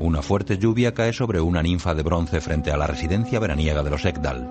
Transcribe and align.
Una 0.00 0.22
fuerte 0.22 0.58
lluvia 0.58 0.94
cae 0.94 1.12
sobre 1.12 1.40
una 1.40 1.60
ninfa 1.60 1.92
de 1.92 2.04
bronce 2.04 2.40
frente 2.40 2.70
a 2.70 2.76
la 2.76 2.86
residencia 2.86 3.40
veraniega 3.40 3.82
de 3.82 3.90
los 3.90 4.04
Ekdal. 4.04 4.48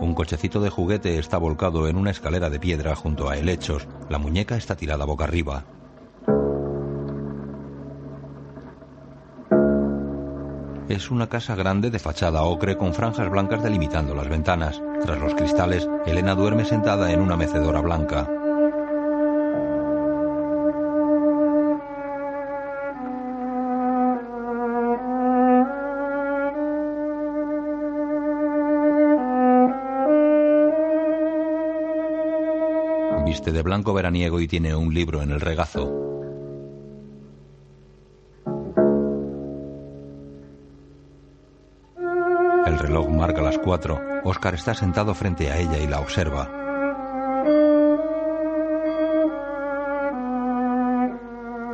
Un 0.00 0.14
cochecito 0.14 0.60
de 0.60 0.70
juguete 0.70 1.18
está 1.18 1.38
volcado 1.38 1.88
en 1.88 1.96
una 1.96 2.12
escalera 2.12 2.50
de 2.50 2.60
piedra 2.60 2.94
junto 2.94 3.28
a 3.28 3.36
helechos. 3.36 3.88
La 4.08 4.18
muñeca 4.18 4.56
está 4.56 4.76
tirada 4.76 5.04
boca 5.04 5.24
arriba. 5.24 5.64
Es 10.92 11.10
una 11.10 11.26
casa 11.26 11.54
grande 11.54 11.90
de 11.90 11.98
fachada 11.98 12.42
ocre 12.42 12.76
con 12.76 12.92
franjas 12.92 13.30
blancas 13.30 13.62
delimitando 13.62 14.14
las 14.14 14.28
ventanas. 14.28 14.82
Tras 15.00 15.18
los 15.18 15.34
cristales, 15.34 15.88
Elena 16.04 16.34
duerme 16.34 16.66
sentada 16.66 17.10
en 17.10 17.22
una 17.22 17.34
mecedora 17.34 17.80
blanca. 17.80 18.28
Viste 33.24 33.50
de 33.50 33.62
blanco 33.62 33.94
veraniego 33.94 34.40
y 34.40 34.46
tiene 34.46 34.76
un 34.76 34.92
libro 34.92 35.22
en 35.22 35.30
el 35.30 35.40
regazo. 35.40 36.01
Reloj 42.82 43.08
marca 43.08 43.40
las 43.40 43.58
cuatro. 43.58 44.00
Oscar 44.24 44.54
está 44.54 44.74
sentado 44.74 45.14
frente 45.14 45.50
a 45.50 45.56
ella 45.56 45.78
y 45.78 45.86
la 45.86 46.00
observa. 46.00 46.50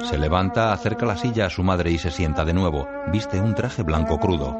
Se 0.08 0.16
levanta, 0.16 0.72
acerca 0.72 1.06
la 1.06 1.16
silla 1.16 1.46
a 1.46 1.50
su 1.50 1.62
madre 1.62 1.90
y 1.90 1.98
se 1.98 2.10
sienta 2.10 2.44
de 2.44 2.54
nuevo. 2.54 2.86
Viste 3.10 3.40
un 3.40 3.54
traje 3.54 3.82
blanco 3.82 4.18
crudo. 4.18 4.56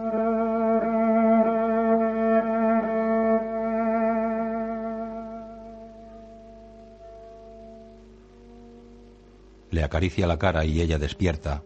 Le 9.71 9.85
acaricia 9.85 10.27
la 10.27 10.39
cara 10.39 10.65
y 10.65 10.81
ella 10.81 10.99
despierta. 10.99 11.63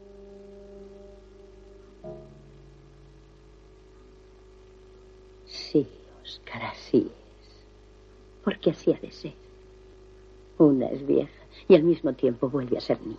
Y 11.72 11.74
al 11.74 11.84
mismo 11.84 12.12
tiempo 12.12 12.50
vuelve 12.50 12.76
a 12.76 12.82
ser 12.82 13.00
niña. 13.00 13.16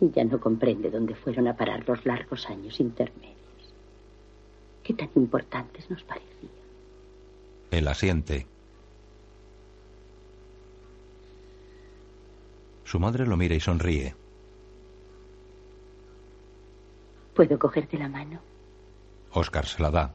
Y 0.00 0.10
ya 0.10 0.24
no 0.24 0.40
comprende 0.40 0.90
dónde 0.90 1.14
fueron 1.14 1.48
a 1.48 1.54
parar 1.54 1.86
los 1.86 2.06
largos 2.06 2.48
años 2.48 2.80
intermedios. 2.80 3.74
Qué 4.82 4.94
tan 4.94 5.10
importantes 5.16 5.90
nos 5.90 6.02
parecían. 6.02 6.50
Él 7.70 7.86
asiente. 7.88 8.46
Su 12.84 12.98
madre 12.98 13.26
lo 13.26 13.36
mira 13.36 13.54
y 13.54 13.60
sonríe. 13.60 14.14
¿Puedo 17.34 17.58
cogerte 17.58 17.98
la 17.98 18.08
mano? 18.08 18.40
Oscar 19.32 19.66
se 19.66 19.82
la 19.82 19.90
da. 19.90 20.14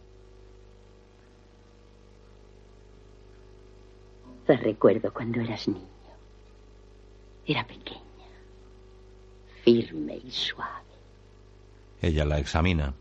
Te 4.46 4.58
recuerdo 4.58 5.12
cuando 5.12 5.42
eras 5.42 5.68
niño. 5.68 5.82
Era 7.48 7.66
pequeña, 7.66 8.02
firme 9.64 10.20
y 10.24 10.32
suave. 10.32 10.84
Ella 12.02 12.26
la 12.26 12.40
examina. 12.40 12.94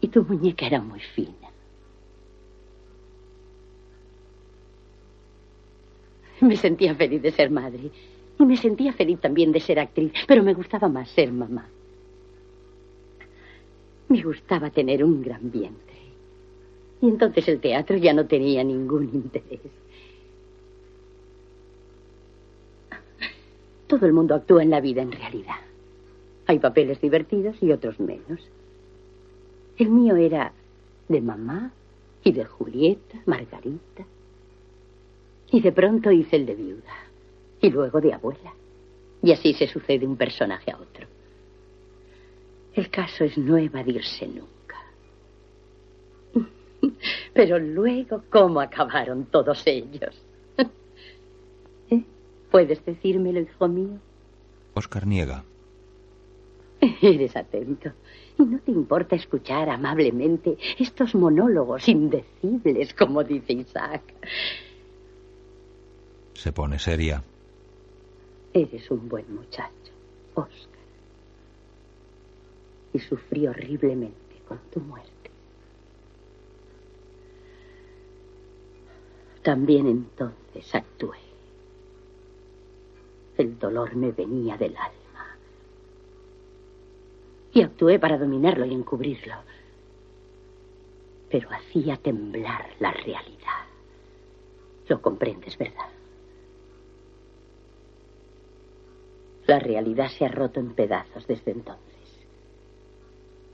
Y 0.00 0.08
tu 0.08 0.24
muñeca 0.24 0.66
era 0.66 0.80
muy 0.80 1.00
fina. 1.00 1.50
Me 6.40 6.56
sentía 6.56 6.94
feliz 6.94 7.20
de 7.22 7.32
ser 7.32 7.50
madre. 7.50 7.90
Y 8.38 8.44
me 8.44 8.56
sentía 8.56 8.92
feliz 8.92 9.20
también 9.20 9.52
de 9.52 9.60
ser 9.60 9.78
actriz. 9.78 10.12
Pero 10.26 10.42
me 10.42 10.54
gustaba 10.54 10.88
más 10.88 11.10
ser 11.10 11.30
mamá. 11.32 11.68
Me 14.08 14.22
gustaba 14.22 14.70
tener 14.70 15.04
un 15.04 15.22
gran 15.22 15.50
vientre. 15.50 15.96
Y 17.02 17.08
entonces 17.08 17.46
el 17.48 17.60
teatro 17.60 17.96
ya 17.96 18.12
no 18.12 18.26
tenía 18.26 18.64
ningún 18.64 19.10
interés. 19.12 19.60
Todo 23.90 24.06
el 24.06 24.12
mundo 24.12 24.36
actúa 24.36 24.62
en 24.62 24.70
la 24.70 24.80
vida 24.80 25.02
en 25.02 25.10
realidad. 25.10 25.56
Hay 26.46 26.60
papeles 26.60 27.00
divertidos 27.00 27.60
y 27.60 27.72
otros 27.72 27.98
menos. 27.98 28.40
El 29.76 29.88
mío 29.90 30.14
era 30.14 30.52
de 31.08 31.20
mamá 31.20 31.72
y 32.22 32.30
de 32.30 32.44
Julieta, 32.44 33.20
Margarita. 33.26 34.06
Y 35.50 35.60
de 35.60 35.72
pronto 35.72 36.12
hice 36.12 36.36
el 36.36 36.46
de 36.46 36.54
viuda. 36.54 36.94
Y 37.60 37.68
luego 37.70 38.00
de 38.00 38.14
abuela. 38.14 38.54
Y 39.22 39.32
así 39.32 39.54
se 39.54 39.66
sucede 39.66 40.06
un 40.06 40.16
personaje 40.16 40.70
a 40.70 40.76
otro. 40.76 41.08
El 42.74 42.90
caso 42.90 43.24
es 43.24 43.36
no 43.36 43.58
evadirse 43.58 44.28
nunca. 44.28 44.76
Pero 47.34 47.58
luego, 47.58 48.22
¿cómo 48.30 48.60
acabaron 48.60 49.24
todos 49.24 49.66
ellos? 49.66 50.14
¿Puedes 52.50 52.84
decírmelo, 52.84 53.40
hijo 53.40 53.68
mío? 53.68 53.98
Oscar 54.74 55.06
niega. 55.06 55.44
Eres 57.02 57.36
atento. 57.36 57.92
Y 58.38 58.42
no 58.42 58.58
te 58.60 58.70
importa 58.70 59.16
escuchar 59.16 59.68
amablemente 59.68 60.56
estos 60.78 61.14
monólogos 61.14 61.86
indecibles, 61.88 62.94
como 62.94 63.22
dice 63.22 63.52
Isaac. 63.52 64.02
Se 66.34 66.52
pone 66.52 66.78
seria. 66.78 67.22
Eres 68.52 68.90
un 68.90 69.08
buen 69.08 69.32
muchacho, 69.34 69.92
Oscar. 70.34 70.80
Y 72.92 72.98
sufrí 72.98 73.46
horriblemente 73.46 74.40
con 74.48 74.58
tu 74.72 74.80
muerte. 74.80 75.10
También 79.42 79.86
entonces 79.86 80.74
actué. 80.74 81.29
El 83.40 83.58
dolor 83.58 83.96
me 83.96 84.12
venía 84.12 84.58
del 84.58 84.76
alma. 84.76 85.36
Y 87.54 87.62
actué 87.62 87.98
para 87.98 88.18
dominarlo 88.18 88.66
y 88.66 88.74
encubrirlo. 88.74 89.34
Pero 91.30 91.48
hacía 91.50 91.96
temblar 91.96 92.74
la 92.80 92.92
realidad. 92.92 93.64
Lo 94.88 95.00
comprendes, 95.00 95.56
¿verdad? 95.56 95.88
La 99.46 99.58
realidad 99.58 100.10
se 100.10 100.26
ha 100.26 100.28
roto 100.28 100.60
en 100.60 100.74
pedazos 100.74 101.26
desde 101.26 101.52
entonces. 101.52 102.26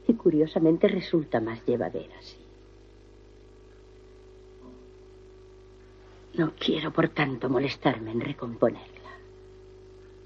Y 0.09 0.15
curiosamente 0.15 0.89
resulta 0.89 1.41
más 1.41 1.65
llevadera 1.65 2.19
así. 2.19 2.39
No 6.35 6.55
quiero, 6.59 6.93
por 6.93 7.09
tanto, 7.11 7.49
molestarme 7.49 8.11
en 8.11 8.21
recomponerla. 8.21 8.96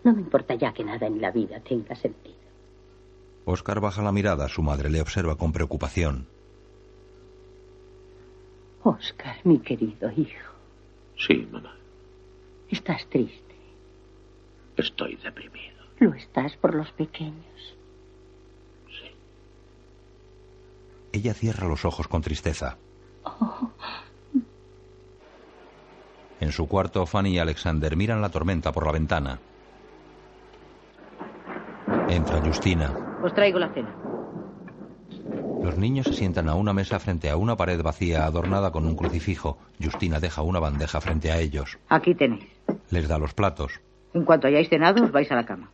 No 0.05 0.13
me 0.13 0.21
importa 0.21 0.55
ya 0.55 0.73
que 0.73 0.85
nada 0.85 1.07
en 1.07 1.21
la 1.21 1.31
vida 1.31 1.61
tenga 1.61 1.95
sentido. 1.95 2.37
Oscar 3.45 3.81
baja 3.81 4.03
la 4.03 4.13
mirada. 4.13 4.49
Su 4.49 4.63
madre 4.63 4.91
le 4.91 5.01
observa 5.01 5.37
con 5.37 5.53
preocupación. 5.53 6.27
Oscar, 8.83 9.37
mi 9.45 9.59
querido 9.59 10.11
hijo. 10.17 10.53
Sí, 11.17 11.47
mamá. 11.51 11.75
Estás 12.71 13.07
triste. 13.07 13.55
Estoy 14.77 15.17
deprimido. 15.17 15.77
Lo 15.99 16.15
estás 16.15 16.57
por 16.57 16.75
los 16.75 16.91
pequeños. 16.93 17.77
Sí. 18.89 19.11
Ella 21.13 21.35
cierra 21.35 21.69
los 21.69 21.85
ojos 21.85 22.09
con 22.09 22.23
tristeza. 22.23 22.79
Oh, 23.25 23.71
En 26.41 26.53
su 26.53 26.67
cuarto, 26.67 27.05
Fanny 27.05 27.35
y 27.35 27.39
Alexander 27.39 27.95
miran 27.97 28.23
la 28.23 28.31
tormenta 28.31 28.73
por 28.73 28.87
la 28.87 28.93
ventana. 28.93 29.41
Entra 32.11 32.41
Justina. 32.41 32.93
Os 33.23 33.33
traigo 33.33 33.61
la 33.61 33.69
cena. 33.69 33.95
Los 35.63 35.79
niños 35.79 36.07
se 36.07 36.15
sientan 36.15 36.49
a 36.49 36.57
una 36.57 36.73
mesa 36.73 36.99
frente 36.99 37.31
a 37.31 37.37
una 37.37 37.57
pared 37.57 37.81
vacía 37.81 38.25
adornada 38.25 38.73
con 38.73 38.85
un 38.85 38.97
crucifijo. 38.97 39.59
Justina 39.81 40.19
deja 40.19 40.43
una 40.43 40.59
bandeja 40.59 41.01
frente 41.01 41.31
a 41.31 41.39
ellos. 41.39 41.79
Aquí 41.89 42.17
tenéis. 42.17 42.49
Les 42.91 43.07
da 43.07 43.17
los 43.17 43.33
platos. 43.33 43.81
En 44.13 44.25
cuanto 44.25 44.49
hayáis 44.49 44.69
cenado, 44.69 45.05
os 45.05 45.13
vais 45.13 45.31
a 45.31 45.37
la 45.37 45.47
cama. 45.47 45.71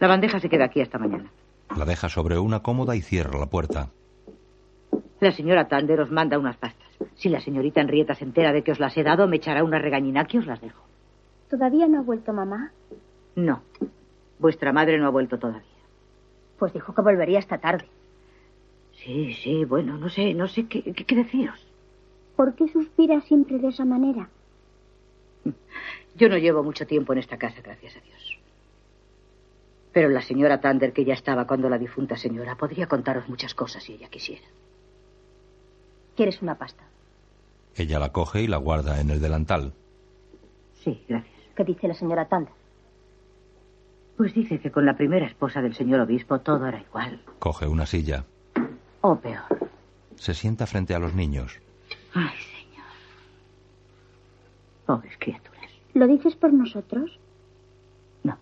La 0.00 0.08
bandeja 0.08 0.40
se 0.40 0.48
queda 0.48 0.64
aquí 0.64 0.80
hasta 0.80 0.98
mañana. 0.98 1.30
La 1.76 1.84
deja 1.84 2.08
sobre 2.08 2.36
una 2.36 2.60
cómoda 2.60 2.96
y 2.96 3.02
cierra 3.02 3.38
la 3.38 3.46
puerta. 3.46 3.90
La 5.20 5.30
señora 5.30 5.68
Tander 5.68 6.00
os 6.00 6.10
manda 6.10 6.36
unas 6.36 6.56
pastas. 6.56 6.88
Si 7.14 7.28
la 7.28 7.40
señorita 7.40 7.80
Henrietta 7.82 8.16
se 8.16 8.24
entera 8.24 8.52
de 8.52 8.64
que 8.64 8.72
os 8.72 8.80
las 8.80 8.96
he 8.96 9.04
dado, 9.04 9.28
me 9.28 9.36
echará 9.36 9.62
una 9.62 9.78
regañina 9.78 10.24
que 10.24 10.38
os 10.38 10.46
las 10.46 10.60
dejo. 10.60 10.82
¿Todavía 11.48 11.86
no 11.86 12.00
ha 12.00 12.02
vuelto 12.02 12.32
mamá? 12.32 12.72
No. 13.36 13.62
Vuestra 14.40 14.72
madre 14.72 14.98
no 14.98 15.06
ha 15.06 15.10
vuelto 15.10 15.38
todavía. 15.38 15.68
Pues 16.58 16.72
dijo 16.72 16.94
que 16.94 17.02
volvería 17.02 17.38
esta 17.38 17.58
tarde. 17.58 17.86
Sí, 18.94 19.34
sí, 19.34 19.66
bueno, 19.66 19.98
no 19.98 20.08
sé, 20.08 20.32
no 20.32 20.48
sé 20.48 20.66
qué, 20.66 20.82
qué, 20.82 21.04
qué 21.04 21.14
deciros. 21.14 21.66
¿Por 22.36 22.54
qué 22.54 22.66
suspira 22.68 23.20
siempre 23.20 23.58
de 23.58 23.68
esa 23.68 23.84
manera? 23.84 24.30
Yo 26.16 26.30
no 26.30 26.38
llevo 26.38 26.62
mucho 26.62 26.86
tiempo 26.86 27.12
en 27.12 27.18
esta 27.18 27.36
casa, 27.36 27.60
gracias 27.62 27.96
a 27.96 28.00
Dios. 28.00 28.38
Pero 29.92 30.08
la 30.08 30.22
señora 30.22 30.60
Tander, 30.60 30.94
que 30.94 31.04
ya 31.04 31.14
estaba 31.14 31.46
cuando 31.46 31.68
la 31.68 31.78
difunta 31.78 32.16
señora, 32.16 32.56
podría 32.56 32.86
contaros 32.86 33.28
muchas 33.28 33.54
cosas 33.54 33.82
si 33.82 33.92
ella 33.94 34.08
quisiera. 34.08 34.46
¿Quieres 36.16 36.40
una 36.40 36.54
pasta? 36.54 36.84
Ella 37.76 37.98
la 37.98 38.10
coge 38.10 38.42
y 38.42 38.46
la 38.46 38.56
guarda 38.56 39.00
en 39.00 39.10
el 39.10 39.20
delantal. 39.20 39.74
Sí, 40.82 41.04
gracias. 41.08 41.34
¿Qué 41.54 41.64
dice 41.64 41.88
la 41.88 41.94
señora 41.94 42.26
Tander? 42.26 42.59
Pues 44.20 44.34
dice 44.34 44.60
que 44.60 44.70
con 44.70 44.84
la 44.84 44.98
primera 44.98 45.24
esposa 45.24 45.62
del 45.62 45.74
señor 45.74 46.00
obispo 46.00 46.40
todo 46.40 46.66
era 46.66 46.78
igual. 46.78 47.22
Coge 47.38 47.66
una 47.66 47.86
silla. 47.86 48.26
O 49.00 49.16
peor. 49.16 49.70
Se 50.16 50.34
sienta 50.34 50.66
frente 50.66 50.94
a 50.94 50.98
los 50.98 51.14
niños. 51.14 51.58
Ay, 52.12 52.36
señor. 52.36 52.84
Pobres 54.84 55.14
criaturas. 55.18 55.70
¿Lo 55.94 56.06
dices 56.06 56.36
por 56.36 56.52
nosotros? 56.52 57.18
No. 58.22 58.36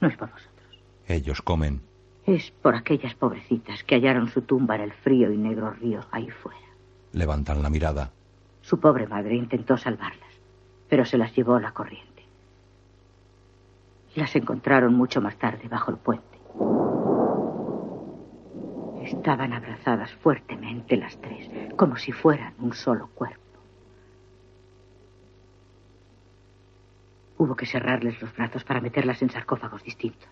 No 0.00 0.06
es 0.06 0.16
por 0.16 0.30
vosotros. 0.30 0.78
Ellos 1.08 1.42
comen. 1.42 1.80
Es 2.24 2.52
por 2.52 2.76
aquellas 2.76 3.16
pobrecitas 3.16 3.82
que 3.82 3.96
hallaron 3.96 4.28
su 4.28 4.42
tumba 4.42 4.76
en 4.76 4.82
el 4.82 4.92
frío 4.92 5.32
y 5.32 5.36
negro 5.36 5.72
río 5.72 6.02
ahí 6.12 6.30
fuera. 6.30 6.60
Levantan 7.12 7.60
la 7.64 7.70
mirada. 7.70 8.12
Su 8.62 8.78
pobre 8.78 9.08
madre 9.08 9.34
intentó 9.34 9.76
salvarlas, 9.76 10.30
pero 10.88 11.04
se 11.04 11.18
las 11.18 11.34
llevó 11.34 11.58
la 11.58 11.72
corriente. 11.72 12.09
Las 14.14 14.34
encontraron 14.34 14.94
mucho 14.94 15.20
más 15.20 15.36
tarde 15.36 15.68
bajo 15.68 15.90
el 15.90 15.98
puente. 15.98 16.38
Estaban 19.04 19.52
abrazadas 19.52 20.12
fuertemente 20.14 20.96
las 20.96 21.16
tres, 21.18 21.48
como 21.76 21.96
si 21.96 22.12
fueran 22.12 22.54
un 22.58 22.74
solo 22.74 23.08
cuerpo. 23.14 23.40
Hubo 27.38 27.56
que 27.56 27.66
cerrarles 27.66 28.20
los 28.20 28.34
brazos 28.36 28.64
para 28.64 28.80
meterlas 28.80 29.22
en 29.22 29.30
sarcófagos 29.30 29.82
distintos. 29.82 30.28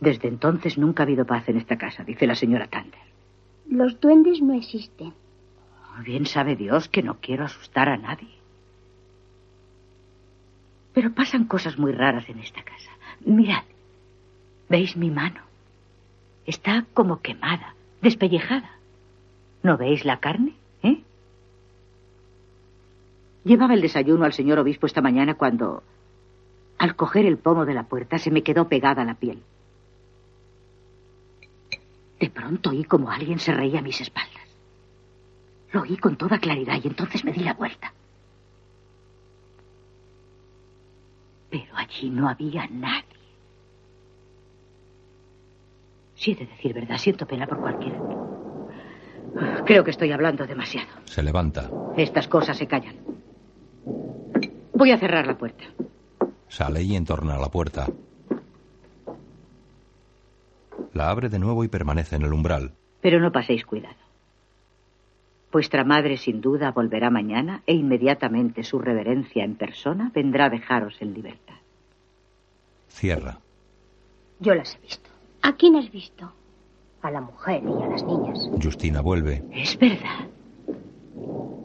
Desde 0.00 0.28
entonces 0.28 0.78
nunca 0.78 1.02
ha 1.02 1.06
habido 1.06 1.26
paz 1.26 1.48
en 1.48 1.56
esta 1.56 1.76
casa, 1.76 2.04
dice 2.04 2.26
la 2.26 2.34
señora 2.34 2.68
Tander. 2.68 3.00
Los 3.68 4.00
duendes 4.00 4.40
no 4.40 4.54
existen. 4.54 5.12
Bien 6.04 6.26
sabe 6.26 6.56
Dios 6.56 6.88
que 6.88 7.02
no 7.02 7.18
quiero 7.20 7.44
asustar 7.44 7.88
a 7.88 7.96
nadie. 7.96 8.34
Pero 10.96 11.12
pasan 11.12 11.44
cosas 11.44 11.76
muy 11.78 11.92
raras 11.92 12.26
en 12.30 12.38
esta 12.38 12.62
casa. 12.62 12.90
Mirad, 13.20 13.64
¿veis 14.70 14.96
mi 14.96 15.10
mano? 15.10 15.42
Está 16.46 16.86
como 16.94 17.20
quemada, 17.20 17.74
despellejada. 18.00 18.70
¿No 19.62 19.76
veis 19.76 20.06
la 20.06 20.20
carne? 20.20 20.54
¿Eh? 20.82 21.02
Llevaba 23.44 23.74
el 23.74 23.82
desayuno 23.82 24.24
al 24.24 24.32
señor 24.32 24.58
obispo 24.58 24.86
esta 24.86 25.02
mañana 25.02 25.34
cuando, 25.34 25.82
al 26.78 26.96
coger 26.96 27.26
el 27.26 27.36
pomo 27.36 27.66
de 27.66 27.74
la 27.74 27.82
puerta, 27.82 28.16
se 28.16 28.30
me 28.30 28.42
quedó 28.42 28.66
pegada 28.66 29.04
la 29.04 29.16
piel. 29.16 29.42
De 32.18 32.30
pronto 32.30 32.70
oí 32.70 32.84
como 32.84 33.10
alguien 33.10 33.38
se 33.38 33.52
reía 33.52 33.80
a 33.80 33.82
mis 33.82 34.00
espaldas. 34.00 34.48
Lo 35.72 35.82
oí 35.82 35.98
con 35.98 36.16
toda 36.16 36.38
claridad 36.38 36.80
y 36.82 36.88
entonces 36.88 37.22
me 37.22 37.32
di 37.32 37.40
la 37.40 37.52
vuelta. 37.52 37.92
Pero 41.56 41.74
allí 41.76 42.10
no 42.10 42.28
había 42.28 42.66
nadie. 42.66 43.04
Si 46.14 46.32
he 46.32 46.34
de 46.34 46.46
decir 46.46 46.74
verdad, 46.74 46.98
siento 46.98 47.26
pena 47.26 47.46
por 47.46 47.60
cualquiera. 47.60 47.98
Creo 49.64 49.82
que 49.82 49.90
estoy 49.90 50.12
hablando 50.12 50.46
demasiado. 50.46 50.88
Se 51.04 51.22
levanta. 51.22 51.70
Estas 51.96 52.28
cosas 52.28 52.58
se 52.58 52.66
callan. 52.66 52.96
Voy 54.74 54.90
a 54.90 54.98
cerrar 54.98 55.26
la 55.26 55.38
puerta. 55.38 55.64
Sale 56.48 56.82
y 56.82 56.94
entorna 56.94 57.38
la 57.38 57.48
puerta. 57.48 57.86
La 60.92 61.08
abre 61.08 61.30
de 61.30 61.38
nuevo 61.38 61.64
y 61.64 61.68
permanece 61.68 62.16
en 62.16 62.22
el 62.22 62.32
umbral. 62.32 62.74
Pero 63.00 63.18
no 63.18 63.32
paséis 63.32 63.64
cuidado. 63.64 63.96
Vuestra 65.56 65.84
madre 65.84 66.18
sin 66.18 66.42
duda 66.42 66.70
volverá 66.70 67.08
mañana 67.08 67.62
e 67.64 67.72
inmediatamente 67.72 68.62
su 68.62 68.78
reverencia 68.78 69.42
en 69.42 69.54
persona 69.54 70.12
vendrá 70.14 70.44
a 70.44 70.50
dejaros 70.50 71.00
en 71.00 71.14
libertad. 71.14 71.54
Cierra. 72.88 73.38
Yo 74.38 74.54
las 74.54 74.74
he 74.74 74.80
visto. 74.80 75.08
¿A 75.40 75.54
quién 75.54 75.76
has 75.76 75.90
visto? 75.90 76.30
A 77.00 77.10
la 77.10 77.22
mujer 77.22 77.62
y 77.64 77.82
a 77.82 77.86
las 77.86 78.04
niñas. 78.04 78.50
Justina 78.62 79.00
vuelve. 79.00 79.44
Es 79.50 79.78
verdad. 79.78 80.28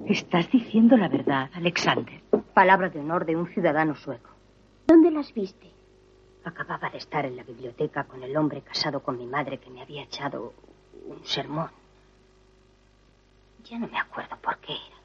Estás 0.08 0.50
diciendo 0.50 0.96
la 0.96 1.10
verdad, 1.10 1.50
Alexander. 1.54 2.22
Palabra 2.54 2.88
de 2.88 3.02
honor 3.02 3.26
de 3.26 3.36
un 3.36 3.48
ciudadano 3.48 3.96
sueco. 3.96 4.30
¿Dónde 4.88 5.12
las 5.12 5.34
viste? 5.34 5.68
Acababa 6.46 6.90
de 6.92 7.00
estar 7.00 7.26
en 7.26 7.36
la 7.36 7.44
biblioteca 7.44 8.06
con 8.06 8.24
el 8.24 8.38
hombre 8.38 8.62
casado 8.62 9.02
con 9.02 9.18
mi 9.18 9.26
madre 9.26 9.58
que 9.58 9.70
me 9.70 9.82
había 9.82 10.04
echado 10.04 10.54
un 11.10 11.26
sermón. 11.26 11.81
Ya 13.64 13.78
no 13.80 13.88
me 13.88 14.00
acuerdo 14.00 14.36
por 14.42 14.58
qué 14.60 14.74
era. 14.74 14.98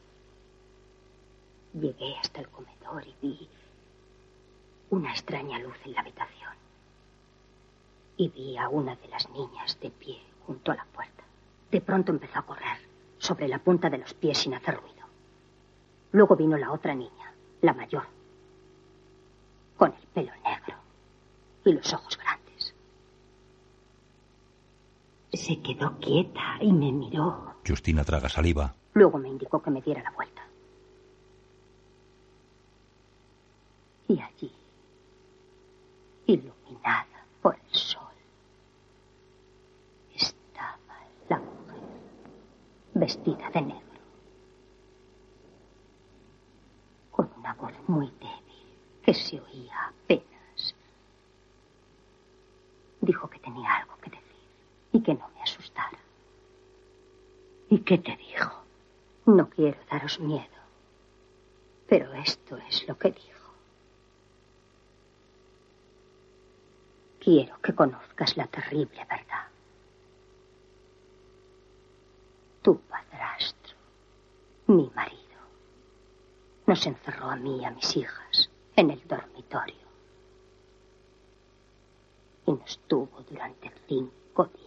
Llegué 1.75 2.17
hasta 2.19 2.41
el 2.41 2.49
comedor 2.49 3.07
y 3.07 3.15
vi 3.21 3.49
una 4.91 5.11
extraña 5.11 5.59
luz 5.59 5.77
en 5.85 5.93
la 5.93 6.01
habitación. 6.01 6.55
Y 8.17 8.29
vi 8.29 8.57
a 8.57 8.69
una 8.69 8.97
de 8.97 9.09
las 9.09 9.29
niñas 9.31 9.79
de 9.81 9.91
pie 9.91 10.21
junto 10.47 10.73
a 10.73 10.77
la 10.77 10.85
puerta. 10.87 11.23
De 11.71 11.81
pronto 11.81 12.13
empezó 12.13 12.39
a 12.39 12.47
correr 12.47 12.79
sobre 13.19 13.49
la 13.49 13.59
punta 13.59 13.91
de 13.91 13.99
los 13.99 14.15
pies 14.15 14.39
sin 14.39 14.55
hacer 14.55 14.77
ruido. 14.77 15.07
Luego 16.13 16.37
vino 16.37 16.57
la 16.57 16.73
otra 16.73 16.95
niña, 16.95 17.33
la 17.61 17.75
mayor, 17.75 18.07
con 19.77 19.93
el 19.93 20.07
pelo 20.09 20.33
negro 20.45 20.77
y 21.65 21.73
los 21.73 21.93
ojos 21.93 22.17
grandes. 22.17 22.46
Se 25.37 25.61
quedó 25.61 25.99
quieta 25.99 26.57
y 26.61 26.73
me 26.73 26.91
miró. 26.91 27.57
Justina 27.67 28.05
traga 28.05 28.29
saliva. 28.29 28.75
Luego 28.95 29.19
me 29.19 29.29
indicó 29.29 29.61
que 29.61 29.71
me 29.71 29.83
diera 29.83 30.03
la 30.03 30.11
vuelta. 30.13 30.43
Y 34.09 34.19
allí, 34.21 34.51
iluminada 36.27 37.27
por 37.43 37.55
el 37.55 37.75
sol, 37.75 38.15
estaba 40.15 40.99
la 41.29 41.39
mujer, 41.39 41.83
vestida 42.95 43.51
de 43.51 43.61
negro, 43.63 44.01
con 47.11 47.31
una 47.37 47.53
voz 47.55 47.73
muy 47.89 48.07
débil 48.07 48.79
que 49.03 49.13
se 49.13 49.41
oía 49.41 49.89
apenas. 49.89 50.75
Dijo 53.01 53.29
que 53.29 53.39
tenía 53.41 53.75
algo 53.75 53.96
y 54.97 55.03
que 55.03 55.15
no 55.15 55.29
me 55.29 55.43
asustara. 55.43 55.99
¿Y 57.69 57.81
qué 57.81 57.99
te 57.99 58.17
dijo? 58.17 58.63
No 59.27 59.51
quiero 59.51 59.79
daros 59.91 60.19
miedo, 60.21 60.57
pero 61.87 62.15
esto 62.15 62.57
es 62.57 62.89
lo 62.89 62.97
que 62.97 63.11
dijo. 63.11 63.51
Quiero 67.21 67.61
que 67.61 67.75
conozcas 67.75 68.37
la 68.39 68.47
terrible 68.47 69.05
verdad. 69.05 69.49
Tu 72.63 72.79
padrastro, 72.81 73.77
mi 74.69 74.91
marido, 74.95 75.41
nos 76.67 76.87
encerró 76.87 77.31
a 77.31 77.37
mí 77.37 77.61
y 77.61 77.65
a 77.65 77.71
mis 77.71 77.97
hijas 77.97 78.51
en 78.77 78.91
el 78.93 79.07
dormitorio. 79.07 79.87
Y 82.47 82.53
nos 82.53 82.79
tuvo 82.87 83.23
durante 83.29 83.73
cinco 83.89 84.45
días 84.45 84.66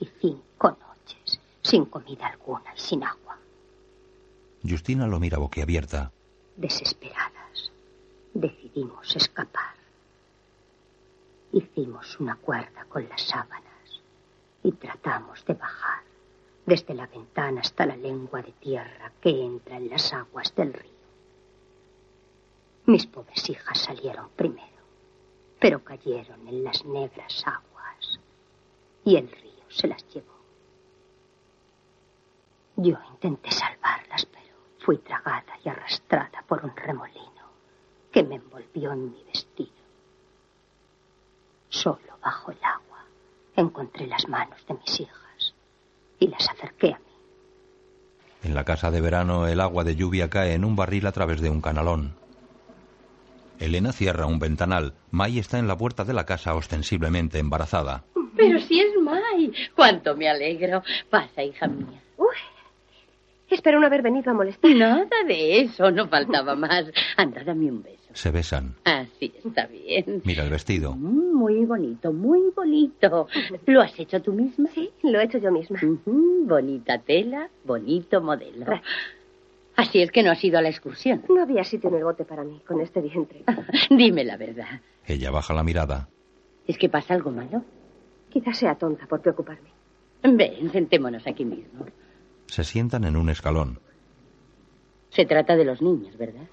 y 0.00 0.08
cinco 0.20 0.70
noches, 0.70 1.40
sin 1.62 1.84
comida 1.86 2.26
alguna 2.26 2.74
y 2.74 2.80
sin 2.80 3.04
agua. 3.04 3.38
Justina 4.62 5.06
lo 5.06 5.20
mira 5.20 5.38
boquiabierta. 5.38 6.10
Desesperadas, 6.56 7.70
decidimos 8.34 9.14
escapar. 9.14 9.74
Hicimos 11.52 12.18
una 12.18 12.34
cuerda 12.36 12.84
con 12.88 13.08
las 13.08 13.22
sábanas 13.22 14.00
y 14.62 14.72
tratamos 14.72 15.44
de 15.44 15.54
bajar 15.54 16.02
desde 16.66 16.94
la 16.94 17.06
ventana 17.06 17.60
hasta 17.60 17.86
la 17.86 17.96
lengua 17.96 18.42
de 18.42 18.52
tierra 18.52 19.12
que 19.20 19.30
entra 19.30 19.76
en 19.76 19.88
las 19.88 20.12
aguas 20.12 20.52
del 20.56 20.72
río. 20.72 20.90
Mis 22.86 23.06
pobres 23.06 23.48
hijas 23.48 23.78
salieron 23.78 24.28
primero, 24.36 24.82
pero 25.60 25.82
cayeron 25.84 26.46
en 26.48 26.64
las 26.64 26.84
negras 26.84 27.42
aguas 27.46 28.18
y 29.04 29.16
el 29.16 29.30
río 29.30 29.55
se 29.76 29.86
las 29.86 30.02
llevó. 30.08 30.34
Yo 32.76 32.96
intenté 33.12 33.50
salvarlas, 33.50 34.26
pero 34.26 34.54
fui 34.84 34.98
tragada 34.98 35.58
y 35.64 35.68
arrastrada 35.68 36.44
por 36.46 36.64
un 36.64 36.74
remolino 36.76 37.50
que 38.12 38.22
me 38.22 38.36
envolvió 38.36 38.92
en 38.92 39.12
mi 39.12 39.24
vestido. 39.24 39.70
Solo 41.68 42.18
bajo 42.22 42.50
el 42.52 42.58
agua 42.62 43.04
encontré 43.56 44.06
las 44.06 44.28
manos 44.28 44.58
de 44.66 44.74
mis 44.74 45.00
hijas 45.00 45.54
y 46.18 46.28
las 46.28 46.48
acerqué 46.48 46.94
a 46.94 46.98
mí. 46.98 47.04
En 48.44 48.54
la 48.54 48.64
casa 48.64 48.90
de 48.90 49.00
verano 49.00 49.46
el 49.46 49.60
agua 49.60 49.84
de 49.84 49.96
lluvia 49.96 50.30
cae 50.30 50.54
en 50.54 50.64
un 50.64 50.76
barril 50.76 51.06
a 51.06 51.12
través 51.12 51.40
de 51.40 51.50
un 51.50 51.60
canalón. 51.60 52.14
Elena 53.58 53.92
cierra 53.92 54.26
un 54.26 54.38
ventanal. 54.38 54.94
May 55.10 55.38
está 55.38 55.58
en 55.58 55.66
la 55.66 55.78
puerta 55.78 56.04
de 56.04 56.12
la 56.12 56.26
casa 56.26 56.54
ostensiblemente 56.54 57.38
embarazada. 57.38 58.04
Pero 58.36 58.60
si 58.60 58.80
es 58.80 58.94
May, 59.02 59.25
cuánto 59.74 60.16
me 60.16 60.28
alegro. 60.28 60.82
Pasa, 61.10 61.42
hija 61.42 61.66
mía. 61.66 62.00
Uy, 62.16 62.26
espero 63.50 63.80
no 63.80 63.86
haber 63.86 64.02
venido 64.02 64.30
a 64.30 64.34
molestar. 64.34 64.70
Nada 64.74 65.06
de 65.26 65.60
eso, 65.60 65.90
no 65.90 66.08
faltaba 66.08 66.54
más. 66.56 66.84
Anda, 67.16 67.42
dame 67.44 67.66
un 67.70 67.82
beso. 67.82 67.96
Se 68.12 68.30
besan. 68.30 68.74
Así 68.84 69.32
está 69.44 69.66
bien. 69.66 70.22
Mira 70.24 70.42
el 70.44 70.50
vestido. 70.50 70.94
Mm, 70.96 71.34
Muy 71.34 71.64
bonito, 71.66 72.12
muy 72.14 72.50
bonito. 72.56 73.28
¿Lo 73.66 73.82
has 73.82 73.98
hecho 74.00 74.22
tú 74.22 74.32
misma? 74.32 74.70
Sí, 74.74 74.90
lo 75.02 75.20
he 75.20 75.24
hecho 75.24 75.36
yo 75.38 75.52
misma. 75.52 75.78
Bonita 76.06 76.98
tela, 76.98 77.50
bonito 77.64 78.22
modelo. 78.22 78.64
Gracias. 78.64 78.88
Así 79.76 80.00
es 80.00 80.10
que 80.10 80.22
no 80.22 80.30
has 80.30 80.42
ido 80.42 80.58
a 80.58 80.62
la 80.62 80.70
excursión. 80.70 81.22
No 81.28 81.42
había 81.42 81.62
sitio 81.62 81.90
en 81.90 81.96
el 81.96 82.04
bote 82.04 82.24
para 82.24 82.42
mí 82.44 82.62
con 82.66 82.80
este 82.80 83.02
vientre. 83.02 83.42
Dime 83.90 84.24
la 84.24 84.38
verdad. 84.38 84.80
Ella 85.06 85.30
baja 85.30 85.52
la 85.52 85.62
mirada. 85.62 86.08
¿Es 86.66 86.78
que 86.78 86.88
pasa 86.88 87.12
algo 87.12 87.30
malo? 87.30 87.62
Quizás 88.36 88.58
sea 88.58 88.74
tonta 88.74 89.06
por 89.06 89.22
preocuparme. 89.22 89.70
Ven, 90.22 90.70
sentémonos 90.70 91.26
aquí 91.26 91.46
mismo. 91.46 91.86
Se 92.48 92.64
sientan 92.64 93.04
en 93.04 93.16
un 93.16 93.30
escalón. 93.30 93.80
Se 95.08 95.24
trata 95.24 95.56
de 95.56 95.64
los 95.64 95.80
niños, 95.80 96.18
¿verdad? 96.18 96.46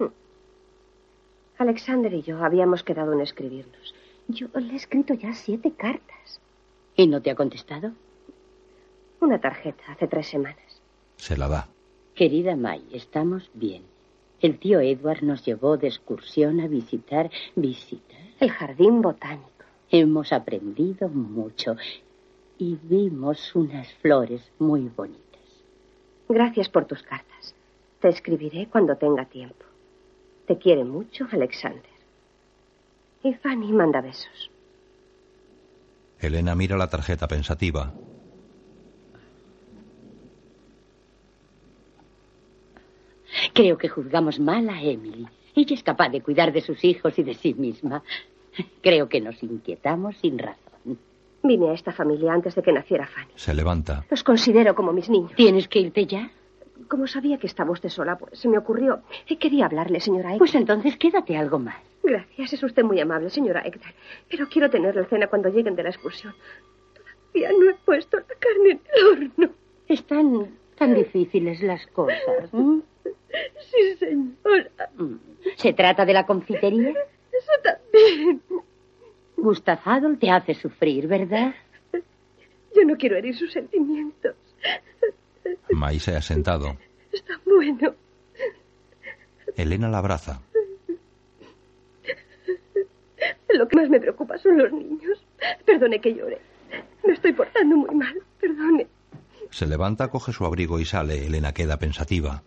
Alexander 1.57 2.13
y 2.13 2.21
yo 2.21 2.41
habíamos 2.41 2.83
quedado 2.83 3.11
en 3.11 3.19
escribirnos. 3.19 3.93
Yo 4.29 4.47
le 4.57 4.71
he 4.71 4.75
escrito 4.77 5.13
ya 5.13 5.33
siete 5.33 5.73
cartas. 5.73 6.39
¿Y 6.95 7.05
no 7.07 7.21
te 7.21 7.31
ha 7.31 7.35
contestado? 7.35 7.91
Una 9.19 9.41
tarjeta 9.41 9.83
hace 9.89 10.07
tres 10.07 10.27
semanas. 10.27 10.81
Se 11.17 11.35
la 11.35 11.49
da. 11.49 11.67
Querida 12.15 12.55
May, 12.55 12.87
estamos 12.93 13.51
bien. 13.53 13.83
El 14.39 14.57
tío 14.57 14.79
Edward 14.79 15.21
nos 15.21 15.43
llevó 15.43 15.75
de 15.75 15.87
excursión 15.87 16.61
a 16.61 16.67
visitar, 16.67 17.29
visitar. 17.57 18.21
El 18.39 18.51
jardín 18.51 19.01
botánico. 19.01 19.52
Hemos 19.89 20.33
aprendido 20.33 21.07
mucho 21.09 21.75
y 22.57 22.77
vimos 22.81 23.53
unas 23.55 23.91
flores 23.95 24.41
muy 24.59 24.89
bonitas. 24.95 25.23
Gracias 26.29 26.69
por 26.69 26.85
tus 26.85 27.03
cartas. 27.03 27.53
Te 27.99 28.09
escribiré 28.09 28.67
cuando 28.67 28.95
tenga 28.95 29.25
tiempo. 29.25 29.65
Te 30.47 30.57
quiere 30.57 30.83
mucho, 30.83 31.27
Alexander. 31.31 31.81
Y 33.23 33.33
Fanny 33.33 33.71
manda 33.71 34.01
besos. 34.01 34.49
Elena 36.19 36.55
mira 36.55 36.77
la 36.77 36.89
tarjeta 36.89 37.27
pensativa. 37.27 37.93
Creo 43.53 43.77
que 43.77 43.89
juzgamos 43.89 44.39
mal 44.39 44.69
a 44.69 44.81
Emily. 44.81 45.27
Ella 45.55 45.75
es 45.75 45.83
capaz 45.83 46.09
de 46.09 46.21
cuidar 46.21 46.51
de 46.51 46.61
sus 46.61 46.83
hijos 46.83 47.17
y 47.19 47.23
de 47.23 47.35
sí 47.35 47.53
misma. 47.53 48.03
Creo 48.81 49.09
que 49.09 49.21
nos 49.21 49.41
inquietamos 49.41 50.17
sin 50.17 50.37
razón. 50.39 50.63
Vine 51.43 51.69
a 51.71 51.73
esta 51.73 51.91
familia 51.91 52.33
antes 52.33 52.55
de 52.55 52.61
que 52.61 52.71
naciera 52.71 53.05
Fanny. 53.05 53.31
Se 53.35 53.53
levanta. 53.53 54.05
Los 54.09 54.23
considero 54.23 54.75
como 54.75 54.93
mis 54.93 55.09
niños. 55.09 55.33
¿Tienes 55.35 55.67
que 55.67 55.79
irte 55.79 56.05
ya? 56.05 56.31
Como 56.87 57.05
sabía 57.07 57.37
que 57.37 57.47
estaba 57.47 57.71
usted 57.71 57.89
sola, 57.89 58.17
pues 58.17 58.39
se 58.39 58.47
me 58.47 58.57
ocurrió. 58.57 59.01
Quería 59.39 59.65
hablarle, 59.65 59.99
señora 59.99 60.29
Ekdal. 60.29 60.37
Pues 60.39 60.55
entonces 60.55 60.95
quédate 60.97 61.35
algo 61.35 61.59
más. 61.59 61.75
Gracias, 62.01 62.53
es 62.53 62.63
usted 62.63 62.83
muy 62.83 62.99
amable, 62.99 63.29
señora 63.29 63.61
Ekdal. 63.65 63.93
Pero 64.29 64.47
quiero 64.47 64.69
tener 64.69 64.95
la 64.95 65.05
cena 65.05 65.27
cuando 65.27 65.49
lleguen 65.49 65.75
de 65.75 65.83
la 65.83 65.89
excursión. 65.89 66.33
Todavía 67.33 67.51
no 67.57 67.69
he 67.71 67.73
puesto 67.73 68.17
la 68.17 68.35
carne 68.39 68.71
en 68.71 68.81
el 68.95 69.05
horno. 69.05 69.49
Están 69.87 70.47
tan 70.77 70.93
difíciles 70.93 71.61
las 71.61 71.85
cosas. 71.87 72.19
Sí, 72.51 73.95
señora. 73.99 74.69
Mm. 74.95 75.15
¿Se 75.57 75.73
trata 75.73 76.05
de 76.05 76.13
la 76.13 76.25
confitería? 76.25 76.93
Eso 77.43 77.51
también. 77.63 78.41
Gustav 79.37 79.79
Adolf 79.83 80.19
te 80.19 80.29
hace 80.29 80.53
sufrir, 80.55 81.07
¿verdad? 81.07 81.53
Yo 82.75 82.85
no 82.85 82.95
quiero 82.95 83.17
herir 83.17 83.35
sus 83.35 83.51
sentimientos. 83.51 84.35
May 85.71 85.99
se 85.99 86.15
ha 86.15 86.21
sentado. 86.21 86.77
Está 87.11 87.39
bueno. 87.45 87.93
Elena 89.55 89.89
la 89.89 89.99
abraza. 89.99 90.41
Lo 93.49 93.67
que 93.67 93.75
más 93.75 93.89
me 93.89 93.99
preocupa 93.99 94.37
son 94.37 94.57
los 94.57 94.71
niños. 94.71 95.19
Perdone 95.65 95.99
que 95.99 96.15
llore. 96.15 96.39
Me 97.05 97.13
estoy 97.13 97.33
portando 97.33 97.75
muy 97.75 97.95
mal. 97.95 98.15
Perdone. 98.39 98.87
Se 99.51 99.67
levanta, 99.67 100.07
coge 100.09 100.31
su 100.31 100.45
abrigo 100.45 100.79
y 100.79 100.85
sale. 100.85 101.27
Elena 101.27 101.53
queda 101.53 101.77
pensativa. 101.77 102.41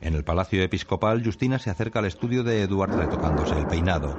En 0.00 0.14
el 0.14 0.24
palacio 0.24 0.62
episcopal, 0.62 1.22
Justina 1.24 1.58
se 1.58 1.70
acerca 1.70 1.98
al 1.98 2.06
estudio 2.06 2.42
de 2.42 2.62
Edward 2.62 2.96
retocándose 2.96 3.58
el 3.58 3.66
peinado. 3.66 4.16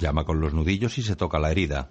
Llama 0.00 0.24
con 0.24 0.40
los 0.40 0.52
nudillos 0.54 0.98
y 0.98 1.02
se 1.02 1.16
toca 1.16 1.38
la 1.38 1.50
herida. 1.50 1.90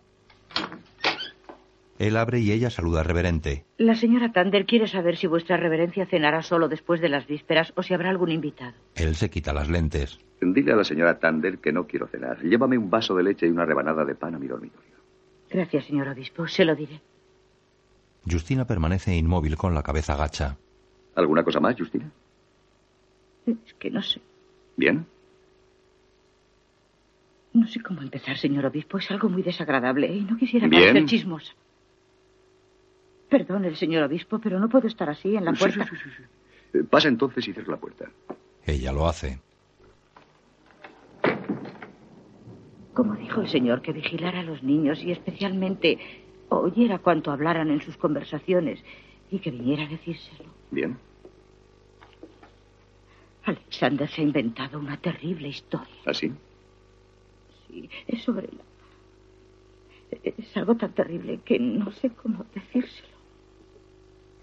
Él 1.98 2.16
abre 2.16 2.40
y 2.40 2.52
ella 2.52 2.70
saluda 2.70 3.04
reverente. 3.04 3.66
La 3.78 3.96
señora 3.96 4.32
Tander 4.32 4.66
quiere 4.66 4.88
saber 4.88 5.18
si 5.18 5.28
vuestra 5.28 5.58
reverencia 5.58 6.06
cenará 6.06 6.44
solo 6.44 6.68
después 6.68 7.02
de 7.02 7.10
las 7.10 7.26
vísperas 7.26 7.74
o 7.76 7.84
si 7.84 7.94
habrá 7.94 8.10
algún 8.10 8.32
invitado. 8.32 8.74
Él 8.96 9.16
se 9.16 9.30
quita 9.30 9.54
las 9.54 9.70
lentes. 9.70 10.20
Dile 10.40 10.74
a 10.74 10.76
la 10.76 10.84
señora 10.84 11.18
Tander 11.20 11.58
que 11.58 11.72
no 11.72 11.88
quiero 11.88 12.08
cenar. 12.08 12.40
Llévame 12.44 12.78
un 12.78 12.90
vaso 12.90 13.16
de 13.16 13.24
leche 13.24 13.48
y 13.48 13.50
una 13.50 13.66
rebanada 13.66 14.06
de 14.06 14.14
pan 14.14 14.36
a 14.36 14.40
mi 14.40 14.48
dormitorio. 14.48 14.97
Gracias, 15.50 15.86
señor 15.86 16.08
obispo. 16.10 16.48
Se 16.48 16.66
lo 16.66 16.76
diré. 16.76 17.00
Justina 18.30 18.66
permanece 18.66 19.16
inmóvil 19.16 19.56
con 19.56 19.74
la 19.74 19.84
cabeza 19.84 20.16
gacha. 20.16 20.58
¿Alguna 21.16 21.44
cosa 21.44 21.60
más, 21.60 21.76
Justina? 21.78 22.10
Es 23.46 23.74
que 23.80 23.90
no 23.90 24.02
sé. 24.04 24.20
¿Bien? 24.76 25.06
No 27.54 27.68
sé 27.68 27.82
cómo 27.82 28.02
empezar, 28.02 28.38
señor 28.38 28.66
obispo. 28.66 28.98
Es 28.98 29.10
algo 29.10 29.30
muy 29.30 29.42
desagradable 29.42 30.08
y 30.14 30.22
no 30.22 30.38
quisiera 30.38 30.70
parecer 30.70 31.06
chismosa. 31.06 31.54
Perdón, 33.30 33.66
el 33.66 33.76
señor 33.76 34.04
obispo, 34.04 34.40
pero 34.40 34.60
no 34.60 34.70
puedo 34.70 34.88
estar 34.88 35.10
así 35.10 35.36
en 35.36 35.46
la 35.46 35.54
puerta. 35.54 35.86
sí, 35.86 35.96
sí, 35.96 36.04
sí, 36.04 36.10
sí. 36.18 36.24
Eh, 36.80 36.84
Pasa 36.84 37.08
entonces 37.08 37.48
y 37.48 37.54
cierra 37.54 37.72
la 37.72 37.78
puerta. 37.78 38.06
Ella 38.66 38.92
lo 38.92 39.08
hace. 39.08 39.40
Como 42.98 43.16
dijo 43.16 43.42
el 43.42 43.48
señor, 43.48 43.84
que 43.84 43.94
vigilara 43.94 44.40
a 44.40 44.44
los 44.44 44.64
niños 44.64 45.04
y 45.04 45.12
especialmente 45.12 46.00
oyera 46.50 46.98
cuanto 46.98 47.30
hablaran 47.30 47.70
en 47.70 47.80
sus 47.80 47.96
conversaciones 47.96 48.84
y 49.30 49.38
que 49.38 49.52
viniera 49.52 49.84
a 49.84 49.88
decírselo. 49.88 50.50
Bien. 50.72 50.98
Alexander 53.44 54.10
se 54.10 54.22
ha 54.22 54.24
inventado 54.24 54.80
una 54.80 54.98
terrible 54.98 55.48
historia. 55.48 55.94
¿Así? 56.08 56.34
Sí, 57.68 57.88
es 58.08 58.24
sobre 58.24 58.48
la... 58.48 58.64
Es 60.24 60.58
algo 60.58 60.76
tan 60.76 60.92
terrible 60.94 61.42
que 61.46 61.60
no 61.60 61.92
sé 61.92 62.10
cómo 62.10 62.48
decírselo. 62.56 63.16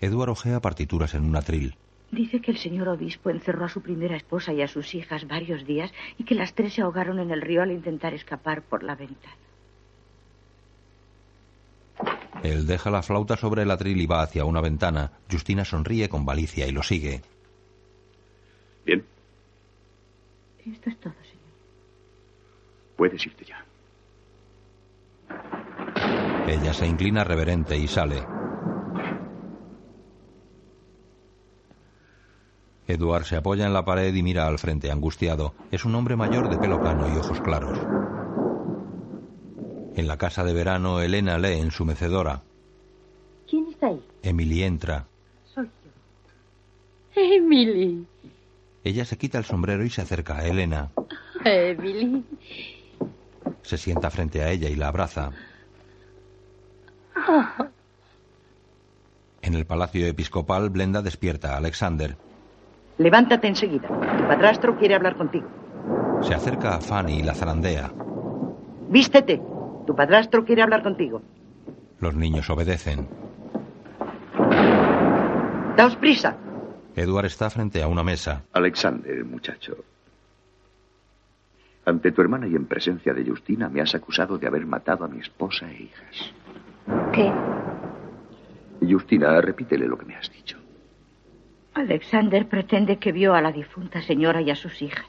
Edward 0.01 0.31
ojea 0.31 0.61
partituras 0.61 1.15
en 1.15 1.25
un 1.25 1.35
atril. 1.35 1.75
Dice 2.15 2.41
que 2.41 2.53
el 2.53 2.59
señor 2.59 2.89
obispo 2.89 3.31
encerró 3.31 3.65
a 3.65 3.69
su 3.69 3.83
primera 3.83 4.17
esposa 4.17 4.53
y 4.53 4.63
a 4.63 4.69
sus 4.69 4.95
hijas 4.95 5.27
varios 5.27 5.67
días 5.67 5.93
y 6.17 6.23
que 6.23 6.37
las 6.37 6.55
tres 6.55 6.75
se 6.75 6.83
ahogaron 6.83 7.19
en 7.19 7.33
el 7.33 7.43
río 7.43 7.61
al 7.61 7.73
intentar 7.73 8.15
escapar 8.15 8.63
por 8.63 8.85
la 8.85 8.95
ventana. 8.95 9.35
Él 12.45 12.69
deja 12.69 12.91
la 12.91 13.03
flauta 13.03 13.37
sobre 13.37 13.63
el 13.63 13.71
atril 13.71 14.01
y 14.01 14.07
va 14.07 14.23
hacia 14.23 14.45
una 14.45 14.61
ventana. 14.61 15.11
Justina 15.29 15.65
sonríe 15.65 16.09
con 16.09 16.25
malicia 16.25 16.69
y 16.69 16.71
lo 16.71 16.85
sigue. 16.85 17.21
Bien. 18.87 19.05
Esto 20.65 20.91
es 20.91 21.01
todo, 21.01 21.15
señor. 21.15 21.53
Puedes 22.97 23.27
irte 23.27 23.45
ya. 23.45 23.65
Ella 26.47 26.73
se 26.73 26.87
inclina 26.87 27.25
reverente 27.25 27.77
y 27.77 27.89
sale. 27.89 28.44
Edward 32.87 33.25
se 33.25 33.37
apoya 33.37 33.67
en 33.67 33.73
la 33.73 33.85
pared 33.85 34.15
y 34.15 34.23
mira 34.23 34.47
al 34.47 34.59
frente 34.59 34.91
angustiado. 34.91 35.55
Es 35.71 35.85
un 35.85 35.95
hombre 35.95 36.17
mayor 36.17 36.49
de 36.49 36.59
pelo 36.59 36.81
cano 36.81 37.09
y 37.09 37.17
ojos 37.17 37.41
claros. 37.41 37.77
En 39.95 40.07
la 40.07 40.19
casa 40.19 40.45
de 40.45 40.53
verano, 40.53 41.01
Elena 41.01 41.39
lee 41.39 41.61
en 41.61 41.71
su 41.71 41.85
mecedora. 41.85 42.43
¿Quién 43.49 43.69
está 43.69 43.87
ahí? 43.87 44.03
Emily 44.23 44.65
entra. 44.65 45.07
Soy 45.55 45.67
yo. 45.67 47.23
Emily. 47.23 48.07
Ella 48.83 49.05
se 49.05 49.17
quita 49.17 49.39
el 49.39 49.45
sombrero 49.45 49.85
y 49.85 49.91
se 49.91 50.03
acerca 50.03 50.39
a 50.39 50.47
Elena. 50.47 50.91
Emily. 51.45 52.25
Se 53.63 53.79
sienta 53.79 54.11
frente 54.11 54.43
a 54.43 54.51
ella 54.51 54.69
y 54.69 54.75
la 54.75 54.89
abraza. 54.89 55.31
En 59.43 59.55
el 59.55 59.65
palacio 59.65 60.07
episcopal, 60.07 60.71
Blenda 60.71 61.03
despierta 61.03 61.55
a 61.55 61.59
Alexander. 61.59 62.17
Levántate 62.99 63.49
enseguida. 63.49 63.89
Tu 63.89 64.29
padrastro 64.29 64.77
quiere 64.77 64.95
hablar 64.95 65.17
contigo. 65.17 65.49
Se 66.23 66.35
acerca 66.35 66.77
a 66.77 66.81
Fanny 66.81 67.19
y 67.19 67.23
la 67.23 67.35
zarandea. 67.35 67.93
Vístete. 68.89 69.43
Tu 69.87 69.95
padrastro 69.95 70.45
quiere 70.45 70.63
hablar 70.63 70.83
contigo. 70.83 71.21
Los 72.01 72.15
niños 72.15 72.49
obedecen. 72.51 73.09
Daos 75.77 75.97
prisa. 75.97 76.37
Edward 76.95 77.27
está 77.27 77.51
frente 77.51 77.83
a 77.83 77.89
una 77.89 78.05
mesa. 78.05 78.43
Alexander, 78.53 79.25
muchacho. 79.25 79.77
Ante 81.85 82.13
tu 82.13 82.23
hermana 82.23 82.47
y 82.47 82.55
en 82.55 82.67
presencia 82.67 83.13
de 83.13 83.29
Justina 83.29 83.69
me 83.69 83.81
has 83.81 83.95
acusado 83.95 84.39
de 84.39 84.47
haber 84.47 84.65
matado 84.65 85.05
a 85.05 85.09
mi 85.09 85.19
esposa 85.19 85.71
e 85.71 85.83
hijas. 85.83 86.33
¿Qué? 87.13 87.31
Justina, 88.81 89.41
repítele 89.41 89.87
lo 89.87 89.99
que 89.99 90.07
me 90.07 90.17
has 90.17 90.31
dicho. 90.31 90.64
Alexander 91.75 92.47
pretende 92.49 92.99
que 92.99 93.13
vio 93.13 93.35
a 93.35 93.41
la 93.41 93.51
difunta 93.51 94.01
señora 94.01 94.41
y 94.41 94.51
a 94.51 94.57
sus 94.57 94.81
hijas. 94.81 95.07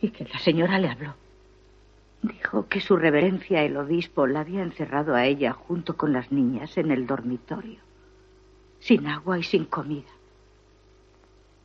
Y 0.00 0.10
que 0.10 0.24
la 0.24 0.38
señora 0.38 0.78
le 0.78 0.88
habló. 0.88 1.14
Dijo 2.22 2.68
que 2.68 2.80
su 2.80 2.96
reverencia 2.96 3.62
el 3.62 3.76
obispo 3.76 4.26
la 4.26 4.40
había 4.40 4.62
encerrado 4.62 5.14
a 5.14 5.24
ella 5.24 5.52
junto 5.52 5.96
con 5.96 6.12
las 6.12 6.30
niñas 6.30 6.76
en 6.78 6.90
el 6.90 7.06
dormitorio, 7.06 7.80
sin 8.78 9.06
agua 9.06 9.38
y 9.38 9.42
sin 9.42 9.64
comida. 9.64 10.10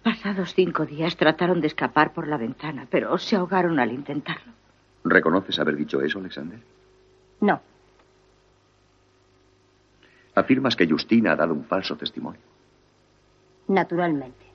Pasados 0.01 0.53
cinco 0.53 0.85
días 0.85 1.17
trataron 1.17 1.61
de 1.61 1.67
escapar 1.67 2.13
por 2.13 2.27
la 2.27 2.37
ventana, 2.37 2.87
pero 2.89 3.17
se 3.17 3.35
ahogaron 3.35 3.79
al 3.79 3.91
intentarlo. 3.91 4.53
¿Reconoces 5.03 5.59
haber 5.59 5.75
dicho 5.75 6.01
eso, 6.01 6.19
Alexander? 6.19 6.59
No. 7.41 7.61
Afirmas 10.35 10.75
que 10.75 10.87
Justina 10.87 11.33
ha 11.33 11.35
dado 11.35 11.53
un 11.53 11.65
falso 11.65 11.95
testimonio. 11.95 12.54
Naturalmente. 13.67 14.45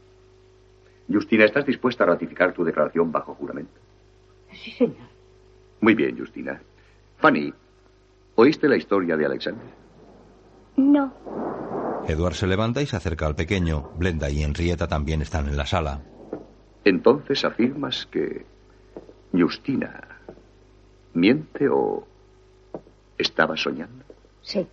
Justina, 1.12 1.44
¿estás 1.44 1.66
dispuesta 1.66 2.04
a 2.04 2.08
ratificar 2.08 2.52
tu 2.52 2.64
declaración 2.64 3.10
bajo 3.10 3.34
juramento? 3.34 3.72
Sí, 4.52 4.70
señor. 4.72 5.08
Muy 5.80 5.94
bien, 5.94 6.16
Justina. 6.18 6.60
Fanny, 7.18 7.52
¿oíste 8.36 8.68
la 8.68 8.76
historia 8.76 9.16
de 9.16 9.26
Alexander? 9.26 9.66
No. 10.76 11.12
Edward 12.06 12.34
se 12.34 12.46
levanta 12.46 12.80
y 12.82 12.86
se 12.86 12.96
acerca 12.96 13.26
al 13.26 13.34
pequeño. 13.34 13.90
Blenda 13.96 14.30
y 14.30 14.42
Henrietta 14.42 14.88
también 14.88 15.22
están 15.22 15.48
en 15.48 15.56
la 15.56 15.66
sala. 15.66 16.00
Entonces 16.84 17.44
afirmas 17.44 18.06
que 18.06 18.46
Justina 19.32 20.00
miente 21.12 21.68
o 21.68 22.06
estaba 23.18 23.56
soñando. 23.56 24.04
Sí. 24.42 24.66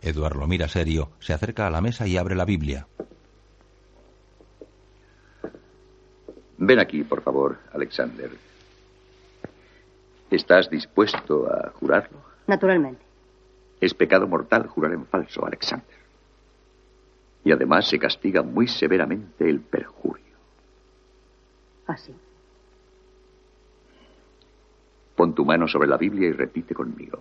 Edward 0.00 0.36
lo 0.36 0.48
mira 0.48 0.66
serio, 0.66 1.10
se 1.20 1.32
acerca 1.32 1.66
a 1.66 1.70
la 1.70 1.80
mesa 1.80 2.06
y 2.08 2.16
abre 2.16 2.34
la 2.34 2.44
Biblia. 2.44 2.88
Ven 6.64 6.78
aquí, 6.78 7.02
por 7.02 7.22
favor, 7.22 7.58
Alexander. 7.72 8.30
¿Estás 10.30 10.70
dispuesto 10.70 11.52
a 11.52 11.70
jurarlo? 11.70 12.18
Naturalmente. 12.46 13.02
Es 13.80 13.92
pecado 13.94 14.28
mortal 14.28 14.68
jurar 14.68 14.92
en 14.92 15.04
falso, 15.06 15.44
Alexander. 15.44 15.96
Y 17.44 17.50
además 17.50 17.88
se 17.88 17.98
castiga 17.98 18.42
muy 18.42 18.68
severamente 18.68 19.50
el 19.50 19.58
perjurio. 19.58 20.36
Así. 21.88 22.14
Pon 25.16 25.34
tu 25.34 25.44
mano 25.44 25.66
sobre 25.66 25.88
la 25.88 25.96
Biblia 25.96 26.28
y 26.28 26.32
repite 26.32 26.74
conmigo. 26.74 27.18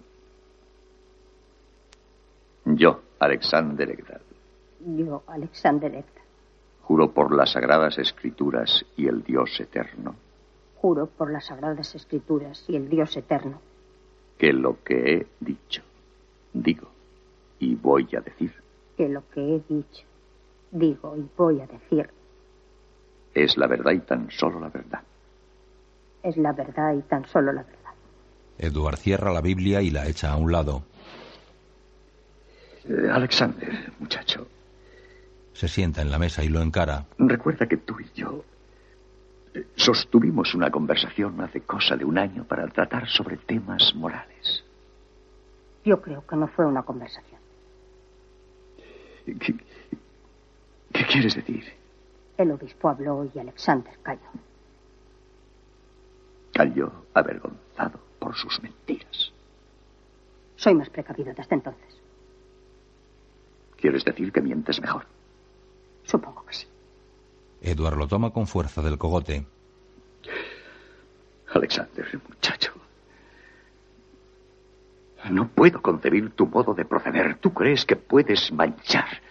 Yo, 2.66 3.02
Alexander 3.18 3.90
Egdal, 3.90 4.22
Yo, 4.86 5.24
Alexander 5.26 5.96
Hector, 5.96 6.21
juro 6.82 7.12
por 7.12 7.36
las 7.36 7.52
sagradas 7.52 7.98
escrituras 7.98 8.86
y 8.98 9.08
el 9.08 9.24
Dios 9.24 9.60
eterno 9.60 10.16
juro 10.76 11.06
por 11.06 11.32
las 11.32 11.46
sagradas 11.46 11.94
escrituras 11.94 12.64
y 12.68 12.76
el 12.76 12.90
Dios 12.90 13.16
eterno 13.16 13.62
que 14.38 14.52
lo 14.52 14.84
que 14.84 15.14
he 15.14 15.28
dicho, 15.40 15.84
digo 16.54 16.90
y 17.60 17.76
voy 17.76 18.08
a 18.18 18.22
decir 18.22 18.52
que 18.98 19.08
lo 19.08 19.24
que 19.30 19.40
he 19.42 19.62
dicho, 19.74 20.06
digo 20.72 21.16
y 21.16 21.30
voy 21.38 21.62
a 21.62 21.68
decir 21.68 22.10
es 23.34 23.58
la 23.58 23.68
verdad 23.68 23.92
y 23.92 24.00
tan 24.00 24.30
solo 24.32 24.60
la 24.60 24.70
verdad. 24.70 25.02
es 26.24 26.36
la 26.38 26.52
verdad 26.52 26.94
y 26.94 27.02
tan 27.04 27.26
solo 27.26 27.54
la 27.54 27.64
verdad. 27.64 27.78
Edward 28.58 28.98
cierra 28.98 29.32
la 29.32 29.42
Biblia 29.42 29.82
y 29.82 29.90
la 29.90 30.08
echa 30.08 30.32
a 30.34 30.36
un 30.38 30.52
lado. 30.52 30.84
Eh, 32.86 33.10
Alexander, 33.12 33.92
muchacho, 34.00 34.48
Se 35.54 35.68
sienta 35.68 36.02
en 36.02 36.12
la 36.12 36.18
mesa 36.18 36.44
y 36.44 36.50
lo 36.50 36.62
encara. 36.62 37.06
recuerda 37.18 37.68
que 37.68 37.78
tú 37.78 38.00
y 38.00 38.10
yo 38.14 38.44
eh, 39.54 39.68
sostuvimos 39.76 40.54
una 40.56 40.72
conversación 40.72 41.40
hace 41.42 41.62
cosa 41.62 41.96
de 41.96 42.06
un 42.06 42.18
año 42.18 42.46
para 42.46 42.68
tratar 42.68 43.08
sobre 43.08 43.38
temas 43.38 43.94
morales. 43.96 44.64
Yo 45.84 46.02
creo 46.02 46.26
que 46.26 46.36
no 46.36 46.48
fue 46.48 46.66
una 46.66 46.84
conversación. 46.84 47.42
¿Qué, 49.26 49.56
qué 50.94 51.06
quieres 51.06 51.36
decir? 51.36 51.66
El 52.38 52.52
obispo 52.52 52.90
habló 52.90 53.30
y 53.34 53.38
Alexander 53.40 53.94
calló. 54.02 54.30
Cayó 56.54 56.92
avergonzado 57.14 58.00
por 58.20 58.36
sus 58.36 58.62
mentiras. 58.62 59.32
Soy 60.56 60.76
más 60.76 60.90
precavido 60.90 61.34
desde 61.34 61.56
entonces. 61.56 62.02
¿Quieres 63.78 64.06
decir 64.06 64.32
que 64.32 64.42
mientes 64.42 64.80
mejor? 64.80 65.06
Supongo 66.04 66.46
que 66.46 66.54
sí. 66.54 66.68
Edward 67.62 67.98
lo 67.98 68.08
toma 68.08 68.32
con 68.32 68.48
fuerza 68.48 68.82
del 68.82 68.98
cogote. 68.98 69.46
Alexander, 71.54 72.22
muchacho. 72.28 72.74
No 75.30 75.48
puedo 75.50 75.82
concebir 75.82 76.32
tu 76.32 76.48
modo 76.48 76.74
de 76.74 76.86
proceder. 76.86 77.38
Tú 77.38 77.54
crees 77.54 77.86
que 77.86 77.96
puedes 77.96 78.52
manchar 78.52 79.22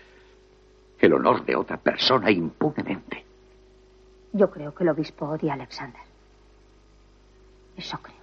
el 0.98 1.12
honor 1.14 1.44
de 1.44 1.56
otra 1.56 1.78
persona 1.78 2.30
impunemente. 2.30 3.24
Yo 4.32 4.50
creo 4.50 4.74
que 4.74 4.84
el 4.84 4.90
obispo 4.90 5.26
odia 5.26 5.52
a 5.52 5.54
Alexander. 5.54 6.02
Eso 7.76 7.98
creo. 8.00 8.20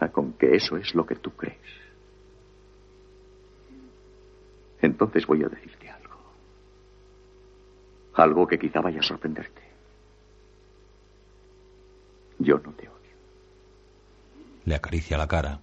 Ah, 0.00 0.08
con 0.08 0.32
que 0.32 0.56
eso 0.56 0.76
es 0.76 0.94
lo 0.94 1.06
que 1.06 1.14
tú 1.14 1.30
crees. 1.30 1.58
Entonces 4.82 5.26
voy 5.26 5.44
a 5.44 5.48
decirte 5.48 5.73
algo. 8.14 8.46
Que 8.46 8.58
quizá 8.58 8.80
vaya 8.80 9.00
a 9.00 9.02
sorprenderte. 9.02 9.62
Yo 12.38 12.58
no 12.58 12.72
te 12.72 12.88
odio. 12.88 13.16
Le 14.64 14.74
acaricia 14.74 15.16
la 15.16 15.28
cara. 15.28 15.60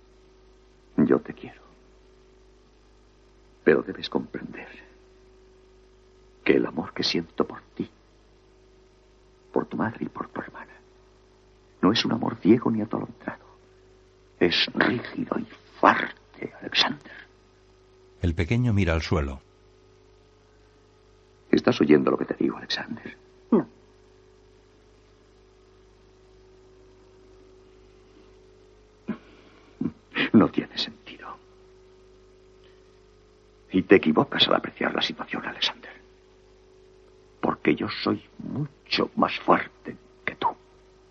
Yo 0.98 1.20
te 1.20 1.34
quiero. 1.34 1.62
Pero 3.64 3.84
debes 3.84 4.10
comprender 4.10 4.68
que 6.44 6.54
el 6.54 6.66
amor 6.66 6.94
que 6.94 7.04
siento 7.04 7.46
por 7.46 7.62
ti, 7.76 7.90
por 9.52 9.66
tu 9.68 9.78
madre 9.78 10.06
y 10.06 10.10
por 10.10 10.28
tu 10.30 10.42
hermana, 10.42 10.74
no 11.82 11.92
es 11.92 12.04
un 12.06 12.14
amor 12.14 12.38
ciego 12.38 12.72
ni 12.72 12.82
atolondrado. 12.82 13.46
Es 14.40 14.68
rígido 14.74 15.38
y 15.40 15.48
fuerte, 15.80 16.54
Alexander. 16.60 17.12
El 18.22 18.34
pequeño 18.34 18.74
mira 18.74 18.94
al 18.94 19.02
suelo. 19.02 19.42
¿Estás 21.52 21.80
oyendo 21.82 22.12
lo 22.12 22.18
que 22.18 22.26
te 22.26 22.36
digo, 22.36 22.58
Alexander? 22.58 23.18
No. 23.52 23.68
No 30.34 30.50
tiene 30.50 30.78
sentido. 30.78 31.36
Y 33.72 33.84
te 33.84 33.96
equivocas 33.96 34.48
al 34.48 34.56
apreciar 34.56 34.94
la 34.96 35.02
situación, 35.02 35.46
Alexander. 35.46 35.92
Porque 37.42 37.76
yo 37.76 37.88
soy 37.90 38.24
mucho 38.40 39.12
más 39.16 39.38
fuerte 39.40 39.98
que 40.24 40.36
tú. 40.36 40.48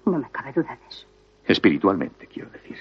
No 0.07 0.19
me 0.19 0.31
cabe 0.31 0.53
duda 0.53 0.77
de 0.77 0.89
eso. 0.89 1.07
Espiritualmente, 1.47 2.27
quiero 2.27 2.49
decir. 2.51 2.79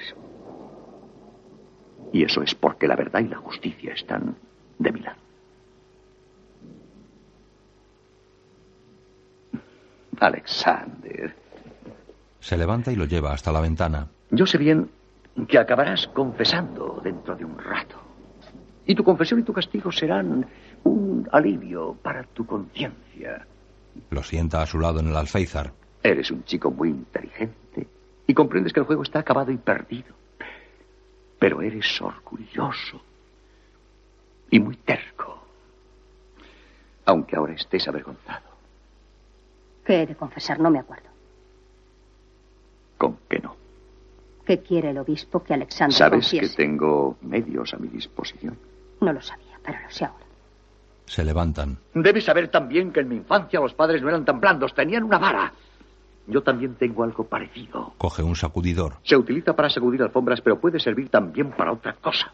Y 2.13 2.23
eso 2.23 2.41
es 2.41 2.55
porque 2.55 2.87
la 2.87 2.95
verdad 2.95 3.19
y 3.19 3.27
la 3.27 3.37
justicia 3.37 3.93
están 3.93 4.35
de 4.77 4.91
mi 4.91 5.01
lado. 5.01 5.28
Alexander, 10.19 11.35
Se 12.39 12.57
levanta 12.57 12.91
y 12.91 12.95
lo 12.95 13.05
lleva 13.05 13.33
hasta 13.33 13.51
la 13.51 13.61
ventana. 13.61 14.07
yo 14.31 14.45
sé 14.45 14.57
bien 14.57 14.89
que 15.47 15.57
acabarás 15.57 16.07
confesando 16.07 16.99
dentro 17.03 17.35
de 17.35 17.45
un 17.45 17.57
rato. 17.57 17.95
Y 18.85 18.95
tu 18.95 19.03
confesión 19.03 19.39
y 19.39 19.43
tu 19.43 19.53
castigo 19.53 19.91
serán 19.91 20.45
un 20.83 21.27
alivio 21.31 21.95
para 22.01 22.23
tu 22.23 22.45
conciencia. 22.45 23.45
Lo 24.09 24.23
sienta 24.23 24.61
a 24.61 24.65
su 24.65 24.79
lado 24.79 24.99
en 24.99 25.07
el 25.07 25.15
alféizar. 25.15 25.71
Eres 26.03 26.31
un 26.31 26.43
chico 26.43 26.71
muy 26.71 26.89
inteligente 26.89 27.87
y 28.27 28.33
comprendes 28.33 28.73
que 28.73 28.79
el 28.79 28.85
juego 28.85 29.03
está 29.03 29.19
acabado 29.19 29.51
y 29.51 29.57
perdido. 29.57 30.13
Pero 31.37 31.61
eres 31.61 32.01
orgulloso 32.01 33.01
y 34.49 34.59
muy 34.59 34.75
terco. 34.77 35.43
Aunque 37.05 37.35
ahora 37.35 37.53
estés 37.53 37.87
avergonzado. 37.87 38.48
¿Qué 39.89 40.03
he 40.03 40.05
de 40.05 40.13
confesar? 40.15 40.59
No 40.59 40.69
me 40.69 40.77
acuerdo. 40.77 41.09
¿Con 42.95 43.17
qué 43.27 43.39
no? 43.39 43.55
¿Qué 44.45 44.59
quiere 44.59 44.91
el 44.91 44.99
obispo 44.99 45.41
que 45.43 45.55
Alexander 45.55 45.97
Sabes 45.97 46.25
confiese? 46.25 46.55
que 46.55 46.63
tengo 46.63 47.17
medios 47.23 47.73
a 47.73 47.77
mi 47.77 47.87
disposición. 47.87 48.55
No 49.01 49.11
lo 49.11 49.19
sabía, 49.19 49.59
pero 49.65 49.79
lo 49.83 49.89
sé 49.89 50.05
ahora. 50.05 50.25
Se 51.07 51.25
levantan. 51.25 51.79
Debes 51.95 52.25
saber 52.25 52.49
también 52.49 52.91
que 52.93 52.99
en 52.99 53.09
mi 53.09 53.15
infancia 53.15 53.59
los 53.59 53.73
padres 53.73 54.03
no 54.03 54.09
eran 54.09 54.25
tan 54.25 54.39
blandos, 54.39 54.75
tenían 54.75 55.05
una 55.05 55.17
vara. 55.17 55.53
Yo 56.27 56.43
también 56.43 56.75
tengo 56.75 57.03
algo 57.03 57.23
parecido. 57.23 57.93
Coge 57.97 58.21
un 58.21 58.35
sacudidor. 58.35 58.97
Se 59.01 59.17
utiliza 59.17 59.55
para 59.55 59.71
sacudir 59.71 60.03
alfombras, 60.03 60.39
pero 60.41 60.59
puede 60.59 60.79
servir 60.79 61.09
también 61.09 61.49
para 61.49 61.71
otra 61.71 61.93
cosa. 61.93 62.31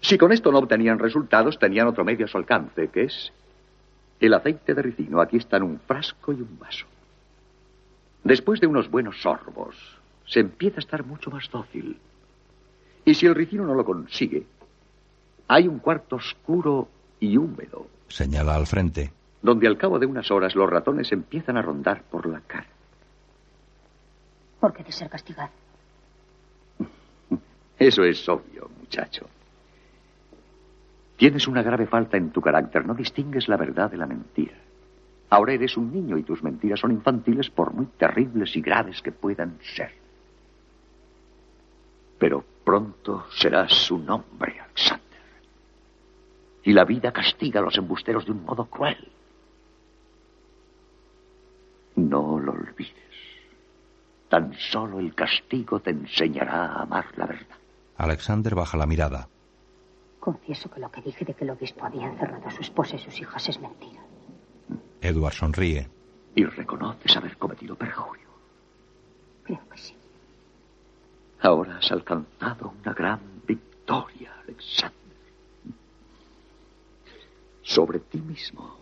Si 0.00 0.16
con 0.16 0.30
esto 0.30 0.52
no 0.52 0.58
obtenían 0.60 1.00
resultados, 1.00 1.58
tenían 1.58 1.88
otro 1.88 2.04
medio 2.04 2.26
a 2.26 2.28
su 2.28 2.38
alcance, 2.38 2.86
que 2.90 3.02
es 3.06 3.32
el 4.20 4.34
aceite 4.34 4.74
de 4.74 4.82
ricino. 4.82 5.20
Aquí 5.20 5.36
están 5.38 5.62
un 5.62 5.78
frasco 5.80 6.32
y 6.32 6.40
un 6.42 6.58
vaso. 6.58 6.86
Después 8.22 8.60
de 8.60 8.66
unos 8.66 8.90
buenos 8.90 9.20
sorbos, 9.22 9.74
se 10.26 10.40
empieza 10.40 10.76
a 10.76 10.80
estar 10.80 11.04
mucho 11.04 11.30
más 11.30 11.50
dócil. 11.50 11.98
Y 13.04 13.14
si 13.14 13.26
el 13.26 13.34
ricino 13.34 13.64
no 13.64 13.74
lo 13.74 13.84
consigue, 13.84 14.44
hay 15.48 15.66
un 15.66 15.78
cuarto 15.78 16.16
oscuro 16.16 16.88
y 17.18 17.36
húmedo, 17.36 17.86
Señala 18.08 18.54
al 18.54 18.66
frente. 18.66 19.10
donde 19.42 19.66
al 19.66 19.78
cabo 19.78 19.98
de 19.98 20.06
unas 20.06 20.30
horas 20.30 20.54
los 20.54 20.68
ratones 20.68 21.10
empiezan 21.12 21.56
a 21.56 21.62
rondar 21.62 22.02
por 22.02 22.26
la 22.26 22.40
cara. 22.40 22.66
¿Por 24.60 24.74
qué 24.74 24.84
de 24.84 24.92
ser 24.92 25.08
castigado? 25.08 25.50
Eso 27.78 28.04
es 28.04 28.28
obvio, 28.28 28.68
muchacho. 28.78 29.26
Tienes 31.20 31.46
una 31.46 31.62
grave 31.62 31.86
falta 31.86 32.16
en 32.16 32.30
tu 32.30 32.40
carácter. 32.40 32.86
No 32.86 32.94
distingues 32.94 33.46
la 33.46 33.58
verdad 33.58 33.90
de 33.90 33.98
la 33.98 34.06
mentira. 34.06 34.54
Ahora 35.28 35.52
eres 35.52 35.76
un 35.76 35.92
niño 35.92 36.16
y 36.16 36.22
tus 36.22 36.42
mentiras 36.42 36.80
son 36.80 36.92
infantiles 36.92 37.50
por 37.50 37.74
muy 37.74 37.84
terribles 37.98 38.56
y 38.56 38.62
graves 38.62 39.02
que 39.02 39.12
puedan 39.12 39.58
ser. 39.76 39.92
Pero 42.18 42.42
pronto 42.64 43.26
serás 43.36 43.90
un 43.90 44.08
hombre, 44.08 44.60
Alexander. 44.60 45.20
Y 46.62 46.72
la 46.72 46.86
vida 46.86 47.12
castiga 47.12 47.60
a 47.60 47.64
los 47.64 47.76
embusteros 47.76 48.24
de 48.24 48.32
un 48.32 48.42
modo 48.42 48.64
cruel. 48.64 49.12
No 51.96 52.38
lo 52.38 52.52
olvides. 52.52 52.94
Tan 54.30 54.54
solo 54.54 54.98
el 54.98 55.14
castigo 55.14 55.80
te 55.80 55.90
enseñará 55.90 56.64
a 56.64 56.82
amar 56.84 57.08
la 57.16 57.26
verdad. 57.26 57.58
Alexander 57.98 58.54
baja 58.54 58.78
la 58.78 58.86
mirada. 58.86 59.28
Confieso 60.20 60.70
que 60.70 60.80
lo 60.80 60.90
que 60.92 61.00
dije 61.00 61.24
de 61.24 61.34
que 61.34 61.44
el 61.44 61.50
obispo 61.50 61.86
había 61.86 62.06
encerrado 62.06 62.46
a 62.46 62.50
su 62.50 62.60
esposa 62.60 62.96
y 62.96 62.98
sus 62.98 63.18
hijas 63.18 63.48
es 63.48 63.58
mentira. 63.58 64.02
Edward 65.00 65.32
sonríe. 65.32 65.88
Y 66.34 66.44
reconoces 66.44 67.16
haber 67.16 67.36
cometido 67.38 67.74
perjurio. 67.74 68.28
Creo 69.44 69.66
que 69.70 69.78
sí. 69.78 69.96
Ahora 71.40 71.78
has 71.78 71.90
alcanzado 71.90 72.74
una 72.82 72.92
gran 72.92 73.20
victoria, 73.46 74.32
Alexander. 74.42 74.94
Sobre 77.62 77.98
ti 78.00 78.18
mismo. 78.18 78.76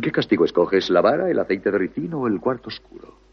¿Qué 0.00 0.12
castigo 0.12 0.44
escoges? 0.44 0.90
¿La 0.90 1.00
vara, 1.00 1.30
el 1.30 1.38
aceite 1.38 1.70
de 1.70 1.78
ricino 1.78 2.20
o 2.20 2.28
el 2.28 2.40
cuarto 2.40 2.68
oscuro? 2.68 3.23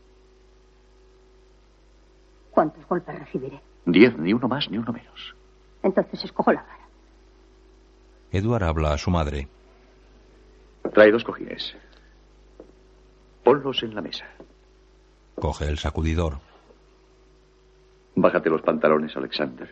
¿Cuántos 2.52 2.86
golpes 2.88 3.18
recibiré? 3.18 3.62
Diez, 3.86 4.16
ni 4.18 4.34
uno 4.34 4.48
más 4.48 4.70
ni 4.70 4.78
uno 4.78 4.92
menos. 4.92 5.36
Entonces 5.82 6.24
escojo 6.24 6.52
la 6.52 6.62
vara. 6.62 6.88
Edward 8.32 8.64
habla 8.64 8.94
a 8.94 8.98
su 8.98 9.10
madre. 9.10 9.48
Trae 10.94 11.12
dos 11.12 11.24
cojines. 11.24 11.76
Ponlos 13.44 13.82
en 13.84 13.96
la 13.96 14.02
mesa. 14.02 14.26
Coge 15.36 15.68
el 15.68 15.78
sacudidor. 15.78 16.40
Bájate 18.16 18.50
los 18.50 18.62
pantalones, 18.62 19.16
Alexander. 19.16 19.70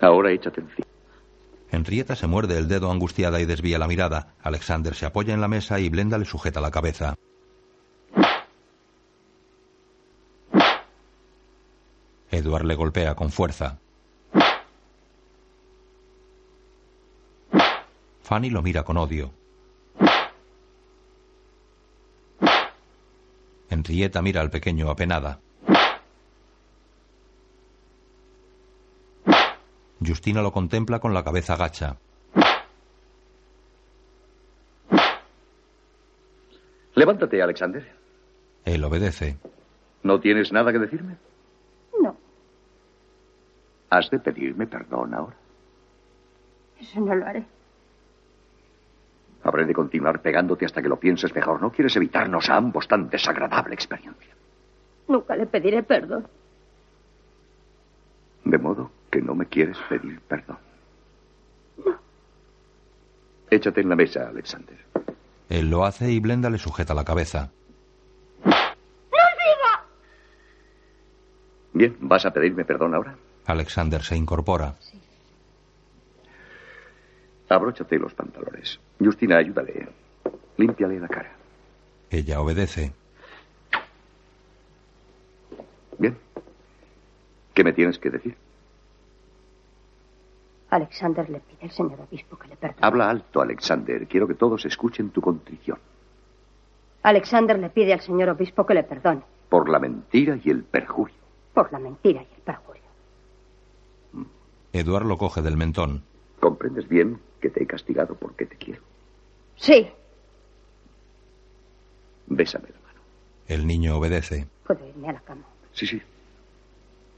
Ahora 0.00 0.30
échate 0.32 0.60
encima. 0.60 0.86
Henrietta 1.70 2.14
se 2.14 2.26
muerde 2.26 2.58
el 2.58 2.68
dedo 2.68 2.90
angustiada 2.90 3.40
y 3.40 3.46
desvía 3.46 3.78
la 3.78 3.88
mirada. 3.88 4.34
Alexander 4.42 4.94
se 4.94 5.06
apoya 5.06 5.34
en 5.34 5.40
la 5.40 5.48
mesa 5.48 5.80
y 5.80 5.88
Blenda 5.88 6.18
le 6.18 6.24
sujeta 6.24 6.60
la 6.60 6.70
cabeza. 6.70 7.16
Edward 12.46 12.64
le 12.64 12.76
golpea 12.76 13.16
con 13.16 13.30
fuerza. 13.32 13.76
Fanny 18.22 18.50
lo 18.50 18.62
mira 18.62 18.84
con 18.84 18.96
odio. 18.96 19.32
Henrietta 23.68 24.22
mira 24.22 24.40
al 24.40 24.50
pequeño 24.50 24.90
apenada. 24.90 25.40
Justina 30.00 30.40
lo 30.40 30.52
contempla 30.52 31.00
con 31.00 31.12
la 31.12 31.24
cabeza 31.24 31.56
gacha. 31.56 31.96
Levántate, 36.94 37.42
Alexander. 37.42 37.92
Él 38.64 38.84
obedece. 38.84 39.36
¿No 40.04 40.20
tienes 40.20 40.52
nada 40.52 40.72
que 40.72 40.78
decirme? 40.78 41.16
No, 43.90 43.96
¿Has 43.96 44.10
de 44.10 44.18
pedirme 44.18 44.66
perdón 44.66 45.14
ahora? 45.14 45.36
eso 46.80 47.00
no 47.00 47.14
lo 47.14 47.26
haré. 47.26 47.44
Habré 49.42 49.64
de 49.64 49.74
continuar 49.74 50.20
pegándote 50.20 50.64
hasta 50.66 50.82
que 50.82 50.88
lo 50.88 50.98
pienses 50.98 51.34
mejor. 51.34 51.62
¿No 51.62 51.70
quieres 51.70 51.94
evitarnos 51.96 52.50
a 52.50 52.56
ambos 52.56 52.88
tan 52.88 53.08
desagradable 53.08 53.74
experiencia? 53.74 54.34
Nunca 55.08 55.36
le 55.36 55.46
pediré 55.46 55.82
perdón. 55.82 56.26
De 58.44 58.58
modo 58.58 58.90
que 59.10 59.22
no 59.22 59.34
me 59.34 59.46
quieres 59.46 59.78
pedir 59.88 60.20
perdón. 60.20 60.58
Échate 63.48 63.80
en 63.80 63.88
la 63.88 63.96
mesa, 63.96 64.28
Alexander. 64.28 64.76
Él 65.48 65.70
lo 65.70 65.84
hace 65.84 66.10
y 66.10 66.18
Blenda 66.18 66.50
le 66.50 66.58
sujeta 66.58 66.92
la 66.94 67.04
cabeza. 67.04 67.50
Bien, 71.72 71.96
¿vas 72.00 72.24
a 72.26 72.32
pedirme 72.32 72.64
perdón 72.64 72.94
ahora? 72.94 73.14
Alexander 73.46 74.02
se 74.02 74.16
incorpora. 74.16 74.74
Abróchate 77.48 77.98
los 77.98 78.12
pantalones. 78.14 78.80
Justina, 78.98 79.36
ayúdale. 79.38 79.88
Límpiale 80.56 80.98
la 80.98 81.08
cara. 81.08 81.32
Ella 82.10 82.40
obedece. 82.40 82.92
Bien. 85.98 86.16
¿Qué 87.54 87.62
me 87.64 87.72
tienes 87.72 87.98
que 87.98 88.10
decir? 88.10 88.36
Alexander 90.70 91.30
le 91.30 91.40
pide 91.40 91.58
al 91.62 91.70
señor 91.70 92.00
obispo 92.00 92.36
que 92.36 92.48
le 92.48 92.56
perdone. 92.56 92.80
Habla 92.82 93.08
alto, 93.10 93.40
Alexander. 93.40 94.06
Quiero 94.08 94.26
que 94.26 94.34
todos 94.34 94.64
escuchen 94.66 95.10
tu 95.10 95.20
contrición. 95.20 95.78
Alexander 97.04 97.58
le 97.58 97.70
pide 97.70 97.92
al 97.92 98.00
señor 98.00 98.30
obispo 98.30 98.66
que 98.66 98.74
le 98.74 98.82
perdone 98.82 99.22
Por 99.48 99.68
la 99.68 99.78
mentira 99.78 100.36
y 100.42 100.50
el 100.50 100.64
perjurio. 100.64 101.14
por 101.54 101.70
la 101.72 101.78
mentira 101.78 102.20
y 102.22 102.34
el 102.34 102.42
perjurio. 102.42 102.65
Edward 104.78 105.06
lo 105.06 105.18
coge 105.18 105.42
del 105.42 105.56
mentón. 105.56 106.02
¿Comprendes 106.40 106.88
bien 106.88 107.18
que 107.40 107.50
te 107.50 107.62
he 107.62 107.66
castigado 107.66 108.14
porque 108.14 108.46
te 108.46 108.56
quiero? 108.56 108.82
Sí, 109.56 109.88
Bésame 112.28 112.68
la 112.68 112.80
mano. 112.86 113.00
El 113.46 113.66
niño 113.66 113.96
obedece. 113.96 114.46
puedo 114.66 114.86
irme 114.86 115.08
a 115.08 115.12
la 115.12 115.20
cama. 115.20 115.44
Sí, 115.72 115.86
sí. 115.86 116.02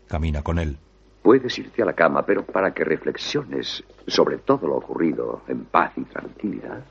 Camina 0.06 0.42
con 0.42 0.58
él. 0.58 0.76
Puedes 1.22 1.58
irte 1.58 1.82
a 1.82 1.86
la 1.86 1.94
cama, 1.94 2.24
pero 2.24 2.44
para 2.44 2.72
que 2.72 2.84
reflexiones 2.84 3.82
sobre 4.06 4.38
todo 4.38 4.66
lo 4.66 4.76
ocurrido 4.76 5.42
en 5.48 5.64
paz 5.64 5.92
y 5.96 6.02
tranquilidad, 6.02 6.84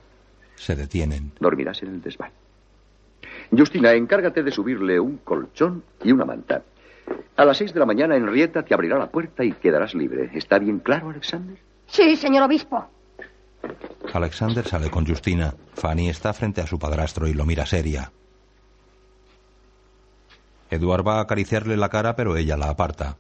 Se 0.56 0.76
detienen. 0.76 1.32
dormirás 1.40 1.82
en 1.84 1.90
el 1.90 2.02
desván. 2.02 2.32
Justina, 3.56 3.94
encárgate 3.94 4.44
de 4.44 4.52
subirle 4.52 5.00
un 5.00 5.18
colchón 5.18 5.84
y 6.04 6.12
una 6.12 6.26
manta. 6.26 6.64
A 7.36 7.46
las 7.46 7.58
seis 7.58 7.74
de 7.74 7.80
la 7.80 7.86
mañana 7.86 8.16
Henrietta 8.16 8.64
te 8.64 8.74
abrirá 8.74 8.98
la 8.98 9.10
puerta 9.10 9.44
y 9.44 9.52
quedarás 9.54 9.94
libre. 9.94 10.32
¿Está 10.34 10.58
bien 10.60 10.80
claro, 10.80 11.10
Alexander? 11.10 11.58
Sí, 11.86 12.16
señor 12.16 12.44
obispo. 12.44 12.88
Alexander 14.14 14.66
sale 14.66 14.90
con 14.90 15.06
Justina. 15.06 15.54
Fanny 15.74 16.10
está 16.10 16.34
frente 16.34 16.62
a 16.62 16.68
su 16.68 16.80
padrastro 16.80 17.28
y 17.28 17.34
lo 17.34 17.46
mira 17.46 17.66
seria. 17.66 18.12
Eduard 20.70 21.06
va 21.06 21.18
a 21.18 21.22
acariciarle 21.22 21.78
la 21.78 21.90
cara, 21.90 22.16
pero 22.16 22.36
ella 22.36 22.58
la 22.58 22.70
aparta. 22.70 23.18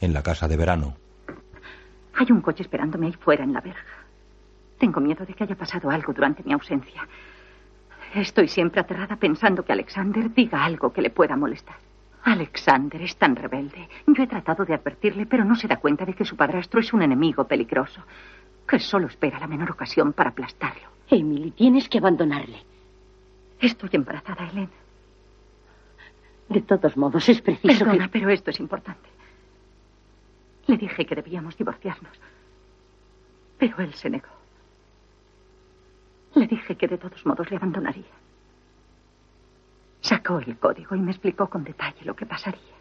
En 0.00 0.12
la 0.12 0.22
casa 0.22 0.48
de 0.48 0.56
verano. 0.56 0.96
Hay 2.14 2.30
un 2.30 2.40
coche 2.40 2.62
esperándome 2.62 3.06
ahí 3.06 3.12
fuera 3.12 3.44
en 3.44 3.52
la 3.52 3.60
verja. 3.60 3.86
Tengo 4.78 5.00
miedo 5.00 5.24
de 5.24 5.34
que 5.34 5.44
haya 5.44 5.56
pasado 5.56 5.90
algo 5.90 6.12
durante 6.12 6.42
mi 6.42 6.52
ausencia. 6.52 7.06
Estoy 8.14 8.48
siempre 8.48 8.80
aterrada 8.80 9.16
pensando 9.16 9.64
que 9.64 9.72
Alexander 9.72 10.32
diga 10.32 10.64
algo 10.64 10.92
que 10.92 11.02
le 11.02 11.10
pueda 11.10 11.36
molestar. 11.36 11.76
Alexander 12.24 13.00
es 13.00 13.16
tan 13.16 13.36
rebelde. 13.36 13.88
Yo 14.06 14.22
he 14.22 14.26
tratado 14.26 14.64
de 14.64 14.74
advertirle, 14.74 15.26
pero 15.26 15.44
no 15.44 15.54
se 15.54 15.68
da 15.68 15.76
cuenta 15.76 16.04
de 16.04 16.14
que 16.14 16.24
su 16.24 16.36
padrastro 16.36 16.80
es 16.80 16.92
un 16.92 17.02
enemigo 17.02 17.46
peligroso, 17.46 18.02
que 18.66 18.78
solo 18.78 19.06
espera 19.06 19.38
la 19.38 19.46
menor 19.46 19.70
ocasión 19.70 20.12
para 20.12 20.30
aplastarlo. 20.30 20.88
Emily, 21.08 21.52
tienes 21.52 21.88
que 21.88 21.98
abandonarle. 21.98 22.58
Estoy 23.60 23.90
embarazada, 23.92 24.48
Elena. 24.48 24.70
De 26.48 26.62
todos 26.62 26.96
modos, 26.96 27.28
es 27.28 27.40
preciso 27.40 27.84
Perdona, 27.84 28.06
que... 28.06 28.10
pero 28.18 28.30
esto 28.30 28.50
es 28.50 28.60
importante. 28.60 29.08
Le 30.66 30.76
dije 30.76 31.04
que 31.06 31.14
debíamos 31.14 31.56
divorciarnos, 31.56 32.12
pero 33.58 33.78
él 33.78 33.94
se 33.94 34.10
negó. 34.10 34.37
Le 36.38 36.46
dije 36.46 36.76
que 36.76 36.86
de 36.86 36.98
todos 36.98 37.26
modos 37.26 37.50
le 37.50 37.56
abandonaría. 37.56 38.14
Sacó 40.00 40.38
el 40.38 40.56
código 40.56 40.94
y 40.94 41.00
me 41.00 41.10
explicó 41.10 41.50
con 41.50 41.64
detalle 41.64 42.04
lo 42.04 42.14
que 42.14 42.26
pasaría. 42.26 42.78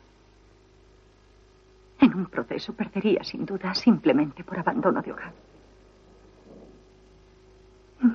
En 1.99 2.13
un 2.13 2.27
proceso 2.27 2.73
perdería 2.73 3.23
sin 3.23 3.47
duda 3.47 3.73
simplemente 3.73 4.43
por 4.43 4.59
abandono 4.59 5.01
de 5.01 5.11
hogar. 5.11 5.33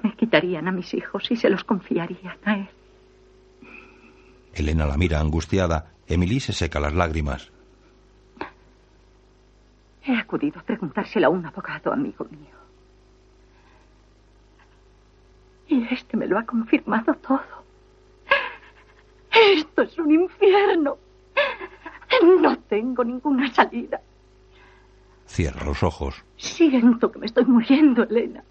Me 0.04 0.14
quitarían 0.14 0.68
a 0.68 0.72
mis 0.72 0.94
hijos 0.94 1.28
y 1.32 1.36
se 1.36 1.50
los 1.50 1.64
confiarían 1.64 2.38
a 2.44 2.54
él. 2.58 2.68
Elena 4.54 4.86
la 4.86 4.96
mira 4.96 5.18
angustiada. 5.18 5.90
Emily 6.06 6.38
se 6.38 6.52
seca 6.52 6.78
las 6.78 6.94
lágrimas. 6.94 7.50
He 10.04 10.16
acudido 10.16 10.60
a 10.60 10.62
preguntárselo 10.62 11.26
a 11.26 11.30
un 11.30 11.44
abogado 11.44 11.92
amigo 11.92 12.24
mío. 12.30 12.61
Y 15.72 15.88
este 15.90 16.18
me 16.18 16.26
lo 16.26 16.38
ha 16.38 16.44
confirmado 16.44 17.14
todo. 17.14 17.40
Esto 19.32 19.82
es 19.82 19.98
un 19.98 20.12
infierno. 20.12 20.98
No 22.42 22.58
tengo 22.58 23.02
ninguna 23.02 23.50
salida. 23.54 23.98
Cierra 25.26 25.64
los 25.64 25.82
ojos. 25.82 26.22
Siento 26.36 27.10
que 27.10 27.18
me 27.18 27.24
estoy 27.24 27.46
muriendo, 27.46 28.02
Elena. 28.02 28.44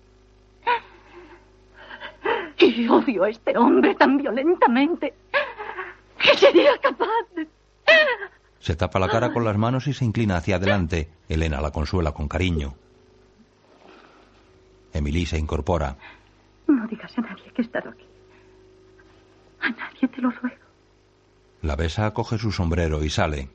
Y 2.58 2.88
odio 2.88 3.24
a 3.24 3.30
este 3.30 3.56
hombre 3.56 3.94
tan 3.94 4.18
violentamente 4.18 5.14
que 6.18 6.36
sería 6.36 6.76
capaz 6.80 7.06
de... 7.36 7.48
Se 8.60 8.76
tapa 8.76 8.98
la 8.98 9.10
cara 9.10 9.32
con 9.32 9.44
las 9.44 9.58
manos 9.58 9.86
y 9.86 9.94
se 9.94 10.06
inclina 10.06 10.38
hacia 10.38 10.56
adelante. 10.56 11.12
Elena 11.30 11.62
la 11.62 11.70
consuela 11.70 12.14
con 12.14 12.28
cariño. 12.28 12.74
Emily 14.92 15.28
se 15.28 15.38
incorpora. 15.38 15.98
No 16.72 16.88
digas 16.88 17.12
a 17.18 17.22
nadie 17.22 17.52
que 17.54 17.62
he 17.62 17.66
estado 17.66 17.90
aquí. 17.90 18.06
A 19.60 19.70
nadie 19.72 20.08
te 20.08 20.22
lo 20.22 20.32
ruego. 20.32 20.56
La 21.62 21.76
besa, 21.76 22.12
coge 22.14 22.38
su 22.38 22.52
sombrero 22.52 23.04
y 23.04 23.10
sale. 23.10 23.50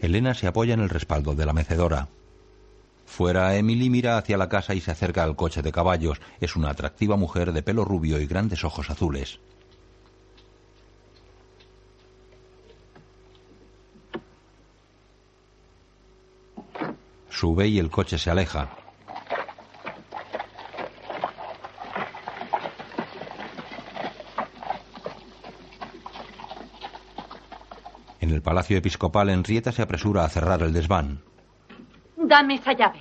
Elena 0.00 0.34
se 0.34 0.48
apoya 0.48 0.74
en 0.74 0.80
el 0.80 0.88
respaldo 0.88 1.34
de 1.36 1.46
la 1.46 1.52
mecedora. 1.52 2.08
Fuera, 3.06 3.54
Emily 3.56 3.88
mira 3.88 4.18
hacia 4.18 4.36
la 4.36 4.48
casa 4.48 4.74
y 4.74 4.80
se 4.80 4.90
acerca 4.90 5.22
al 5.22 5.36
coche 5.36 5.62
de 5.62 5.70
caballos. 5.70 6.20
Es 6.40 6.56
una 6.56 6.70
atractiva 6.70 7.16
mujer 7.16 7.52
de 7.52 7.62
pelo 7.62 7.84
rubio 7.84 8.20
y 8.20 8.26
grandes 8.26 8.64
ojos 8.64 8.90
azules. 8.90 9.38
Sube 17.28 17.68
y 17.68 17.78
el 17.78 17.90
coche 17.90 18.18
se 18.18 18.30
aleja. 18.30 18.70
En 28.30 28.36
el 28.36 28.42
palacio 28.42 28.78
episcopal, 28.78 29.28
Henrietta 29.28 29.72
se 29.72 29.82
apresura 29.82 30.24
a 30.24 30.28
cerrar 30.28 30.62
el 30.62 30.72
desván. 30.72 31.20
Dame 32.16 32.54
esa 32.54 32.72
llave. 32.74 33.00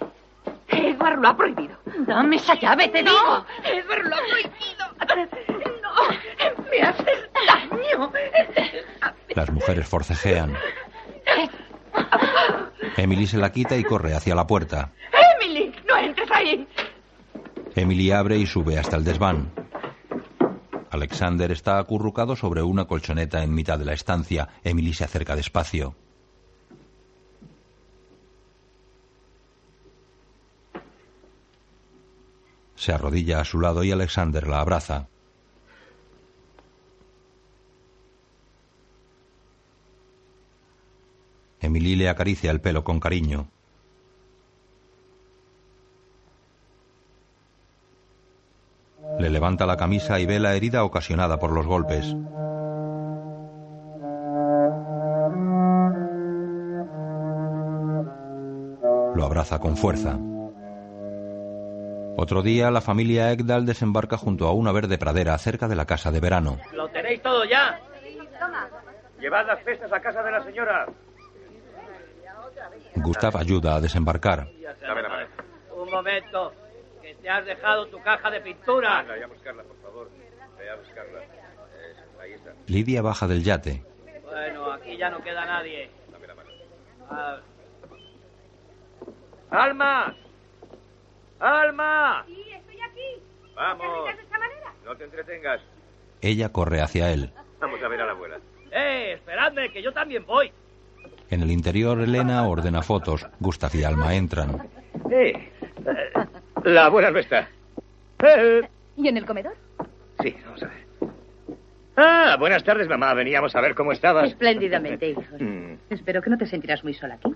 Edward 0.68 1.20
lo 1.20 1.28
ha 1.28 1.38
prohibido. 1.38 1.78
Dame 2.08 2.38
esa 2.38 2.56
llave, 2.56 2.88
te 2.88 3.04
digo. 3.04 3.46
Edward 3.63 4.06
lo 4.06 4.15
ha 4.15 4.20
prohibido. 4.28 4.88
No, 5.84 6.63
me 6.72 6.82
haces 6.82 7.30
daño. 7.48 8.12
Las 9.36 9.52
mujeres 9.52 9.88
forcejean. 9.88 10.56
Emily 12.98 13.28
se 13.28 13.38
la 13.38 13.52
quita 13.52 13.78
y 13.78 13.84
corre 13.84 14.15
hacia 14.15 14.34
la 14.34 14.48
puerta. 14.48 14.94
Emily, 15.36 15.76
no 15.88 15.96
entres 15.96 16.32
ahí. 16.32 16.68
Emily 17.76 18.10
abre 18.10 18.38
y 18.39 18.48
sube 18.48 18.80
hasta 18.80 18.98
el 18.98 19.04
desván. 19.04 19.52
Alexander 20.89 21.52
está 21.52 21.78
acurrucado 21.78 22.36
sobre 22.36 22.63
una 22.63 22.86
colchoneta 22.86 23.43
en 23.43 23.54
mitad 23.54 23.78
de 23.78 23.86
la 23.86 23.93
estancia. 23.93 24.49
Emily 24.63 24.93
se 24.93 25.04
acerca 25.04 25.36
despacio. 25.36 25.95
Se 32.75 32.91
arrodilla 32.91 33.41
a 33.41 33.45
su 33.45 33.60
lado 33.60 33.84
y 33.84 33.91
Alexander 33.91 34.47
la 34.47 34.62
abraza. 34.62 35.08
Emily 41.60 41.95
le 41.97 42.10
acaricia 42.10 42.52
el 42.52 42.62
pelo 42.62 42.84
con 42.84 42.99
cariño. 42.99 43.52
Le 49.19 49.29
levanta 49.29 49.65
la 49.65 49.75
camisa 49.75 50.19
y 50.19 50.25
ve 50.25 50.39
la 50.39 50.55
herida 50.55 50.86
ocasionada 50.86 51.38
por 51.38 51.51
los 51.51 51.67
golpes. 51.67 52.15
Lo 59.13 59.25
abraza 59.25 59.60
con 59.60 59.75
fuerza. 59.75 60.17
Otro 62.15 62.41
día, 62.41 62.71
la 62.71 62.79
familia 62.79 63.32
Ekdal 63.34 63.65
desembarca 63.65 64.17
junto 64.17 64.47
a 64.47 64.53
una 64.53 64.71
verde 64.71 64.97
pradera 64.97 65.38
cerca 65.38 65.67
de 65.67 65.75
la 65.75 65.86
casa 65.86 66.12
de 66.12 66.21
verano. 66.21 66.58
¿Lo 66.73 66.88
tenéis 66.88 67.21
todo 67.21 67.43
ya? 67.43 67.77
Llevad 69.19 69.47
las 69.47 69.62
cestas 69.65 69.91
a 69.91 69.99
casa 69.99 70.23
de 70.23 70.32
la 70.32 70.43
señora. 70.43 70.86
Gustav 72.95 73.36
ayuda 73.36 73.75
a 73.75 73.82
desembarcar. 73.82 74.47
Un 75.75 75.91
momento, 75.91 76.53
te 77.30 77.34
has 77.34 77.46
dejado 77.46 77.86
tu 77.89 78.02
caja 78.02 78.32
de 78.32 78.42
pintura. 78.42 79.00
Anda, 79.00 79.15
ya 79.15 79.26
a 79.26 79.28
buscarla, 79.28 79.62
por 79.62 79.78
favor. 79.84 80.10
Ve 80.58 80.68
a 80.68 80.76
buscarla. 80.78 81.20
Eso, 81.22 82.20
ahí 82.20 82.32
está. 82.34 82.54
Lidia 82.65 83.04
baja 83.04 83.28
del 83.28 83.44
yate. 83.44 83.84
Bueno, 84.24 84.72
aquí 84.72 84.98
ya 84.98 85.12
no 85.12 85.22
queda 85.22 85.46
nadie. 85.46 85.92
Dame 86.12 86.26
la 86.26 86.34
mano. 86.34 86.50
Ah. 87.08 87.39
¡Alma! 89.52 90.15
¡Alma! 91.39 92.24
Sí, 92.26 92.46
estoy 92.52 92.82
aquí. 92.82 93.24
Vamos. 93.54 94.10
¿Te 94.10 94.15
de 94.15 94.22
esta 94.24 94.39
manera? 94.39 94.74
No 94.84 94.96
te 94.96 95.04
entretengas. 95.04 95.62
Ella 96.22 96.52
corre 96.52 96.82
hacia 96.82 97.12
él. 97.12 97.32
Vamos 97.60 97.84
a 97.84 97.88
ver 97.89 98.02
a 98.02 98.06
la 98.08 98.12
abuela. 98.13 98.39
¡Eh, 98.72 99.13
esperadme, 99.13 99.72
que 99.72 99.84
yo 99.84 99.94
también 99.94 100.26
voy! 100.26 100.52
En 101.30 101.42
el 101.44 101.52
interior, 101.52 102.00
Elena 102.02 102.48
ordena 102.48 102.82
fotos. 102.82 103.26
Gustav 103.39 103.72
y 103.76 103.84
Alma 103.84 104.15
entran. 104.15 104.68
Eh, 105.12 105.34
la 106.63 106.86
abuela 106.86 107.12
no 107.12 107.20
está. 107.20 107.50
Eh, 108.24 108.62
¿Y 108.98 109.08
en 109.08 109.18
el 109.18 109.26
comedor? 109.26 109.54
sí, 110.22 110.36
vamos 110.46 110.63
a 110.63 110.65
ver. 110.68 110.89
Ah, 111.96 112.36
buenas 112.39 112.63
tardes, 112.63 112.88
mamá. 112.88 113.13
Veníamos 113.13 113.56
a 113.56 113.62
ver 113.62 113.76
cómo 113.76 113.92
estabas. 113.92 114.30
Espléndidamente, 114.30 115.10
hijos. 115.12 115.26
Mm, 115.39 115.74
Espero 115.89 116.22
que 116.22 116.30
no 116.30 116.38
te 116.38 116.46
sentirás 116.46 116.84
muy 116.84 116.94
sola 116.94 117.15
aquí. 117.15 117.34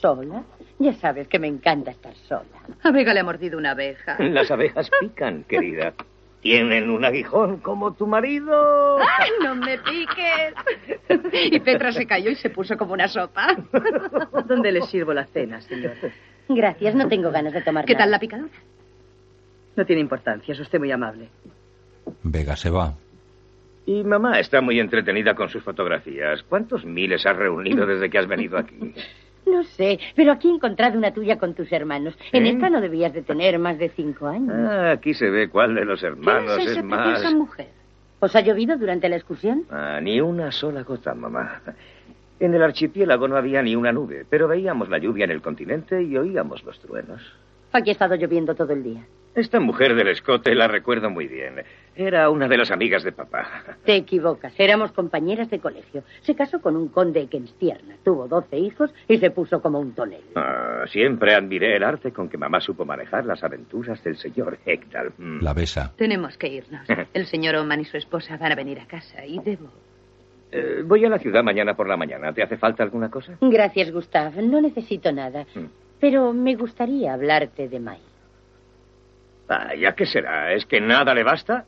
¿Sola? 0.00 0.42
Ya 0.78 0.94
sabes 0.94 1.28
que 1.28 1.38
me 1.38 1.46
encanta 1.48 1.90
estar 1.90 2.14
sola. 2.28 2.44
A 2.82 2.90
Vega 2.90 3.12
le 3.12 3.20
ha 3.20 3.24
mordido 3.24 3.58
una 3.58 3.72
abeja. 3.72 4.16
Las 4.18 4.50
abejas 4.50 4.90
pican, 5.00 5.44
querida. 5.44 5.92
Tienen 6.46 6.90
un 6.90 7.04
aguijón 7.04 7.56
como 7.56 7.92
tu 7.94 8.06
marido. 8.06 8.98
¡Ay, 9.00 9.30
no 9.42 9.56
me 9.56 9.78
piques! 9.78 10.54
Y 11.32 11.58
Petra 11.58 11.90
se 11.90 12.06
cayó 12.06 12.30
y 12.30 12.36
se 12.36 12.50
puso 12.50 12.76
como 12.76 12.92
una 12.92 13.08
sopa. 13.08 13.56
¿Dónde 14.46 14.70
le 14.70 14.82
sirvo 14.82 15.12
la 15.12 15.24
cena, 15.24 15.60
señor? 15.60 15.94
Gracias, 16.48 16.94
no 16.94 17.08
tengo 17.08 17.32
ganas 17.32 17.52
de 17.52 17.62
tomar 17.62 17.84
¿Qué 17.84 17.96
tal 17.96 18.12
la 18.12 18.20
picadura? 18.20 18.52
No 19.74 19.84
tiene 19.84 20.00
importancia, 20.02 20.52
es 20.52 20.60
usted 20.60 20.78
muy 20.78 20.92
amable. 20.92 21.30
Vega 22.22 22.54
se 22.54 22.70
va. 22.70 22.94
Y 23.84 24.04
mamá 24.04 24.38
está 24.38 24.60
muy 24.60 24.78
entretenida 24.78 25.34
con 25.34 25.48
sus 25.48 25.64
fotografías. 25.64 26.44
¿Cuántos 26.44 26.84
miles 26.84 27.26
has 27.26 27.36
reunido 27.36 27.86
desde 27.86 28.08
que 28.08 28.18
has 28.18 28.28
venido 28.28 28.56
aquí? 28.56 28.94
No 29.46 29.62
sé, 29.62 29.98
pero 30.14 30.32
aquí 30.32 30.48
he 30.48 30.54
encontrado 30.54 30.98
una 30.98 31.12
tuya 31.14 31.38
con 31.38 31.54
tus 31.54 31.70
hermanos. 31.72 32.14
En 32.32 32.46
¿Eh? 32.46 32.50
esta 32.50 32.68
no 32.68 32.80
debías 32.80 33.12
de 33.14 33.22
tener 33.22 33.58
más 33.58 33.78
de 33.78 33.88
cinco 33.90 34.26
años. 34.26 34.52
Ah, 34.54 34.90
aquí 34.92 35.14
se 35.14 35.30
ve 35.30 35.48
cuál 35.48 35.74
de 35.76 35.84
los 35.84 36.02
hermanos 36.02 36.56
¿Quién 36.56 36.60
es 36.60 36.66
es 36.66 36.72
esa 36.78 36.82
más. 36.82 37.08
preciosa 37.08 37.36
mujer? 37.36 37.68
¿Os 38.18 38.34
ha 38.34 38.40
llovido 38.40 38.76
durante 38.76 39.08
la 39.08 39.16
excursión? 39.16 39.64
Ah, 39.70 40.00
ni 40.02 40.20
una 40.20 40.50
sola 40.50 40.82
gota, 40.82 41.14
mamá. 41.14 41.60
En 42.40 42.54
el 42.54 42.62
archipiélago 42.62 43.28
no 43.28 43.36
había 43.36 43.62
ni 43.62 43.76
una 43.76 43.92
nube, 43.92 44.26
pero 44.28 44.48
veíamos 44.48 44.88
la 44.88 44.98
lluvia 44.98 45.24
en 45.24 45.30
el 45.30 45.40
continente 45.42 46.02
y 46.02 46.16
oíamos 46.16 46.64
los 46.64 46.78
truenos. 46.80 47.22
Aquí 47.72 47.90
ha 47.90 47.92
estado 47.92 48.14
lloviendo 48.16 48.54
todo 48.54 48.72
el 48.72 48.82
día. 48.82 49.04
Esta 49.36 49.60
mujer 49.60 49.94
del 49.94 50.08
escote 50.08 50.54
la 50.54 50.66
recuerdo 50.66 51.10
muy 51.10 51.28
bien. 51.28 51.62
Era 51.94 52.30
una 52.30 52.48
de 52.48 52.56
las 52.56 52.70
amigas 52.70 53.04
de 53.04 53.12
papá. 53.12 53.46
Te 53.84 53.94
equivocas. 53.94 54.54
Éramos 54.56 54.92
compañeras 54.92 55.50
de 55.50 55.58
colegio. 55.58 56.04
Se 56.22 56.34
casó 56.34 56.62
con 56.62 56.74
un 56.74 56.88
conde 56.88 57.20
que 57.24 57.36
Kenstierna. 57.36 57.96
Tuvo 58.02 58.28
doce 58.28 58.56
hijos 58.56 58.90
y 59.06 59.18
se 59.18 59.30
puso 59.30 59.60
como 59.60 59.78
un 59.78 59.92
tonel. 59.92 60.22
Ah, 60.36 60.84
siempre 60.86 61.34
admiré 61.34 61.76
el 61.76 61.84
arte 61.84 62.12
con 62.12 62.30
que 62.30 62.38
mamá 62.38 62.62
supo 62.62 62.86
manejar 62.86 63.26
las 63.26 63.44
aventuras 63.44 64.02
del 64.02 64.16
señor 64.16 64.56
Hector. 64.64 65.12
Mm. 65.18 65.42
La 65.42 65.52
besa. 65.52 65.92
Tenemos 65.96 66.38
que 66.38 66.48
irnos. 66.48 66.88
El 67.12 67.26
señor 67.26 67.56
Oman 67.56 67.80
y 67.80 67.84
su 67.84 67.98
esposa 67.98 68.38
van 68.38 68.52
a 68.52 68.54
venir 68.54 68.80
a 68.80 68.86
casa 68.86 69.22
y 69.26 69.38
debo. 69.40 69.68
Eh, 70.50 70.82
voy 70.82 71.04
a 71.04 71.10
la 71.10 71.18
ciudad 71.18 71.42
mañana 71.42 71.74
por 71.74 71.86
la 71.86 71.98
mañana. 71.98 72.32
¿Te 72.32 72.42
hace 72.42 72.56
falta 72.56 72.82
alguna 72.82 73.10
cosa? 73.10 73.36
Gracias, 73.42 73.92
Gustav. 73.92 74.34
No 74.42 74.62
necesito 74.62 75.12
nada. 75.12 75.44
Mm. 75.54 75.66
Pero 76.00 76.32
me 76.32 76.54
gustaría 76.54 77.12
hablarte 77.12 77.68
de 77.68 77.80
Mai. 77.80 78.00
Vaya, 79.48 79.94
¿qué 79.94 80.06
será? 80.06 80.52
¿Es 80.52 80.66
que 80.66 80.80
nada 80.80 81.14
le 81.14 81.22
basta? 81.22 81.64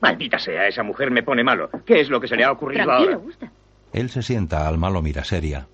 Maldita 0.00 0.38
sea, 0.38 0.66
esa 0.66 0.82
mujer 0.82 1.10
me 1.10 1.22
pone 1.22 1.44
malo. 1.44 1.68
¿Qué 1.86 2.00
es 2.00 2.08
lo 2.08 2.20
que 2.20 2.26
se 2.28 2.36
le 2.36 2.44
ha 2.44 2.52
ocurrido 2.52 2.84
Tranquilo, 2.84 3.10
ahora? 3.12 3.24
Gustav. 3.24 3.50
Él 3.92 4.08
se 4.08 4.22
sienta, 4.22 4.66
Alma 4.66 4.90
lo 4.90 5.02
mira 5.02 5.22
seria. 5.22 5.66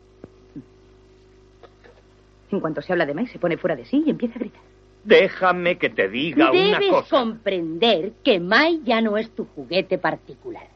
En 2.51 2.61
cuanto 2.61 2.81
se 2.83 2.93
habla 2.93 3.07
de 3.07 3.15
May, 3.15 3.27
se 3.27 3.39
pone 3.39 3.57
fuera 3.57 3.77
de 3.77 3.85
sí 3.85 4.03
y 4.07 4.11
empieza 4.11 4.37
a 4.37 4.39
gritar. 4.39 4.61
Déjame 5.05 5.79
que 5.79 5.91
te 5.91 6.09
diga 6.09 6.51
una 6.51 6.61
Debes 6.79 6.91
cosa. 6.91 7.17
comprender 7.21 8.13
que 8.25 8.41
Mai 8.41 8.81
ya 8.85 9.01
no 9.01 9.17
es 9.17 9.31
tu 9.31 9.45
juguete 9.55 9.99
particular. 9.99 10.67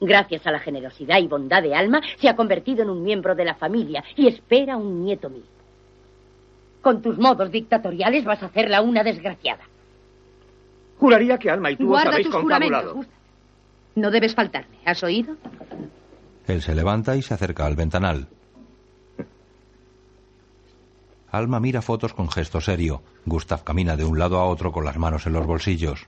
Gracias 0.00 0.46
a 0.46 0.50
la 0.52 0.58
generosidad 0.58 1.18
y 1.18 1.26
bondad 1.26 1.62
de 1.62 1.74
Alma, 1.74 2.00
se 2.18 2.28
ha 2.28 2.36
convertido 2.36 2.82
en 2.82 2.90
un 2.90 3.02
miembro 3.02 3.34
de 3.34 3.44
la 3.44 3.54
familia 3.54 4.04
y 4.16 4.26
espera 4.28 4.76
un 4.76 5.04
nieto 5.04 5.28
mío. 5.30 5.42
Con 6.82 7.02
tus 7.02 7.18
modos 7.18 7.50
dictatoriales 7.50 8.24
vas 8.24 8.42
a 8.42 8.46
hacerla 8.46 8.80
una 8.80 9.02
desgraciada. 9.02 9.64
Juraría 10.98 11.38
que 11.38 11.50
Alma 11.50 11.70
y 11.70 11.76
tú 11.76 11.94
os 11.94 12.04
habéis 12.04 12.26
tus 12.26 12.34
juramentos, 12.34 12.82
confabulado. 12.82 13.08
No 13.94 14.10
debes 14.10 14.34
faltarme. 14.34 14.78
¿Has 14.84 15.02
oído? 15.02 15.36
Él 16.46 16.62
se 16.62 16.74
levanta 16.74 17.16
y 17.16 17.22
se 17.22 17.34
acerca 17.34 17.66
al 17.66 17.76
ventanal. 17.76 18.26
Alma 21.30 21.60
mira 21.60 21.82
fotos 21.82 22.14
con 22.14 22.30
gesto 22.30 22.60
serio. 22.60 23.02
Gustav 23.26 23.62
camina 23.62 23.96
de 23.96 24.04
un 24.04 24.18
lado 24.18 24.38
a 24.38 24.44
otro 24.46 24.72
con 24.72 24.84
las 24.84 24.96
manos 24.96 25.26
en 25.26 25.34
los 25.34 25.46
bolsillos. 25.46 26.06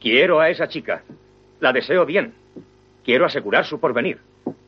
Quiero 0.00 0.40
a 0.40 0.48
esa 0.48 0.66
chica. 0.68 1.02
La 1.60 1.72
deseo 1.72 2.06
bien. 2.06 2.34
Quiero 3.04 3.26
asegurar 3.26 3.66
su 3.66 3.78
porvenir. 3.78 4.20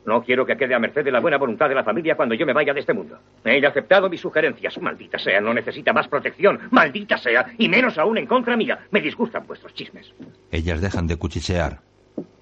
No 0.05 0.23
quiero 0.23 0.45
que 0.45 0.55
quede 0.55 0.73
a 0.73 0.79
merced 0.79 1.03
de 1.03 1.11
la 1.11 1.19
buena 1.19 1.37
voluntad 1.37 1.67
de 1.67 1.75
la 1.75 1.83
familia 1.83 2.15
cuando 2.15 2.33
yo 2.33 2.45
me 2.45 2.53
vaya 2.53 2.73
de 2.73 2.79
este 2.79 2.93
mundo. 2.93 3.19
Ella 3.43 3.67
ha 3.67 3.71
aceptado 3.71 4.09
mis 4.09 4.21
sugerencias. 4.21 4.81
Maldita 4.81 5.19
sea, 5.19 5.41
no 5.41 5.53
necesita 5.53 5.91
más 5.91 6.07
protección. 6.07 6.61
Maldita 6.71 7.17
sea, 7.17 7.47
y 7.57 7.67
menos 7.67 7.97
aún 7.97 8.17
en 8.17 8.25
contra 8.25 8.55
mía. 8.55 8.87
Me 8.91 9.01
disgustan 9.01 9.45
vuestros 9.45 9.73
chismes. 9.73 10.13
Ellas 10.49 10.79
dejan 10.79 11.07
de 11.07 11.17
cuchichear. 11.17 11.79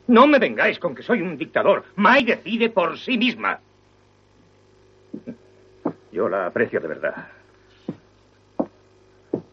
No 0.08 0.28
me 0.28 0.38
vengáis 0.38 0.78
con 0.78 0.94
que 0.94 1.02
soy 1.02 1.22
un 1.22 1.38
dictador. 1.38 1.86
Mai 1.96 2.24
decide 2.24 2.70
por 2.70 3.00
sí 3.00 3.18
misma. 3.18 3.60
Yo 6.12 6.30
la 6.30 6.46
aprecio 6.46 6.80
de 6.80 6.88
verdad. 6.88 7.28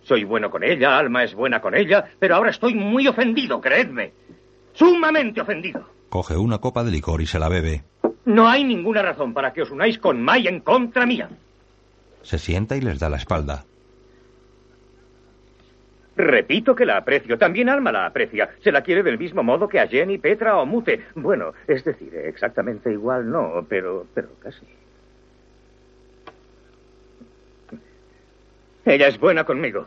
Soy 0.02 0.24
bueno 0.24 0.50
con 0.50 0.62
ella, 0.64 0.98
Alma 0.98 1.24
es 1.24 1.34
buena 1.34 1.60
con 1.60 1.74
ella, 1.74 2.04
pero 2.18 2.34
ahora 2.34 2.50
estoy 2.50 2.74
muy 2.74 3.06
ofendido, 3.08 3.60
creedme. 3.60 4.12
Sumamente 4.74 5.40
ofendido. 5.40 5.91
Coge 6.12 6.36
una 6.36 6.58
copa 6.58 6.84
de 6.84 6.90
licor 6.90 7.22
y 7.22 7.26
se 7.26 7.38
la 7.38 7.48
bebe. 7.48 7.84
No 8.26 8.46
hay 8.46 8.64
ninguna 8.64 9.00
razón 9.00 9.32
para 9.32 9.54
que 9.54 9.62
os 9.62 9.70
unáis 9.70 9.98
con 9.98 10.20
Mai 10.20 10.46
en 10.46 10.60
contra 10.60 11.06
mía. 11.06 11.30
Se 12.20 12.36
sienta 12.36 12.76
y 12.76 12.82
les 12.82 12.98
da 12.98 13.08
la 13.08 13.16
espalda. 13.16 13.64
Repito 16.14 16.74
que 16.74 16.84
la 16.84 16.98
aprecio. 16.98 17.38
También 17.38 17.70
Alma 17.70 17.92
la 17.92 18.04
aprecia. 18.04 18.50
Se 18.62 18.70
la 18.70 18.82
quiere 18.82 19.02
del 19.02 19.16
mismo 19.16 19.42
modo 19.42 19.66
que 19.66 19.80
a 19.80 19.88
Jenny, 19.88 20.18
Petra 20.18 20.58
o 20.58 20.66
Mute. 20.66 21.02
Bueno, 21.14 21.54
es 21.66 21.82
decir, 21.82 22.14
exactamente 22.14 22.92
igual 22.92 23.30
no, 23.30 23.64
pero, 23.66 24.06
pero 24.12 24.28
casi. 24.38 24.66
Ella 28.84 29.08
es 29.08 29.18
buena 29.18 29.44
conmigo. 29.44 29.86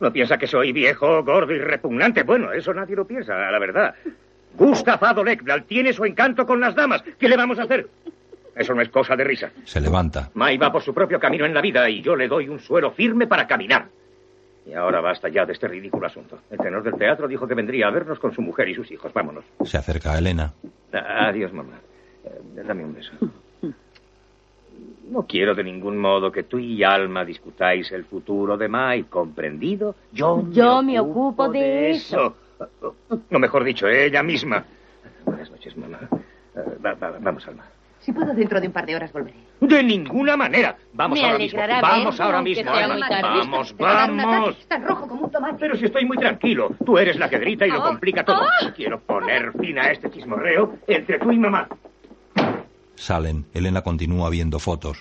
No 0.00 0.10
piensa 0.10 0.38
que 0.38 0.46
soy 0.46 0.72
viejo, 0.72 1.22
gordo 1.22 1.52
y 1.52 1.58
repugnante. 1.58 2.22
Bueno, 2.22 2.50
eso 2.50 2.72
nadie 2.72 2.96
lo 2.96 3.06
piensa, 3.06 3.50
la 3.50 3.58
verdad. 3.58 3.94
Gustav 4.56 5.02
Adolf 5.04 5.28
Ekdal 5.28 5.64
tiene 5.64 5.92
su 5.92 6.04
encanto 6.04 6.46
con 6.46 6.60
las 6.60 6.74
damas. 6.74 7.02
¿Qué 7.18 7.28
le 7.28 7.36
vamos 7.36 7.58
a 7.58 7.62
hacer? 7.64 7.88
Eso 8.54 8.72
no 8.74 8.82
es 8.82 8.88
cosa 8.88 9.16
de 9.16 9.24
risa. 9.24 9.50
Se 9.64 9.80
levanta. 9.80 10.30
Mai 10.34 10.56
va 10.56 10.70
por 10.70 10.82
su 10.82 10.94
propio 10.94 11.18
camino 11.18 11.44
en 11.44 11.52
la 11.54 11.60
vida 11.60 11.88
y 11.90 12.02
yo 12.02 12.14
le 12.14 12.28
doy 12.28 12.48
un 12.48 12.60
suelo 12.60 12.92
firme 12.92 13.26
para 13.26 13.46
caminar. 13.46 13.86
Y 14.66 14.72
ahora 14.74 15.00
basta 15.00 15.28
ya 15.28 15.44
de 15.44 15.52
este 15.52 15.66
ridículo 15.68 16.06
asunto. 16.06 16.38
El 16.50 16.58
tenor 16.58 16.82
del 16.84 16.94
teatro 16.94 17.26
dijo 17.28 17.46
que 17.48 17.54
vendría 17.54 17.88
a 17.88 17.90
vernos 17.90 18.18
con 18.18 18.32
su 18.32 18.40
mujer 18.42 18.68
y 18.68 18.74
sus 18.74 18.90
hijos. 18.92 19.12
Vámonos. 19.12 19.44
Se 19.64 19.76
acerca 19.76 20.12
a 20.12 20.18
Elena. 20.18 20.52
A- 20.92 21.26
Adiós, 21.28 21.52
mamá. 21.52 21.74
Eh, 22.24 22.62
dame 22.66 22.84
un 22.84 22.94
beso. 22.94 23.12
No 25.10 25.26
quiero 25.26 25.54
de 25.54 25.62
ningún 25.64 25.98
modo 25.98 26.32
que 26.32 26.44
tú 26.44 26.58
y 26.58 26.82
Alma 26.82 27.24
discutáis 27.24 27.92
el 27.92 28.04
futuro 28.04 28.56
de 28.56 28.68
Mai, 28.68 29.02
¿comprendido? 29.04 29.94
Yo, 30.12 30.44
Yo 30.50 30.82
me 30.82 30.98
ocupo 30.98 31.48
de 31.50 31.90
eso. 31.90 32.36
No, 33.30 33.38
mejor 33.38 33.64
dicho, 33.64 33.86
ella 33.88 34.22
misma. 34.22 34.64
Buenas 35.24 35.50
noches, 35.50 35.76
mamá. 35.76 35.98
Eh, 36.56 36.78
va- 36.84 36.94
va- 36.94 37.18
vamos, 37.20 37.46
Alma. 37.48 37.64
Si 38.00 38.12
puedo, 38.12 38.34
dentro 38.34 38.60
de 38.60 38.66
un 38.66 38.72
par 38.72 38.84
de 38.84 38.94
horas 38.96 39.10
volveré. 39.12 39.38
De 39.60 39.82
ninguna 39.82 40.36
manera. 40.36 40.76
Vamos 40.92 41.18
Me 41.18 41.24
ahora 41.24 41.38
mismo. 41.38 41.58
alegrará 41.58 41.80
Vamos 41.80 42.20
ahora 42.20 42.42
mismo. 42.42 42.70
Alma. 42.70 43.06
Vamos, 43.22 43.74
vamos. 43.78 44.58
Estás 44.58 44.82
rojo 44.84 45.08
como 45.08 45.24
un 45.24 45.30
tomate. 45.30 45.56
Pero 45.58 45.76
si 45.76 45.86
estoy 45.86 46.04
muy 46.04 46.18
tranquilo, 46.18 46.68
tú 46.84 46.98
eres 46.98 47.16
la 47.18 47.30
que 47.30 47.38
grita 47.38 47.66
y 47.66 47.70
lo 47.70 47.80
Oh, 47.80 47.84
complica 47.84 48.22
todo. 48.24 48.42
oh. 48.42 48.72
Quiero 48.76 49.00
poner 49.00 49.52
fin 49.58 49.78
a 49.78 49.90
este 49.90 50.10
chismorreo 50.10 50.76
entre 50.86 51.18
tú 51.18 51.32
y 51.32 51.38
mamá. 51.38 51.66
Salen. 52.96 53.46
Elena 53.54 53.80
continúa 53.80 54.28
viendo 54.28 54.58
fotos. 54.58 54.98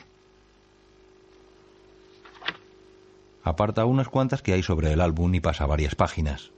Aparta 3.44 3.84
unas 3.84 4.08
cuantas 4.08 4.42
que 4.42 4.54
hay 4.54 4.64
sobre 4.64 4.94
el 4.94 5.02
álbum 5.02 5.34
y 5.36 5.42
pasa 5.42 5.66
varias 5.66 5.96
páginas. 5.96 6.52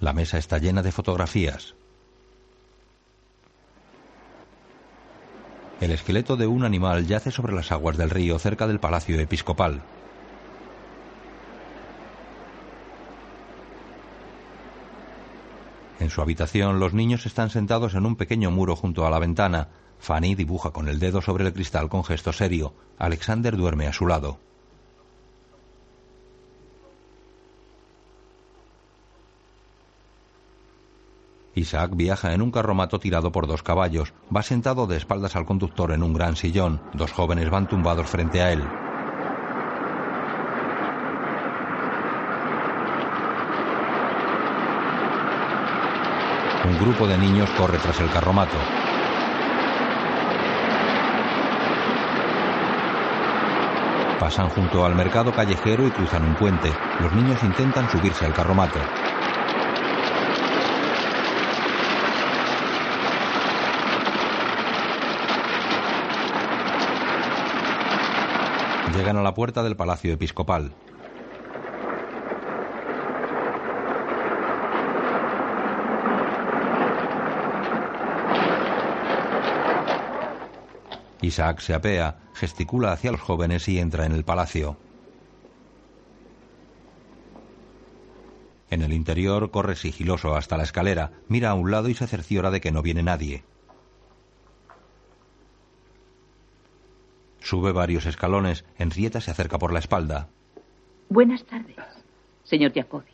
La 0.00 0.12
mesa 0.12 0.38
está 0.38 0.58
llena 0.58 0.82
de 0.82 0.92
fotografías. 0.92 1.74
El 5.80 5.90
esqueleto 5.92 6.36
de 6.36 6.46
un 6.46 6.64
animal 6.64 7.06
yace 7.06 7.30
sobre 7.30 7.52
las 7.52 7.72
aguas 7.72 7.96
del 7.96 8.10
río 8.10 8.38
cerca 8.38 8.66
del 8.66 8.80
palacio 8.80 9.18
episcopal. 9.20 9.82
En 16.00 16.10
su 16.10 16.20
habitación 16.20 16.78
los 16.78 16.94
niños 16.94 17.26
están 17.26 17.50
sentados 17.50 17.94
en 17.94 18.06
un 18.06 18.16
pequeño 18.16 18.50
muro 18.50 18.76
junto 18.76 19.04
a 19.04 19.10
la 19.10 19.18
ventana. 19.18 19.68
Fanny 19.98 20.36
dibuja 20.36 20.70
con 20.70 20.88
el 20.88 21.00
dedo 21.00 21.20
sobre 21.22 21.44
el 21.44 21.52
cristal 21.52 21.88
con 21.88 22.04
gesto 22.04 22.32
serio. 22.32 22.74
Alexander 22.98 23.56
duerme 23.56 23.88
a 23.88 23.92
su 23.92 24.06
lado. 24.06 24.38
Isaac 31.58 31.92
viaja 31.94 32.32
en 32.32 32.42
un 32.42 32.50
carromato 32.50 32.98
tirado 32.98 33.32
por 33.32 33.46
dos 33.46 33.62
caballos. 33.62 34.12
Va 34.34 34.42
sentado 34.42 34.86
de 34.86 34.96
espaldas 34.96 35.36
al 35.36 35.46
conductor 35.46 35.92
en 35.92 36.02
un 36.02 36.14
gran 36.14 36.36
sillón. 36.36 36.80
Dos 36.94 37.12
jóvenes 37.12 37.50
van 37.50 37.68
tumbados 37.68 38.06
frente 38.06 38.40
a 38.40 38.52
él. 38.52 38.62
Un 46.64 46.78
grupo 46.78 47.06
de 47.06 47.16
niños 47.18 47.48
corre 47.56 47.78
tras 47.78 47.98
el 48.00 48.10
carromato. 48.10 48.56
Pasan 54.20 54.48
junto 54.50 54.84
al 54.84 54.94
mercado 54.94 55.32
callejero 55.32 55.86
y 55.86 55.90
cruzan 55.90 56.24
un 56.24 56.34
puente. 56.34 56.70
Los 57.00 57.12
niños 57.12 57.42
intentan 57.42 57.88
subirse 57.88 58.26
al 58.26 58.34
carromato. 58.34 58.78
Llegan 68.98 69.16
a 69.16 69.22
la 69.22 69.32
puerta 69.32 69.62
del 69.62 69.76
Palacio 69.76 70.12
Episcopal. 70.12 70.72
Isaac 81.22 81.60
se 81.60 81.74
apea, 81.74 82.18
gesticula 82.34 82.90
hacia 82.90 83.12
los 83.12 83.20
jóvenes 83.20 83.68
y 83.68 83.78
entra 83.78 84.04
en 84.04 84.10
el 84.10 84.24
palacio. 84.24 84.76
En 88.68 88.82
el 88.82 88.92
interior 88.92 89.52
corre 89.52 89.76
sigiloso 89.76 90.34
hasta 90.34 90.56
la 90.56 90.64
escalera, 90.64 91.12
mira 91.28 91.50
a 91.50 91.54
un 91.54 91.70
lado 91.70 91.88
y 91.88 91.94
se 91.94 92.08
cerciora 92.08 92.50
de 92.50 92.60
que 92.60 92.72
no 92.72 92.82
viene 92.82 93.04
nadie. 93.04 93.44
Sube 97.48 97.72
varios 97.72 98.04
escalones, 98.04 98.66
Henrietta 98.76 99.22
se 99.22 99.30
acerca 99.30 99.58
por 99.58 99.72
la 99.72 99.78
espalda. 99.78 100.28
Buenas 101.08 101.42
tardes, 101.44 101.76
señor 102.42 102.74
Jacobi. 102.74 103.10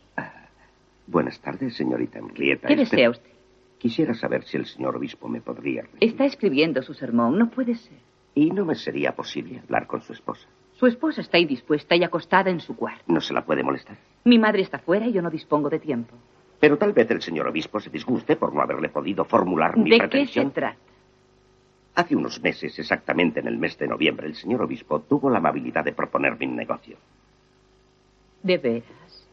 Buenas 1.06 1.38
tardes, 1.38 1.76
señorita 1.76 2.18
Henrietta. 2.18 2.66
¿Qué 2.66 2.74
desea 2.74 3.10
usted? 3.10 3.30
Quisiera 3.78 4.12
saber 4.12 4.42
si 4.42 4.56
el 4.56 4.66
señor 4.66 4.96
obispo 4.96 5.28
me 5.28 5.40
podría... 5.40 5.82
recibir. 5.82 6.02
Está 6.10 6.24
escribiendo 6.24 6.82
su 6.82 6.94
sermón, 6.94 7.38
no 7.38 7.48
puede 7.48 7.76
ser. 7.76 7.98
¿Y 8.34 8.50
no 8.50 8.64
me 8.64 8.74
sería 8.74 9.12
posible 9.14 9.60
hablar 9.60 9.86
con 9.86 10.02
su 10.02 10.12
esposa? 10.12 10.48
Su 10.72 10.88
esposa 10.88 11.20
está 11.20 11.36
ahí 11.36 11.44
dispuesta 11.44 11.94
y 11.94 12.02
acostada 12.02 12.50
en 12.50 12.58
su 12.58 12.74
cuarto. 12.74 13.04
¿No 13.06 13.20
se 13.20 13.34
la 13.34 13.44
puede 13.44 13.62
molestar? 13.62 13.98
Mi 14.24 14.40
madre 14.40 14.62
está 14.62 14.80
fuera 14.80 15.06
y 15.06 15.12
yo 15.12 15.22
no 15.22 15.30
dispongo 15.30 15.70
de 15.70 15.78
tiempo. 15.78 16.16
Pero 16.58 16.76
tal 16.76 16.92
vez 16.92 17.08
el 17.12 17.22
señor 17.22 17.46
obispo 17.46 17.78
se 17.78 17.88
disguste 17.88 18.34
por 18.34 18.52
no 18.52 18.62
haberle 18.62 18.88
podido 18.88 19.24
formular 19.24 19.76
mi 19.76 19.90
¿De 19.90 20.08
qué 20.08 20.26
se 20.26 20.44
trata? 20.46 20.76
Hace 21.94 22.16
unos 22.16 22.42
meses, 22.42 22.76
exactamente 22.78 23.40
en 23.40 23.46
el 23.46 23.56
mes 23.56 23.78
de 23.78 23.86
noviembre, 23.86 24.26
el 24.26 24.34
señor 24.34 24.62
obispo 24.62 25.00
tuvo 25.00 25.30
la 25.30 25.38
amabilidad 25.38 25.84
de 25.84 25.92
proponerme 25.92 26.46
un 26.46 26.56
negocio. 26.56 26.96
¿De 28.42 28.58
veras? 28.58 29.28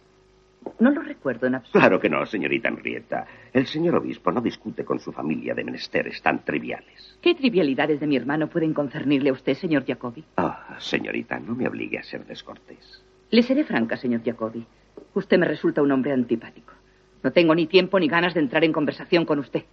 No 0.79 0.91
lo 0.91 1.01
recuerdo 1.01 1.47
en 1.47 1.55
absoluto. 1.55 1.79
Claro 1.79 1.99
que 1.99 2.09
no, 2.09 2.23
señorita 2.25 2.69
Henrietta. 2.69 3.25
El 3.51 3.65
señor 3.65 3.95
obispo 3.95 4.31
no 4.31 4.41
discute 4.41 4.85
con 4.85 4.99
su 4.99 5.11
familia 5.11 5.55
de 5.55 5.63
menesteres 5.63 6.21
tan 6.21 6.45
triviales. 6.45 7.17
¿Qué 7.19 7.33
trivialidades 7.33 7.99
de 7.99 8.05
mi 8.05 8.15
hermano 8.15 8.47
pueden 8.47 8.73
concernirle 8.73 9.31
a 9.31 9.33
usted, 9.33 9.55
señor 9.55 9.85
Jacobi? 9.85 10.23
Ah, 10.37 10.77
señorita, 10.79 11.39
no 11.39 11.55
me 11.55 11.67
obligue 11.67 11.97
a 11.97 12.03
ser 12.03 12.25
descortés. 12.25 13.03
Le 13.31 13.41
seré 13.41 13.63
franca, 13.63 13.97
señor 13.97 14.21
Jacobi. 14.23 14.63
Usted 15.15 15.39
me 15.39 15.47
resulta 15.47 15.81
un 15.81 15.91
hombre 15.91 16.13
antipático. 16.13 16.73
No 17.23 17.31
tengo 17.31 17.55
ni 17.55 17.65
tiempo 17.65 17.99
ni 17.99 18.07
ganas 18.07 18.35
de 18.35 18.39
entrar 18.39 18.63
en 18.63 18.73
conversación 18.73 19.25
con 19.25 19.39
usted. 19.39 19.63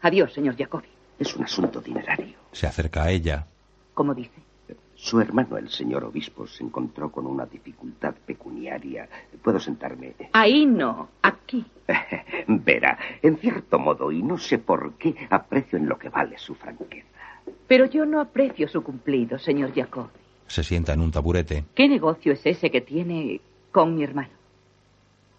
Adiós, 0.00 0.32
señor 0.32 0.56
Jacobi. 0.56 0.88
Es 1.18 1.34
un 1.34 1.44
asunto 1.44 1.80
dinerario. 1.80 2.36
Se 2.52 2.66
acerca 2.66 3.04
a 3.04 3.10
ella. 3.10 3.46
¿Cómo 3.94 4.14
dice? 4.14 4.46
Su 4.94 5.20
hermano, 5.20 5.58
el 5.58 5.68
señor 5.68 6.04
obispo, 6.04 6.46
se 6.46 6.64
encontró 6.64 7.12
con 7.12 7.26
una 7.26 7.44
dificultad 7.44 8.14
pecuniaria. 8.14 9.08
¿Puedo 9.42 9.60
sentarme? 9.60 10.14
Ahí 10.32 10.64
no, 10.64 11.10
aquí. 11.22 11.64
Verá, 12.48 12.98
en 13.22 13.36
cierto 13.36 13.78
modo, 13.78 14.10
y 14.10 14.22
no 14.22 14.38
sé 14.38 14.58
por 14.58 14.94
qué, 14.94 15.14
aprecio 15.30 15.78
en 15.78 15.88
lo 15.88 15.98
que 15.98 16.08
vale 16.08 16.38
su 16.38 16.54
franqueza. 16.54 17.06
Pero 17.68 17.84
yo 17.86 18.06
no 18.06 18.20
aprecio 18.20 18.68
su 18.68 18.82
cumplido, 18.82 19.38
señor 19.38 19.74
Jacobi. 19.74 20.08
Se 20.46 20.64
sienta 20.64 20.94
en 20.94 21.00
un 21.00 21.10
taburete. 21.10 21.64
¿Qué 21.74 21.88
negocio 21.88 22.32
es 22.32 22.44
ese 22.46 22.70
que 22.70 22.80
tiene 22.80 23.40
con 23.72 23.94
mi 23.94 24.02
hermano? 24.02 24.30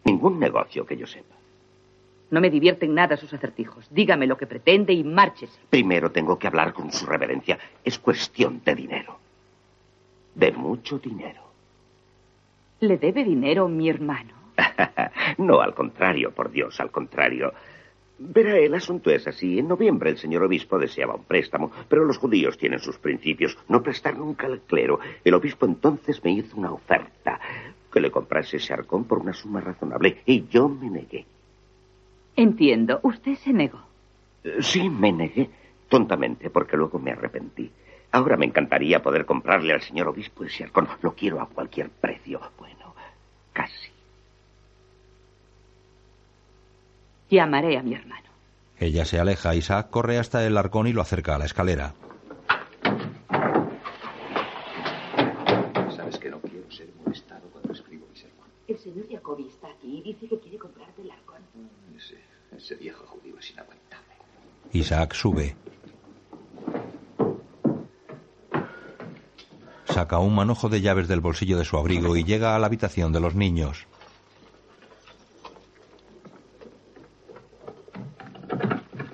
Ningún 0.06 0.40
negocio 0.40 0.86
que 0.86 0.98
yo 0.98 1.08
sepa. 1.08 1.36
No 2.30 2.42
me 2.42 2.50
divierten 2.50 2.94
nada 2.94 3.16
sus 3.16 3.34
acertijos. 3.34 3.88
Dígame 3.90 4.28
lo 4.28 4.38
que 4.38 4.48
pretende 4.48 4.94
y 4.94 5.04
márchese. 5.04 5.60
Primero 5.70 6.12
tengo 6.12 6.38
que 6.38 6.48
hablar 6.48 6.74
con 6.74 6.92
su 6.92 7.06
reverencia. 7.06 7.58
Es 7.84 7.98
cuestión 8.00 8.62
de 8.66 8.76
dinero. 8.76 9.18
De 10.36 10.52
mucho 10.52 11.00
dinero. 11.00 11.42
¿Le 12.82 12.98
debe 12.98 13.24
dinero 13.24 13.68
mi 13.70 13.90
hermano? 13.90 14.34
no, 15.38 15.62
al 15.62 15.74
contrario, 15.74 16.32
por 16.32 16.52
Dios, 16.52 16.80
al 16.80 16.92
contrario. 16.92 17.54
Verá, 18.20 18.58
el 18.58 18.74
asunto 18.74 19.10
es 19.10 19.26
así. 19.28 19.60
En 19.60 19.68
noviembre 19.68 20.10
el 20.10 20.18
señor 20.18 20.44
obispo 20.44 20.78
deseaba 20.78 21.16
un 21.16 21.24
préstamo, 21.24 21.72
pero 21.88 22.04
los 22.04 22.18
judíos 22.18 22.58
tienen 22.58 22.80
sus 22.80 22.98
principios. 22.98 23.58
No 23.70 23.82
prestar 23.82 24.18
nunca 24.18 24.48
al 24.48 24.62
clero. 24.62 25.00
El 25.24 25.34
obispo 25.34 25.66
entonces 25.66 26.24
me 26.24 26.32
hizo 26.32 26.58
una 26.58 26.72
oferta. 26.72 27.40
Que 27.92 28.02
le 28.02 28.12
comprase 28.12 28.58
ese 28.58 28.74
arcón 28.74 29.06
por 29.06 29.20
una 29.20 29.34
suma 29.34 29.62
razonable. 29.62 30.22
Y 30.26 30.46
yo 30.48 30.68
me 30.68 30.90
negué. 30.90 31.26
Entiendo. 32.38 33.00
Usted 33.04 33.36
se 33.36 33.52
negó. 33.52 33.82
Eh, 34.46 34.58
Sí, 34.62 34.90
me 34.90 35.12
negué. 35.12 35.50
Tontamente, 35.90 36.50
porque 36.50 36.78
luego 36.78 37.00
me 37.00 37.12
arrepentí. 37.12 37.70
Ahora 38.12 38.38
me 38.38 38.46
encantaría 38.46 39.02
poder 39.02 39.26
comprarle 39.26 39.74
al 39.74 39.82
señor 39.82 40.08
obispo 40.08 40.44
ese 40.46 40.64
arcón. 40.64 40.88
Lo 41.02 41.14
quiero 41.14 41.42
a 41.42 41.48
cualquier 41.50 41.90
precio. 41.90 42.40
Bueno, 42.58 42.94
casi. 43.54 43.90
Llamaré 47.30 47.78
a 47.78 47.84
mi 47.84 47.94
hermano. 47.96 48.28
Ella 48.80 49.04
se 49.06 49.20
aleja. 49.20 49.56
Isaac 49.56 49.90
corre 49.90 50.18
hasta 50.18 50.46
el 50.46 50.56
arcón 50.58 50.88
y 50.88 50.94
lo 50.94 51.02
acerca 51.02 51.36
a 51.36 51.40
la 51.40 51.46
escalera. 51.46 51.94
Sabes 55.96 56.18
que 56.20 56.30
no 56.30 56.40
quiero 56.40 56.70
ser 56.72 56.88
molestado 57.04 57.48
cuando 57.52 57.74
escribo 57.74 58.06
mi 58.12 58.18
sermón. 58.18 58.48
El 58.68 58.77
señor 58.88 59.08
Jacobi 59.12 59.48
está 59.48 59.68
aquí 59.68 59.98
y 59.98 60.02
dice 60.02 60.28
que 60.30 60.40
quiere 60.40 60.58
comprarte 60.58 61.02
el 61.02 61.12
arcón. 61.12 61.42
Ese, 61.96 62.18
ese 62.56 62.76
viejo 62.76 63.06
judío 63.06 63.38
es 63.38 63.52
inaguantable. 63.52 64.14
Isaac 64.72 65.14
sube. 65.14 65.56
Saca 69.86 70.20
un 70.20 70.36
manojo 70.36 70.70
de 70.70 70.80
llaves 70.80 71.08
del 71.08 71.20
bolsillo 71.20 71.58
de 71.58 71.66
su 71.66 71.78
abrigo 71.78 72.16
y 72.16 72.24
llega 72.24 72.56
a 72.56 72.60
la 72.60 72.68
habitación 72.68 73.12
de 73.12 73.20
los 73.20 73.36
niños. 73.36 73.88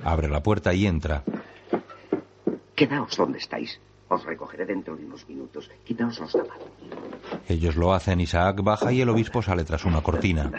Abre 0.03 0.27
la 0.27 0.43
puerta 0.43 0.73
y 0.73 0.85
entra. 0.85 1.23
Quedaos 2.75 3.15
donde 3.17 3.39
estáis. 3.39 3.79
Os 4.09 4.23
recogeré 4.23 4.65
dentro 4.65 4.95
de 4.95 5.05
unos 5.05 5.27
minutos. 5.27 5.71
Quitaos 5.83 6.19
los 6.19 6.31
zapatos. 6.31 6.69
Ellos 7.47 7.75
lo 7.75 7.93
hacen. 7.93 8.19
Isaac 8.21 8.61
baja 8.63 8.91
y 8.91 9.01
el 9.01 9.09
obispo 9.09 9.41
sale 9.41 9.63
tras 9.63 9.85
una 9.85 10.01
cortina. 10.01 10.51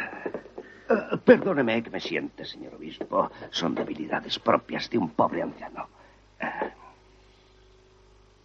Eh, 0.89 1.17
perdóneme 1.25 1.83
que 1.83 1.91
me 1.91 2.01
siente, 2.01 2.45
señor 2.45 2.75
obispo. 2.75 3.31
Son 3.51 3.75
debilidades 3.75 4.39
propias 4.39 4.91
de 4.91 4.99
un 4.99 5.11
pobre 5.11 5.43
anciano. 5.43 5.89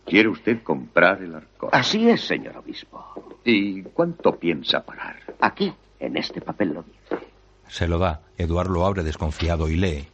¿Quiere 0.06 0.30
usted 0.30 0.64
comprar 0.64 1.22
el 1.22 1.36
arcón? 1.36 1.70
Así 1.72 2.10
es, 2.10 2.22
señor 2.22 2.58
obispo. 2.58 3.06
¿Y 3.44 3.84
cuánto 3.84 4.38
piensa 4.38 4.84
pagar? 4.84 5.18
Aquí, 5.40 5.72
en 6.00 6.18
este 6.18 6.42
papel 6.42 6.74
lo 6.74 6.84
dice. 6.84 7.28
Se 7.68 7.88
lo 7.88 8.00
da. 8.00 8.22
Eduardo 8.38 8.74
lo 8.74 8.86
abre 8.86 9.04
desconfiado 9.04 9.70
y 9.70 9.76
lee. 9.76 10.08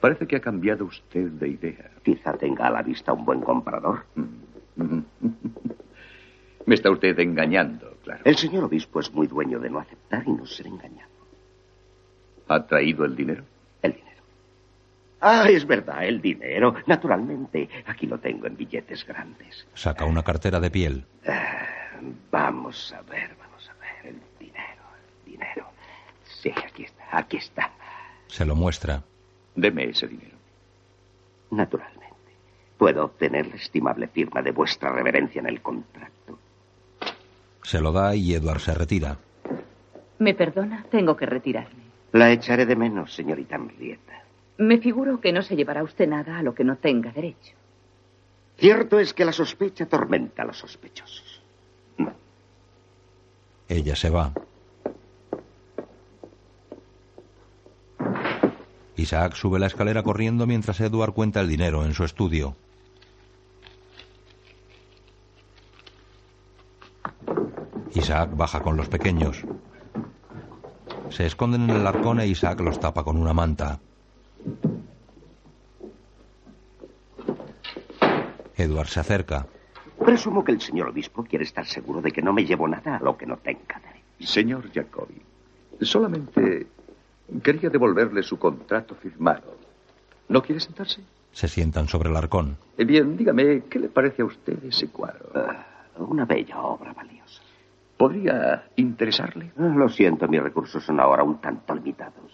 Parece 0.00 0.26
que 0.26 0.36
ha 0.36 0.40
cambiado 0.40 0.86
usted 0.86 1.28
de 1.32 1.48
idea. 1.48 1.90
Quizá 2.02 2.32
tenga 2.38 2.66
a 2.66 2.70
la 2.70 2.82
vista 2.82 3.12
un 3.12 3.24
buen 3.24 3.42
comprador. 3.42 4.04
Me 6.66 6.74
está 6.74 6.90
usted 6.90 7.18
engañando, 7.18 7.96
claro. 8.02 8.22
El 8.24 8.36
señor 8.36 8.64
obispo 8.64 9.00
es 9.00 9.12
muy 9.12 9.26
dueño 9.26 9.58
de 9.58 9.68
no 9.70 9.78
aceptar 9.78 10.22
y 10.26 10.30
no 10.32 10.46
ser 10.46 10.68
engañado. 10.68 11.10
¿Ha 12.48 12.66
traído 12.66 13.04
el 13.04 13.14
dinero? 13.14 13.44
El 13.82 13.92
dinero. 13.92 14.22
Ah, 15.20 15.46
es 15.50 15.66
verdad, 15.66 16.04
el 16.04 16.20
dinero. 16.22 16.74
Naturalmente, 16.86 17.68
aquí 17.86 18.06
lo 18.06 18.18
tengo 18.18 18.46
en 18.46 18.56
billetes 18.56 19.04
grandes. 19.06 19.66
Saca 19.74 20.04
una 20.06 20.22
cartera 20.22 20.60
de 20.60 20.70
piel. 20.70 21.04
Ah, 21.26 21.66
vamos 22.30 22.92
a 22.94 23.02
ver, 23.02 23.36
vamos 23.38 23.68
a 23.68 23.74
ver. 23.74 24.14
El 24.14 24.20
dinero, 24.38 24.82
el 25.24 25.32
dinero. 25.32 25.66
Sí, 26.24 26.50
aquí 26.50 26.84
está, 26.84 27.04
aquí 27.10 27.36
está. 27.36 27.70
Se 28.28 28.44
lo 28.46 28.54
muestra. 28.54 29.02
Deme 29.60 29.90
ese 29.90 30.08
dinero. 30.08 30.36
Naturalmente. 31.50 32.06
Puedo 32.78 33.04
obtener 33.04 33.46
la 33.46 33.56
estimable 33.56 34.08
firma 34.08 34.40
de 34.40 34.52
vuestra 34.52 34.90
reverencia 34.90 35.40
en 35.40 35.48
el 35.48 35.60
contrato. 35.60 36.38
Se 37.62 37.78
lo 37.80 37.92
da 37.92 38.14
y 38.14 38.32
Edward 38.32 38.60
se 38.60 38.72
retira. 38.72 39.18
¿Me 40.18 40.32
perdona? 40.34 40.86
Tengo 40.90 41.14
que 41.14 41.26
retirarme. 41.26 41.90
La 42.12 42.32
echaré 42.32 42.64
de 42.64 42.74
menos, 42.74 43.14
señorita 43.14 43.56
Henrietta. 43.56 44.22
Me 44.56 44.78
figuro 44.78 45.20
que 45.20 45.32
no 45.32 45.42
se 45.42 45.56
llevará 45.56 45.82
usted 45.82 46.08
nada 46.08 46.38
a 46.38 46.42
lo 46.42 46.54
que 46.54 46.64
no 46.64 46.76
tenga 46.76 47.12
derecho. 47.12 47.54
Cierto 48.56 48.98
es 48.98 49.12
que 49.12 49.26
la 49.26 49.32
sospecha 49.32 49.84
atormenta 49.84 50.42
a 50.42 50.46
los 50.46 50.58
sospechosos. 50.58 51.42
Ella 53.68 53.94
se 53.94 54.10
va. 54.10 54.32
Isaac 59.00 59.34
sube 59.34 59.58
la 59.58 59.66
escalera 59.66 60.02
corriendo 60.02 60.46
mientras 60.46 60.80
Edward 60.80 61.12
cuenta 61.12 61.40
el 61.40 61.48
dinero 61.48 61.84
en 61.84 61.94
su 61.94 62.04
estudio. 62.04 62.54
Isaac 67.94 68.30
baja 68.36 68.60
con 68.60 68.76
los 68.76 68.88
pequeños. 68.88 69.42
Se 71.08 71.26
esconden 71.26 71.68
en 71.68 71.70
el 71.70 71.86
arcón 71.86 72.20
e 72.20 72.26
Isaac 72.26 72.60
los 72.60 72.78
tapa 72.78 73.02
con 73.02 73.16
una 73.16 73.32
manta. 73.32 73.80
Edward 78.56 78.88
se 78.88 79.00
acerca. 79.00 79.46
Presumo 79.98 80.44
que 80.44 80.52
el 80.52 80.60
señor 80.60 80.88
obispo 80.88 81.24
quiere 81.24 81.44
estar 81.44 81.66
seguro 81.66 82.00
de 82.00 82.12
que 82.12 82.22
no 82.22 82.32
me 82.32 82.44
llevo 82.44 82.68
nada 82.68 82.96
a 82.96 83.00
lo 83.00 83.16
que 83.16 83.26
no 83.26 83.38
tenga 83.38 83.80
derecho. 83.80 84.32
Señor 84.32 84.70
Jacobi, 84.72 85.20
solamente 85.80 86.66
quería 87.42 87.70
devolverle 87.70 88.22
su 88.22 88.38
contrato 88.38 88.94
firmado. 88.94 89.56
¿No 90.28 90.42
quiere 90.42 90.60
sentarse? 90.60 91.02
Se 91.32 91.48
sientan 91.48 91.88
sobre 91.88 92.10
el 92.10 92.16
arcón. 92.16 92.56
Eh, 92.76 92.84
bien, 92.84 93.16
dígame, 93.16 93.62
¿qué 93.70 93.78
le 93.78 93.88
parece 93.88 94.22
a 94.22 94.24
usted 94.24 94.62
ese 94.64 94.88
cuadro? 94.88 95.30
Ah, 95.34 95.66
una 95.98 96.24
bella 96.24 96.60
obra 96.60 96.92
valiosa. 96.92 97.42
¿Podría 97.96 98.64
interesarle? 98.76 99.52
Ah, 99.58 99.72
lo 99.76 99.88
siento, 99.88 100.26
mis 100.28 100.42
recursos 100.42 100.84
son 100.84 100.98
ahora 101.00 101.22
un 101.22 101.40
tanto 101.40 101.74
limitados. 101.74 102.32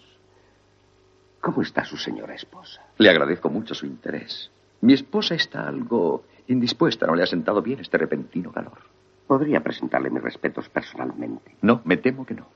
¿Cómo 1.41 1.61
está 1.61 1.85
su 1.85 1.97
señora 1.97 2.33
esposa? 2.33 2.81
Le 2.97 3.09
agradezco 3.09 3.49
mucho 3.49 3.75
su 3.75 3.85
interés. 3.85 4.51
Mi 4.81 4.93
esposa 4.93 5.35
está 5.35 5.67
algo 5.67 6.23
indispuesta. 6.47 7.05
No 7.07 7.15
le 7.15 7.23
ha 7.23 7.27
sentado 7.27 7.61
bien 7.61 7.79
este 7.79 7.97
repentino 7.97 8.51
calor. 8.51 8.79
¿Podría 9.27 9.61
presentarle 9.61 10.09
mis 10.09 10.23
respetos 10.23 10.69
personalmente? 10.69 11.55
No, 11.61 11.81
me 11.83 11.97
temo 11.97 12.25
que 12.25 12.33
no. 12.33 12.47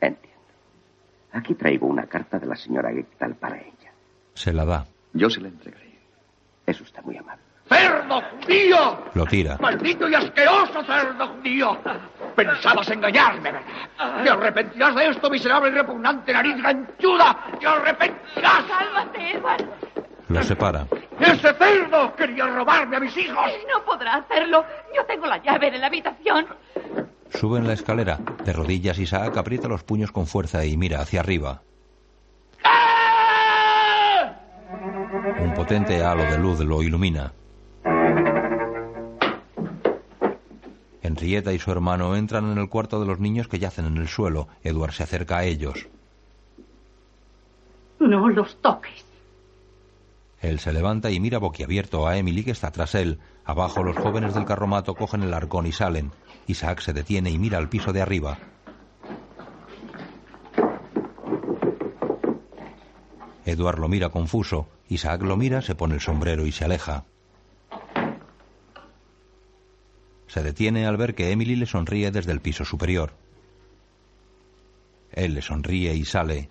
Entiendo. 0.00 0.31
Aquí 1.32 1.54
traigo 1.54 1.86
una 1.86 2.06
carta 2.06 2.38
de 2.38 2.46
la 2.46 2.56
señora 2.56 2.90
Gectal 2.92 3.34
para 3.36 3.56
ella. 3.56 3.92
Se 4.34 4.52
la 4.52 4.64
da. 4.64 4.84
Yo 5.12 5.30
se 5.30 5.40
la 5.40 5.48
entregaré. 5.48 5.98
Es 6.66 6.80
usted 6.80 7.02
muy 7.02 7.16
amable. 7.16 7.42
¡Cerdo 7.68 8.20
judío! 8.20 8.98
Lo 9.14 9.24
tira. 9.24 9.56
¡Maldito 9.58 10.08
y 10.08 10.14
asqueroso 10.14 10.82
cerdo 10.84 11.28
judío! 11.28 11.78
Pensabas 12.36 12.90
engañarme, 12.90 13.52
¿verdad? 13.52 14.22
Te 14.22 14.30
arrepentirás 14.30 14.94
de 14.94 15.08
esto, 15.08 15.30
miserable 15.30 15.70
y 15.70 15.72
repugnante 15.72 16.32
nariz 16.32 16.56
ganchuda. 16.62 17.38
Te 17.58 17.66
arrepentirás. 17.66 18.64
Cálmate, 18.64 19.32
Edward. 19.32 19.64
Lo 20.28 20.42
separa. 20.42 20.86
¡Ese 21.20 21.54
cerdo 21.54 22.14
quería 22.16 22.46
robarme 22.46 22.96
a 22.96 23.00
mis 23.00 23.16
hijos! 23.16 23.52
No 23.72 23.84
podrá 23.84 24.16
hacerlo. 24.16 24.64
Yo 24.94 25.04
tengo 25.04 25.26
la 25.26 25.38
llave 25.38 25.70
de 25.70 25.78
la 25.78 25.86
habitación. 25.86 26.46
Suben 27.34 27.66
la 27.66 27.72
escalera. 27.72 28.20
De 28.44 28.52
rodillas, 28.52 28.98
Isaac 28.98 29.36
aprieta 29.36 29.68
los 29.68 29.82
puños 29.84 30.12
con 30.12 30.26
fuerza 30.26 30.64
y 30.64 30.76
mira 30.76 31.00
hacia 31.00 31.20
arriba. 31.20 31.62
Un 35.40 35.54
potente 35.54 36.02
halo 36.02 36.24
de 36.24 36.38
luz 36.38 36.60
lo 36.60 36.82
ilumina. 36.82 37.32
Henrietta 41.02 41.52
y 41.52 41.58
su 41.58 41.70
hermano 41.70 42.16
entran 42.16 42.50
en 42.50 42.58
el 42.58 42.68
cuarto 42.68 43.00
de 43.00 43.06
los 43.06 43.18
niños 43.18 43.48
que 43.48 43.58
yacen 43.58 43.86
en 43.86 43.96
el 43.96 44.08
suelo. 44.08 44.48
Edward 44.62 44.92
se 44.92 45.02
acerca 45.02 45.38
a 45.38 45.44
ellos. 45.44 45.88
No 47.98 48.28
los 48.28 48.60
toques. 48.62 49.04
Él 50.40 50.58
se 50.58 50.72
levanta 50.72 51.10
y 51.10 51.20
mira 51.20 51.38
boquiabierto 51.38 52.06
a 52.06 52.16
Emily 52.16 52.42
que 52.44 52.50
está 52.50 52.70
tras 52.72 52.94
él. 52.94 53.20
Abajo 53.44 53.84
los 53.84 53.96
jóvenes 53.96 54.34
del 54.34 54.44
carromato 54.44 54.94
cogen 54.94 55.22
el 55.22 55.34
arcón 55.34 55.66
y 55.66 55.72
salen. 55.72 56.10
Isaac 56.46 56.80
se 56.80 56.92
detiene 56.92 57.30
y 57.30 57.38
mira 57.38 57.58
al 57.58 57.68
piso 57.68 57.92
de 57.92 58.02
arriba. 58.02 58.38
Edward 63.44 63.78
lo 63.78 63.88
mira 63.88 64.10
confuso. 64.10 64.68
Isaac 64.88 65.22
lo 65.22 65.36
mira, 65.36 65.62
se 65.62 65.74
pone 65.74 65.94
el 65.94 66.00
sombrero 66.00 66.46
y 66.46 66.52
se 66.52 66.64
aleja. 66.64 67.04
Se 70.26 70.42
detiene 70.42 70.86
al 70.86 70.96
ver 70.96 71.14
que 71.14 71.30
Emily 71.30 71.56
le 71.56 71.66
sonríe 71.66 72.10
desde 72.10 72.32
el 72.32 72.40
piso 72.40 72.64
superior. 72.64 73.12
Él 75.12 75.34
le 75.34 75.42
sonríe 75.42 75.94
y 75.94 76.04
sale. 76.04 76.48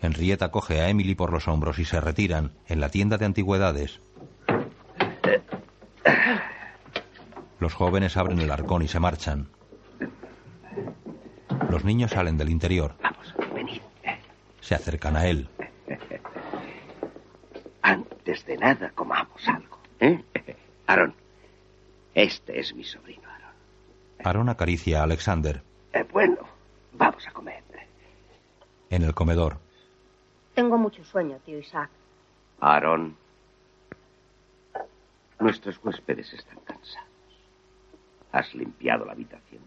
Henrietta 0.00 0.50
coge 0.50 0.80
a 0.80 0.88
Emily 0.88 1.14
por 1.14 1.32
los 1.32 1.48
hombros 1.48 1.78
y 1.78 1.84
se 1.84 2.00
retiran 2.00 2.52
en 2.68 2.80
la 2.80 2.90
tienda 2.90 3.16
de 3.16 3.24
antigüedades. 3.24 4.00
Los 7.60 7.74
jóvenes 7.74 8.16
abren 8.16 8.40
el 8.40 8.50
arcón 8.50 8.82
y 8.82 8.88
se 8.88 9.00
marchan. 9.00 9.48
Los 11.70 11.84
niños 11.84 12.10
salen 12.10 12.36
del 12.36 12.50
interior. 12.50 12.94
Vamos, 13.02 13.34
venid. 13.54 13.80
Se 14.60 14.74
acercan 14.74 15.16
a 15.16 15.26
él. 15.26 15.48
Antes 17.82 18.44
de 18.46 18.56
nada, 18.56 18.90
comamos 18.94 19.46
algo. 19.48 19.78
¿eh? 20.00 20.22
Aaron, 20.86 21.14
este 22.14 22.60
es 22.60 22.74
mi 22.74 22.84
sobrino, 22.84 23.28
Aaron. 23.28 23.52
Aaron 24.24 24.48
acaricia 24.48 25.00
a 25.00 25.04
Alexander. 25.04 25.62
Eh, 25.92 26.04
bueno, 26.12 26.38
vamos 26.92 27.26
a 27.26 27.32
comer. 27.32 27.62
En 28.90 29.02
el 29.02 29.14
comedor. 29.14 29.58
Tengo 30.54 30.78
mucho 30.78 31.02
sueño, 31.04 31.38
tío 31.44 31.58
Isaac. 31.58 31.90
Aaron, 32.60 33.16
nuestros 35.44 35.78
huéspedes 35.84 36.32
están 36.32 36.58
cansados. 36.64 37.08
Has 38.32 38.54
limpiado 38.54 39.04
la 39.04 39.12
habitación 39.12 39.62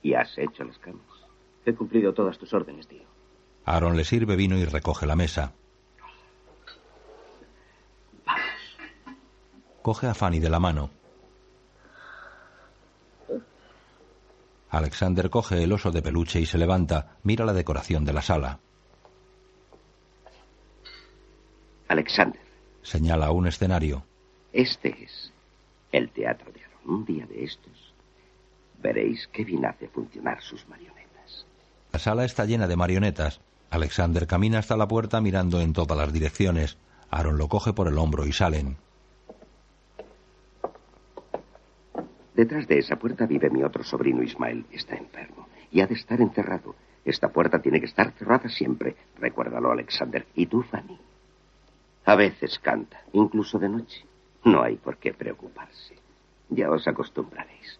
y 0.00 0.14
has 0.14 0.38
hecho 0.38 0.62
las 0.62 0.78
camas. 0.78 1.02
He 1.66 1.74
cumplido 1.74 2.14
todas 2.14 2.38
tus 2.38 2.54
órdenes, 2.54 2.86
tío. 2.86 3.02
Aaron 3.64 3.96
le 3.96 4.04
sirve 4.04 4.36
vino 4.36 4.56
y 4.56 4.64
recoge 4.64 5.06
la 5.06 5.16
mesa. 5.16 5.52
Coge 9.82 10.06
a 10.06 10.14
Fanny 10.14 10.38
de 10.38 10.50
la 10.50 10.60
mano. 10.60 10.90
Alexander 14.70 15.28
coge 15.28 15.64
el 15.64 15.72
oso 15.72 15.90
de 15.90 16.00
peluche 16.00 16.40
y 16.40 16.46
se 16.46 16.58
levanta, 16.58 17.16
mira 17.24 17.44
la 17.44 17.52
decoración 17.52 18.04
de 18.04 18.12
la 18.12 18.22
sala. 18.22 18.60
Alexander, 21.88 22.40
Señala 22.82 23.32
un 23.32 23.48
escenario. 23.48 24.04
Este 24.52 25.04
es 25.04 25.32
el 25.92 26.10
teatro 26.10 26.52
de 26.52 26.60
Aaron. 26.64 26.72
Un 26.84 27.04
día 27.04 27.26
de 27.26 27.44
estos 27.44 27.92
veréis 28.82 29.28
qué 29.32 29.44
bien 29.44 29.64
hace 29.64 29.88
funcionar 29.88 30.42
sus 30.42 30.66
marionetas. 30.68 31.46
La 31.92 31.98
sala 31.98 32.24
está 32.24 32.44
llena 32.44 32.66
de 32.66 32.76
marionetas. 32.76 33.40
Alexander 33.70 34.26
camina 34.26 34.58
hasta 34.58 34.76
la 34.76 34.88
puerta 34.88 35.20
mirando 35.20 35.60
en 35.60 35.72
todas 35.72 35.96
las 35.96 36.12
direcciones. 36.12 36.76
Aaron 37.10 37.38
lo 37.38 37.48
coge 37.48 37.72
por 37.72 37.88
el 37.88 37.98
hombro 37.98 38.26
y 38.26 38.32
salen. 38.32 38.76
Detrás 42.34 42.66
de 42.66 42.78
esa 42.78 42.96
puerta 42.96 43.26
vive 43.26 43.50
mi 43.50 43.62
otro 43.62 43.84
sobrino 43.84 44.22
Ismael. 44.22 44.66
Está 44.72 44.96
enfermo 44.96 45.48
y 45.70 45.80
ha 45.80 45.86
de 45.86 45.94
estar 45.94 46.20
encerrado. 46.20 46.74
Esta 47.04 47.28
puerta 47.28 47.60
tiene 47.60 47.80
que 47.80 47.86
estar 47.86 48.12
cerrada 48.12 48.48
siempre. 48.48 48.96
Recuérdalo, 49.18 49.70
Alexander. 49.70 50.26
Y 50.34 50.46
tú, 50.46 50.62
Fanny. 50.62 50.98
A 52.04 52.16
veces 52.16 52.58
canta, 52.58 53.02
incluso 53.12 53.58
de 53.58 53.68
noche. 53.68 54.04
No 54.44 54.62
hay 54.62 54.76
por 54.76 54.96
qué 54.98 55.12
preocuparse. 55.12 55.96
Ya 56.48 56.70
os 56.70 56.86
acostumbraréis. 56.88 57.78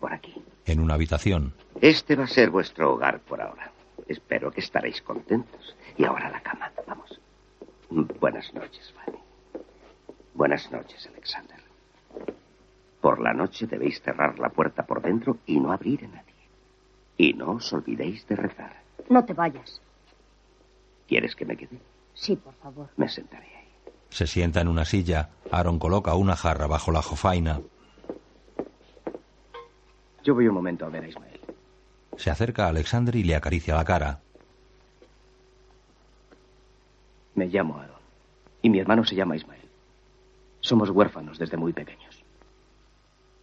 Por 0.00 0.12
aquí. 0.12 0.34
En 0.66 0.80
una 0.80 0.94
habitación. 0.94 1.54
Este 1.80 2.16
va 2.16 2.24
a 2.24 2.28
ser 2.28 2.50
vuestro 2.50 2.92
hogar 2.92 3.20
por 3.20 3.40
ahora. 3.40 3.72
Espero 4.08 4.50
que 4.50 4.60
estaréis 4.60 5.00
contentos. 5.02 5.76
Y 5.96 6.04
ahora 6.04 6.28
a 6.28 6.30
la 6.30 6.40
cama. 6.42 6.72
Vamos. 6.86 7.20
Buenas 8.20 8.52
noches, 8.54 8.92
Fanny. 8.92 9.18
Buenas 10.34 10.70
noches, 10.72 11.06
Alexander. 11.06 11.60
Por 13.00 13.20
la 13.20 13.32
noche 13.34 13.66
debéis 13.66 14.00
cerrar 14.00 14.38
la 14.38 14.48
puerta 14.48 14.84
por 14.86 15.02
dentro 15.02 15.38
y 15.46 15.60
no 15.60 15.72
abrir 15.72 16.04
a 16.04 16.08
nadie. 16.08 16.34
Y 17.16 17.34
no 17.34 17.52
os 17.52 17.72
olvidéis 17.72 18.26
de 18.26 18.36
rezar. 18.36 18.82
No 19.08 19.24
te 19.24 19.34
vayas. 19.34 19.80
¿Quieres 21.06 21.36
que 21.36 21.44
me 21.44 21.56
quede? 21.56 21.78
Sí, 22.14 22.36
por 22.36 22.54
favor. 22.54 22.88
Me 22.96 23.08
sentaré. 23.08 23.53
Se 24.14 24.28
sienta 24.28 24.60
en 24.60 24.68
una 24.68 24.84
silla. 24.84 25.30
Aaron 25.50 25.80
coloca 25.80 26.14
una 26.14 26.36
jarra 26.36 26.68
bajo 26.68 26.92
la 26.92 27.02
jofaina. 27.02 27.60
Yo 30.22 30.36
voy 30.36 30.46
un 30.46 30.54
momento 30.54 30.86
a 30.86 30.88
ver 30.88 31.02
a 31.02 31.08
Ismael. 31.08 31.40
Se 32.16 32.30
acerca 32.30 32.66
a 32.66 32.68
Alexander 32.68 33.16
y 33.16 33.24
le 33.24 33.34
acaricia 33.34 33.74
la 33.74 33.84
cara. 33.84 34.20
Me 37.34 37.46
llamo 37.46 37.76
Aaron. 37.76 37.96
Y 38.62 38.70
mi 38.70 38.78
hermano 38.78 39.04
se 39.04 39.16
llama 39.16 39.34
Ismael. 39.34 39.68
Somos 40.60 40.90
huérfanos 40.90 41.36
desde 41.36 41.56
muy 41.56 41.72
pequeños. 41.72 42.22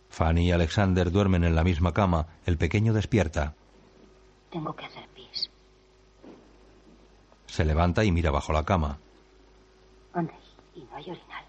Fanny 0.09 0.47
y 0.47 0.51
Alexander 0.53 1.11
duermen 1.11 1.43
en 1.43 1.53
la 1.53 1.65
misma 1.65 1.93
cama. 1.93 2.27
El 2.45 2.57
pequeño 2.57 2.93
despierta. 2.93 3.55
Tengo 4.49 4.73
que 4.73 4.85
hacer 4.85 5.03
pis. 5.13 5.51
Se 7.47 7.65
levanta 7.65 8.05
y 8.05 8.13
mira 8.13 8.31
bajo 8.31 8.53
la 8.53 8.63
cama. 8.63 8.99
Anda, 10.13 10.33
y 10.75 10.83
no 10.83 10.95
hay 10.95 11.09
orinal. 11.09 11.45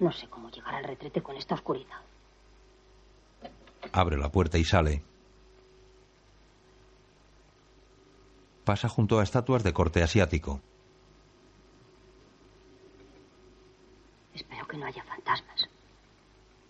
No 0.00 0.12
sé 0.12 0.28
cómo 0.28 0.50
llegar 0.50 0.76
al 0.76 0.84
retrete 0.84 1.22
con 1.22 1.36
esta 1.36 1.54
oscuridad. 1.54 1.98
Abre 3.92 4.16
la 4.16 4.30
puerta 4.30 4.58
y 4.58 4.64
sale. 4.64 5.02
Pasa 8.64 8.88
junto 8.88 9.18
a 9.18 9.22
estatuas 9.22 9.64
de 9.64 9.72
corte 9.72 10.02
asiático. 10.02 10.60
Espero 14.34 14.68
que 14.68 14.76
no 14.76 14.86
haya 14.86 15.02
fantasmas. 15.04 15.68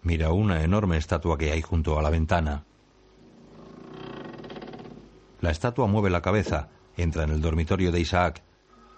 Mira 0.02 0.32
una 0.32 0.62
enorme 0.62 0.96
estatua 0.96 1.36
que 1.36 1.52
hay 1.52 1.60
junto 1.60 1.98
a 1.98 2.02
la 2.02 2.10
ventana. 2.10 2.64
La 5.40 5.50
estatua 5.50 5.86
mueve 5.86 6.08
la 6.08 6.22
cabeza, 6.22 6.68
entra 6.98 7.24
en 7.24 7.30
el 7.30 7.40
dormitorio 7.40 7.90
de 7.90 8.00
Isaac. 8.00 8.42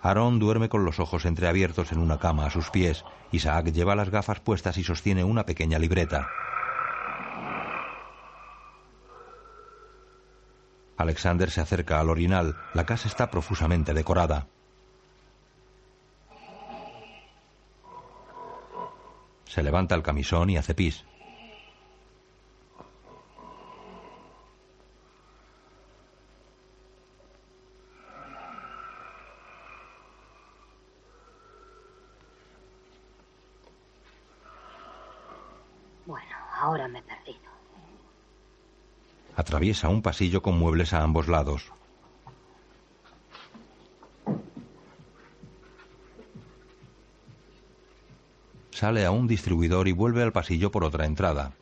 Aaron 0.03 0.38
duerme 0.38 0.68
con 0.68 0.84
los 0.84 0.98
ojos 0.98 1.24
entreabiertos 1.24 1.92
en 1.92 1.98
una 1.98 2.18
cama 2.18 2.46
a 2.46 2.51
sus 2.51 2.70
pies. 2.70 3.05
Isaac 3.30 3.66
lleva 3.66 3.94
las 3.94 4.11
gafas 4.11 4.40
puestas 4.40 4.76
y 4.78 4.82
sostiene 4.82 5.22
una 5.22 5.44
pequeña 5.44 5.78
libreta. 5.78 6.28
Alexander 10.96 11.51
se 11.51 11.61
acerca 11.61 12.01
al 12.01 12.11
orinal. 12.11 12.57
La 12.74 12.84
casa 12.84 13.09
está 13.09 13.30
profusamente 13.30 13.94
decorada. 13.94 14.48
Se 19.46 19.62
levanta 19.62 19.94
el 19.94 20.03
camisón 20.03 20.51
y 20.51 20.57
hace 20.57 20.74
pis. 20.74 21.05
Bueno, 36.07 36.36
ahora 36.61 36.86
me 36.88 36.98
he 36.98 37.03
perdido. 37.03 37.51
Atraviesa 39.61 39.91
un 39.91 40.01
pasillo 40.01 40.41
con 40.41 40.59
muebles 40.59 40.95
a 40.95 41.03
ambos 41.03 41.29
lados. 41.29 41.71
Sale 48.71 49.05
a 49.05 49.11
un 49.11 49.27
distribuidor 49.27 49.87
y 49.87 49.93
vuelve 49.93 50.23
al 50.23 50.33
pasillo 50.33 50.71
por 50.71 50.83
otra 50.83 51.05
entrada. 51.05 51.53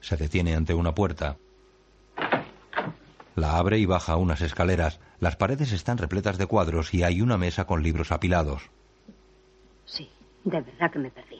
Se 0.00 0.16
detiene 0.16 0.54
ante 0.54 0.74
una 0.74 0.94
puerta. 0.94 1.36
La 3.34 3.56
abre 3.56 3.80
y 3.80 3.86
baja 3.86 4.14
unas 4.14 4.42
escaleras. 4.42 5.00
Las 5.18 5.34
paredes 5.34 5.72
están 5.72 5.98
repletas 5.98 6.38
de 6.38 6.46
cuadros 6.46 6.94
y 6.94 7.02
hay 7.02 7.20
una 7.20 7.36
mesa 7.36 7.64
con 7.64 7.82
libros 7.82 8.12
apilados. 8.12 8.70
Sí, 9.86 10.08
de 10.44 10.60
verdad 10.60 10.92
que 10.92 11.00
me 11.00 11.10
perdido. 11.10 11.33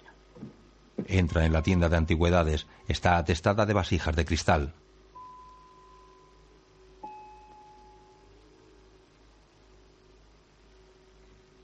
Entra 1.07 1.45
en 1.45 1.53
la 1.53 1.63
tienda 1.63 1.89
de 1.89 1.97
antigüedades. 1.97 2.67
Está 2.89 3.17
atestada 3.17 3.67
de 3.67 3.75
vasijas 3.75 4.17
de 4.17 4.25
cristal. 4.25 4.75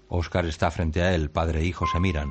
Oscar 0.09 0.45
está 0.47 0.70
frente 0.70 1.03
a 1.03 1.14
él. 1.14 1.30
Padre 1.30 1.61
e 1.61 1.64
hijo 1.64 1.86
se 1.86 2.01
miran. 2.01 2.30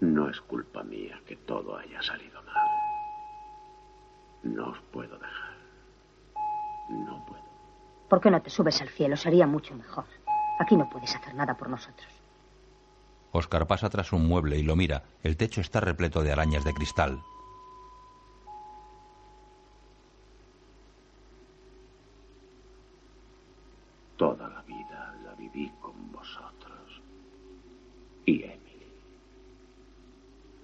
No 0.00 0.28
es 0.28 0.40
culpa 0.40 0.82
mía 0.82 1.20
que 1.24 1.36
todo 1.36 1.76
haya 1.76 2.02
salido 2.02 2.42
mal. 2.42 2.68
No 4.42 4.70
os 4.70 4.78
puedo 4.90 5.16
dejar. 5.16 5.51
No 6.92 7.24
puedo. 7.26 7.42
¿Por 8.08 8.20
qué 8.20 8.30
no 8.30 8.42
te 8.42 8.50
subes 8.50 8.80
al 8.82 8.88
cielo? 8.88 9.16
Sería 9.16 9.46
mucho 9.46 9.74
mejor. 9.74 10.04
Aquí 10.58 10.76
no 10.76 10.88
puedes 10.90 11.14
hacer 11.14 11.34
nada 11.34 11.56
por 11.56 11.68
nosotros. 11.68 12.08
Oscar 13.32 13.66
pasa 13.66 13.88
tras 13.88 14.12
un 14.12 14.28
mueble 14.28 14.58
y 14.58 14.62
lo 14.62 14.76
mira. 14.76 15.04
El 15.22 15.36
techo 15.36 15.60
está 15.62 15.80
repleto 15.80 16.22
de 16.22 16.32
arañas 16.32 16.64
de 16.64 16.74
cristal. 16.74 17.22
Toda 24.18 24.48
la 24.48 24.62
vida 24.62 25.14
la 25.24 25.34
viví 25.34 25.72
con 25.80 26.12
vosotros. 26.12 27.00
Y 28.26 28.42
Emily. 28.44 28.92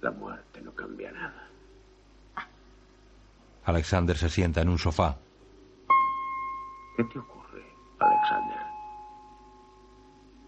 La 0.01 0.11
muerte 0.11 0.61
no 0.61 0.71
cambia 0.71 1.11
nada. 1.11 1.47
Alexander 3.65 4.17
se 4.17 4.29
sienta 4.29 4.61
en 4.61 4.69
un 4.69 4.77
sofá. 4.79 5.17
¿Qué 6.99 7.05
te 7.05 7.17
ocurre, 7.17 7.63
Alexander? 7.97 8.57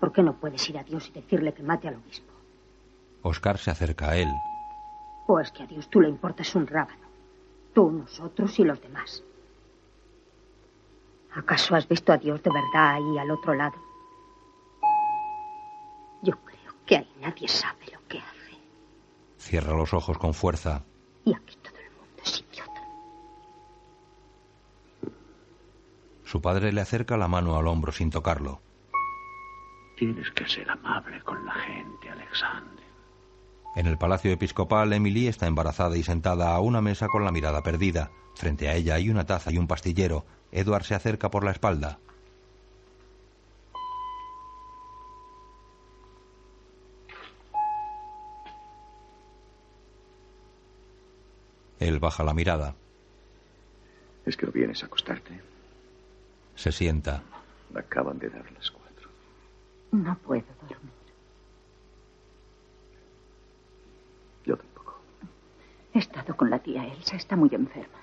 ¿Por 0.02 0.12
qué 0.12 0.22
no 0.22 0.34
puedes 0.34 0.70
ir 0.70 0.78
a 0.78 0.84
Dios 0.84 1.08
y 1.08 1.14
decirle 1.14 1.54
que 1.54 1.64
mate 1.64 1.88
al 1.88 1.96
obispo? 1.96 2.34
Oscar 3.22 3.58
se 3.58 3.72
acerca 3.72 4.10
a 4.10 4.18
él. 4.18 4.28
¿O 5.28 5.40
es 5.40 5.50
que 5.54 5.64
a 5.64 5.66
Dios 5.66 5.90
tú 5.90 6.02
le 6.02 6.10
importas 6.10 6.54
un 6.54 6.68
rábano? 6.68 7.08
Tú, 7.74 7.90
nosotros 7.90 8.60
y 8.60 8.66
los 8.66 8.82
demás. 8.82 9.24
¿Acaso 11.34 11.74
has 11.74 11.88
visto 11.88 12.12
a 12.12 12.18
Dios 12.18 12.44
de 12.44 12.52
verdad 12.52 12.96
ahí 12.96 13.18
al 13.18 13.32
otro 13.32 13.54
lado? 13.54 13.78
Yo 16.22 16.34
creo 16.34 16.74
que 16.86 16.98
ahí 16.98 17.16
nadie 17.22 17.48
sabe 17.48 17.86
lo 17.94 18.06
que 18.10 18.18
hace. 18.20 18.58
Cierra 19.38 19.74
los 19.74 19.94
ojos 19.94 20.18
con 20.18 20.34
fuerza. 20.34 20.84
Y 21.24 21.34
aquí 21.34 21.56
todo 21.64 21.78
el 21.78 21.92
mundo 21.92 22.22
es 22.22 22.42
idiota. 22.42 22.82
Su 26.32 26.42
padre 26.42 26.72
le 26.72 26.80
acerca 26.80 27.18
la 27.18 27.28
mano 27.28 27.58
al 27.58 27.68
hombro 27.68 27.92
sin 27.92 28.10
tocarlo. 28.10 28.62
Tienes 29.98 30.32
que 30.32 30.48
ser 30.48 30.70
amable 30.70 31.22
con 31.24 31.46
la 31.46 31.52
gente, 31.52 32.10
Alexander. 32.10 32.86
En 33.76 33.86
el 33.86 33.98
palacio 33.98 34.32
episcopal, 34.32 34.94
Emily 34.94 35.28
está 35.28 35.48
embarazada 35.48 35.98
y 35.98 36.04
sentada 36.04 36.56
a 36.56 36.62
una 36.62 36.80
mesa 36.80 37.10
con 37.10 37.26
la 37.26 37.34
mirada 37.34 37.64
perdida. 37.64 38.12
Frente 38.34 38.70
a 38.70 38.76
ella 38.76 38.96
hay 38.96 39.10
una 39.10 39.26
taza 39.26 39.52
y 39.52 39.58
un 39.58 39.68
pastillero. 39.68 40.26
Edward 40.54 40.86
se 40.86 40.96
acerca 40.96 41.30
por 41.30 41.44
la 41.44 41.52
espalda. 41.52 42.00
Él 51.78 52.00
baja 52.00 52.24
la 52.24 52.34
mirada. 52.34 52.76
¿Es 54.26 54.38
que 54.38 54.46
no 54.46 54.54
vienes 54.54 54.82
a 54.82 54.86
acostarte? 54.86 55.51
Se 56.56 56.72
sienta. 56.72 57.24
Me 57.74 57.80
acaban 57.80 58.20
de 58.20 58.30
dar 58.30 58.50
las 58.52 58.70
cuatro. 58.72 59.10
No 59.92 60.18
puedo 60.20 60.46
dormir. 60.70 60.92
Yo 64.46 64.58
tampoco. 64.58 65.00
He 65.94 66.00
estado 66.00 66.36
con 66.36 66.50
la 66.50 66.60
tía 66.60 66.86
Elsa, 66.86 67.16
está 67.16 67.36
muy 67.36 67.50
enferma. 67.54 68.00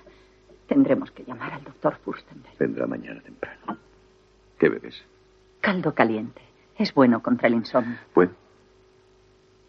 Tendremos 0.67 1.11
que 1.11 1.23
llamar 1.23 1.53
al 1.53 1.63
doctor 1.63 1.97
Furstenberg. 2.03 2.57
Vendrá 2.57 2.85
mañana 2.85 3.21
temprano. 3.21 3.77
¿Qué 4.59 4.69
bebes? 4.69 5.03
Caldo 5.61 5.93
caliente. 5.95 6.41
Es 6.77 6.93
bueno 6.93 7.21
contra 7.23 7.47
el 7.47 7.55
insomnio. 7.55 7.97
Bueno. 8.13 8.33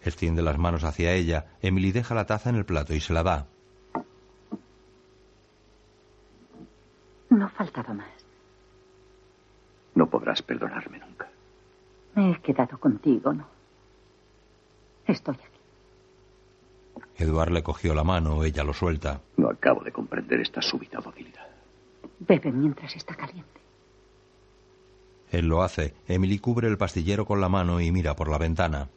Extiende 0.03 0.43
las 0.43 0.59
manos 0.59 0.85
hacia 0.85 1.13
ella. 1.13 1.47
Emily 1.63 1.93
deja 1.93 2.15
la 2.15 2.27
taza 2.27 2.51
en 2.51 2.57
el 2.57 2.65
plato 2.65 2.95
y 2.95 3.01
se 3.01 3.13
la 3.13 3.23
da. 3.23 3.47
No 7.31 7.49
faltaba 7.51 7.95
más. 7.95 8.20
No 9.95 10.09
podrás 10.09 10.43
perdonarme 10.43 10.99
nunca. 10.99 11.29
Me 12.15 12.33
he 12.33 12.41
quedado 12.41 12.79
contigo, 12.79 13.33
¿no? 13.33 13.47
Estoy 15.07 15.35
aquí. 15.37 15.61
Edward 17.25 17.51
le 17.51 17.63
cogió 17.63 17.95
la 17.95 18.05
mano, 18.05 18.45
ella 18.45 18.65
lo 18.65 18.73
suelta. 18.73 19.21
No 19.37 19.51
acabo 19.51 19.83
de 19.83 19.93
comprender 19.93 20.41
esta 20.41 20.63
súbita 20.63 21.01
docilidad. 21.01 21.49
Bebe 22.21 22.53
mientras 22.53 22.95
está 22.97 23.15
caliente. 23.15 23.61
Él 25.31 25.47
lo 25.47 25.63
hace. 25.63 25.95
Emily 26.09 26.39
cubre 26.39 26.69
el 26.69 26.79
pastillero 26.79 27.25
con 27.25 27.41
la 27.41 27.49
mano 27.49 27.81
y 27.81 27.93
mira 27.93 28.17
por 28.17 28.29
la 28.29 28.39
ventana. 28.39 28.89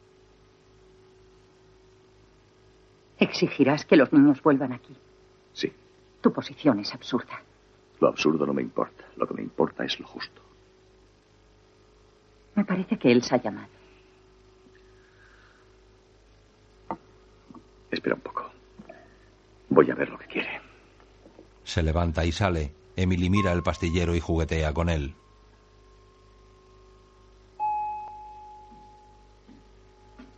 Exigirás 3.18 3.84
que 3.84 3.96
los 3.96 4.12
niños 4.12 4.42
vuelvan 4.42 4.72
aquí. 4.72 4.96
Sí. 5.52 5.72
Tu 6.20 6.32
posición 6.32 6.80
es 6.80 6.92
absurda. 6.92 7.42
Lo 8.00 8.08
absurdo 8.08 8.46
no 8.46 8.52
me 8.52 8.62
importa. 8.62 9.04
Lo 9.16 9.26
que 9.26 9.34
me 9.34 9.42
importa 9.42 9.84
es 9.84 9.98
lo 10.00 10.06
justo. 10.06 10.42
Me 12.54 12.64
parece 12.64 12.98
que 12.98 13.10
él 13.10 13.22
se 13.22 13.34
ha 13.34 13.42
llamado. 13.42 13.68
Espera 17.90 18.14
un 18.14 18.20
poco. 18.20 18.50
Voy 19.68 19.90
a 19.90 19.94
ver 19.94 20.08
lo 20.08 20.18
que 20.18 20.26
quiere. 20.26 20.60
Se 21.64 21.82
levanta 21.82 22.24
y 22.24 22.32
sale. 22.32 22.74
Emily 22.96 23.30
mira 23.30 23.52
el 23.52 23.62
pastillero 23.62 24.14
y 24.14 24.20
juguetea 24.20 24.72
con 24.72 24.88
él. 24.88 25.14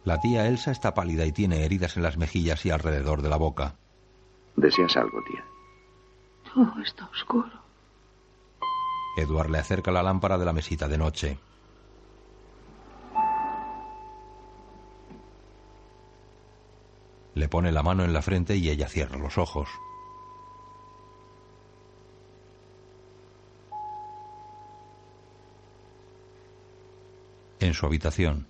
La 0.04 0.20
tía 0.20 0.46
Elsa 0.46 0.70
está 0.70 0.94
pálida 0.94 1.26
y 1.26 1.32
tiene 1.32 1.64
heridas 1.64 1.96
en 1.96 2.04
las 2.04 2.16
mejillas 2.16 2.64
y 2.64 2.70
alrededor 2.70 3.22
de 3.22 3.28
la 3.28 3.36
boca. 3.36 3.74
¿Deseas 4.54 4.96
algo, 4.96 5.22
tía? 5.24 5.44
Todo 6.54 6.80
está 6.80 7.06
oscuro. 7.06 7.50
Edward 9.16 9.50
le 9.50 9.58
acerca 9.58 9.90
la 9.90 10.02
lámpara 10.02 10.38
de 10.38 10.44
la 10.44 10.52
mesita 10.52 10.86
de 10.88 10.96
noche. 10.96 11.38
Le 17.37 17.49
pone 17.49 17.70
la 17.70 17.82
mano 17.82 18.03
en 18.03 18.14
la 18.14 18.22
frente 18.22 18.57
y 18.57 18.70
ella 18.70 18.89
cierra 18.89 19.18
los 19.18 19.37
ojos. 19.37 19.68
En 27.61 27.74
su 27.74 27.84
habitación. 27.84 28.47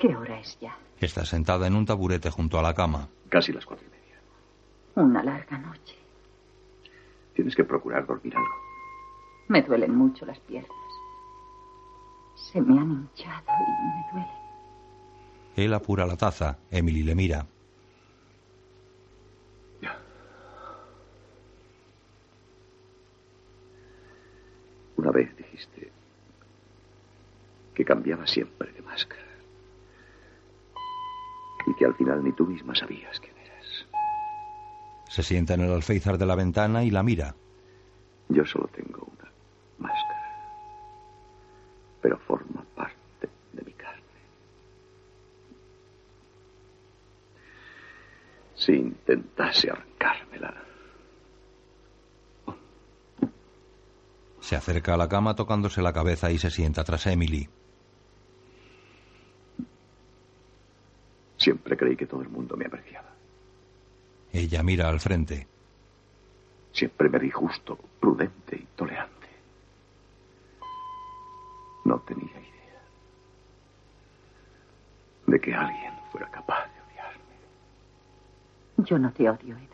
¿Qué 0.00 0.14
hora 0.14 0.38
es 0.38 0.56
ya? 0.60 0.78
Está 1.00 1.24
sentada 1.24 1.66
en 1.66 1.74
un 1.74 1.86
taburete 1.86 2.30
junto 2.30 2.56
a 2.56 2.62
la 2.62 2.72
cama. 2.72 3.08
Casi 3.30 3.52
las 3.52 3.66
cuatro 3.66 3.84
y 3.84 3.90
media. 3.90 4.20
Una 4.94 5.24
larga 5.24 5.58
noche. 5.58 5.96
Tienes 7.34 7.56
que 7.56 7.64
procurar 7.64 8.06
dormir 8.06 8.36
algo. 8.36 8.54
Me 9.48 9.60
duelen 9.62 9.92
mucho 9.92 10.24
las 10.24 10.38
piernas. 10.38 10.70
Se 12.36 12.60
me 12.60 12.78
han 12.78 12.92
hinchado 12.92 13.42
y 13.48 13.88
me 13.88 14.12
duele. 14.12 14.32
Él 15.56 15.74
apura 15.74 16.06
la 16.06 16.16
taza. 16.16 16.58
Emily 16.70 17.02
le 17.02 17.16
mira. 17.16 17.46
Una 24.96 25.10
vez 25.10 25.36
dijiste 25.54 25.92
que 27.74 27.84
cambiaba 27.84 28.26
siempre 28.26 28.72
de 28.72 28.82
máscara. 28.82 29.22
Y 31.66 31.74
que 31.74 31.86
al 31.86 31.94
final 31.94 32.22
ni 32.22 32.32
tú 32.32 32.46
misma 32.46 32.74
sabías 32.74 33.18
quién 33.20 33.36
eras. 33.38 33.86
Se 35.08 35.22
sienta 35.22 35.54
en 35.54 35.62
el 35.62 35.72
alféizar 35.72 36.18
de 36.18 36.26
la 36.26 36.34
ventana 36.34 36.84
y 36.84 36.90
la 36.90 37.02
mira. 37.02 37.34
Yo 38.28 38.44
solo 38.44 38.68
tengo 38.68 39.06
una 39.16 39.30
máscara. 39.78 40.50
Pero 42.02 42.18
forma 42.18 42.64
parte 42.74 43.28
de 43.52 43.62
mi 43.62 43.72
carne. 43.72 44.02
Si 48.54 48.72
intentase 48.72 49.70
arrancármela, 49.70 50.54
Se 54.44 54.56
acerca 54.56 54.94
a 54.94 54.96
la 54.96 55.08
cama 55.08 55.34
tocándose 55.34 55.80
la 55.80 55.92
cabeza 55.92 56.30
y 56.30 56.38
se 56.38 56.50
sienta 56.50 56.84
tras 56.84 57.06
Emily. 57.06 57.48
siempre 61.44 61.76
creí 61.76 61.94
que 61.94 62.06
todo 62.06 62.22
el 62.22 62.28
mundo 62.30 62.56
me 62.56 62.64
apreciaba. 62.64 63.10
Ella 64.32 64.62
mira 64.62 64.88
al 64.88 64.98
frente. 64.98 65.46
Siempre 66.72 67.08
me 67.10 67.18
vi 67.18 67.30
justo, 67.30 67.78
prudente 68.00 68.56
y 68.56 68.66
tolerante. 68.74 69.28
No 71.84 71.98
tenía 72.00 72.30
idea 72.30 72.82
de 75.26 75.40
que 75.40 75.54
alguien 75.54 75.92
fuera 76.10 76.30
capaz 76.30 76.64
de 76.64 76.80
odiarme. 76.80 77.34
Yo 78.78 78.98
no 78.98 79.12
te 79.12 79.28
odio, 79.28 79.54
Edward. 79.54 79.68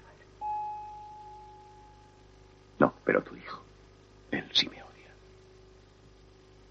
No, 2.80 2.92
pero 3.04 3.22
tu 3.22 3.36
hijo, 3.36 3.62
él 4.41 4.70
me 4.70 4.82
odia. 4.82 5.14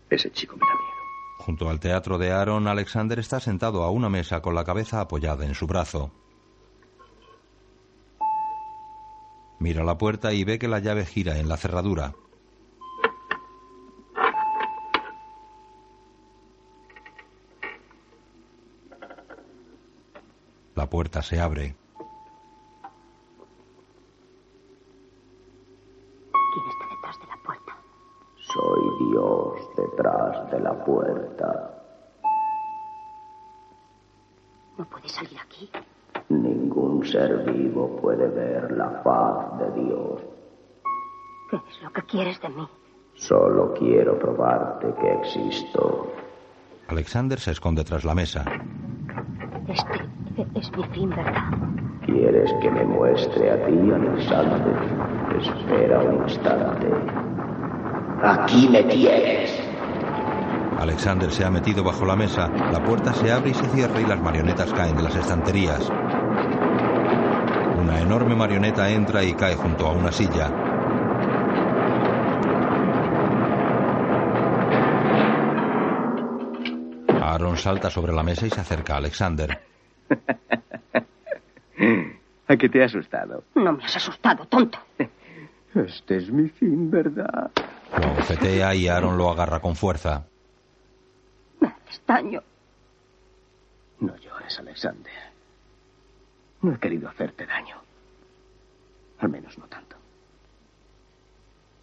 Ese 0.10 0.32
chico 0.32 0.56
me 0.56 0.62
da 0.62 0.74
miedo. 0.74 0.90
Junto 1.40 1.70
al 1.70 1.80
teatro 1.80 2.18
de 2.18 2.32
Aaron, 2.32 2.68
Alexander 2.68 3.20
está 3.20 3.40
sentado 3.40 3.84
a 3.84 3.92
una 3.92 4.10
mesa 4.10 4.42
con 4.42 4.56
la 4.56 4.66
cabeza 4.66 5.02
apoyada 5.02 5.46
en 5.46 5.56
su 5.56 5.68
brazo. 5.68 6.12
Mira 9.60 9.84
la 9.84 9.98
puerta 9.98 10.34
y 10.34 10.44
ve 10.44 10.58
que 10.58 10.68
la 10.68 10.80
llave 10.80 11.06
gira 11.06 11.38
en 11.38 11.50
la 11.50 11.58
cerradura. 11.58 12.14
La 20.76 20.90
puerta 20.90 21.22
se 21.22 21.42
abre. 21.42 21.76
Detrás 30.50 30.52
de 30.52 30.60
la 30.60 30.74
puerta. 30.86 31.72
¿No 34.78 34.86
puede 34.86 35.10
salir 35.10 35.38
aquí? 35.40 35.70
Ningún 36.30 37.06
ser 37.06 37.44
vivo 37.52 37.98
puede 38.02 38.28
ver 38.28 38.72
la 38.72 39.02
faz 39.04 39.60
de 39.60 39.82
Dios. 39.82 40.22
¿Qué 41.50 41.58
es 41.58 41.82
lo 41.84 41.92
que 41.92 42.02
quieres 42.04 42.40
de 42.42 42.50
mí? 42.50 42.68
Solo 43.16 43.74
quiero 43.74 44.18
probarte 44.18 44.94
que 45.02 45.14
existo. 45.16 46.12
Alexander 46.88 47.40
se 47.40 47.52
esconde 47.52 47.84
tras 47.84 48.06
la 48.06 48.16
mesa. 48.16 48.46
Este 49.68 50.48
es 50.56 50.72
mi 50.78 50.84
fin, 50.86 51.10
¿verdad? 51.10 51.44
¿Quieres 52.06 52.52
que 52.62 52.72
me 52.72 52.84
muestre 52.86 53.52
a 53.52 53.66
ti, 53.66 53.92
Alexander? 53.92 54.76
Espera 55.38 56.00
un 56.00 56.24
instante. 56.24 56.88
Aquí 58.24 58.70
me 58.70 58.84
tienes. 58.84 59.59
Alexander 60.80 61.30
se 61.30 61.44
ha 61.44 61.52
metido 61.52 61.84
bajo 61.84 62.06
la 62.06 62.16
mesa, 62.16 62.50
la 62.72 62.82
puerta 62.82 63.14
se 63.14 63.32
abre 63.32 63.50
y 63.50 63.54
se 63.54 63.68
cierra 63.68 64.00
y 64.00 64.06
las 64.06 64.22
marionetas 64.22 64.72
caen 64.72 64.96
de 64.96 65.04
las 65.04 65.16
estanterías. 65.16 65.90
Una 67.78 68.00
enorme 68.00 68.34
marioneta 68.34 68.90
entra 68.90 69.24
y 69.24 69.34
cae 69.34 69.56
junto 69.56 69.86
a 69.86 69.92
una 69.92 70.12
silla. 70.12 70.50
Aaron 77.22 77.58
salta 77.58 77.90
sobre 77.90 78.14
la 78.14 78.24
mesa 78.24 78.48
y 78.48 78.50
se 78.50 78.62
acerca 78.62 78.94
a 78.94 78.98
Alexander. 78.98 79.62
¿A 82.48 82.56
qué 82.56 82.70
te 82.70 82.82
ha 82.82 82.86
asustado? 82.86 83.44
No 83.54 83.74
me 83.74 83.84
has 83.84 83.98
asustado, 83.98 84.46
tonto. 84.46 84.80
Este 85.76 86.18
es 86.18 86.32
mi 86.32 86.50
fin, 86.50 86.90
¿verdad? 86.90 87.52
Lo 88.02 88.12
abofetea 88.12 88.74
y 88.76 88.88
Aaron 88.88 89.18
lo 89.18 89.30
agarra 89.30 89.60
con 89.60 89.76
fuerza. 89.76 90.29
No 94.00 94.16
llores, 94.18 94.60
Alexander. 94.60 95.12
No 96.62 96.74
he 96.74 96.80
querido 96.80 97.10
hacerte 97.10 97.46
daño. 97.46 97.76
Al 99.20 99.30
menos 99.30 99.58
no 99.58 99.68
tanto. 99.68 99.96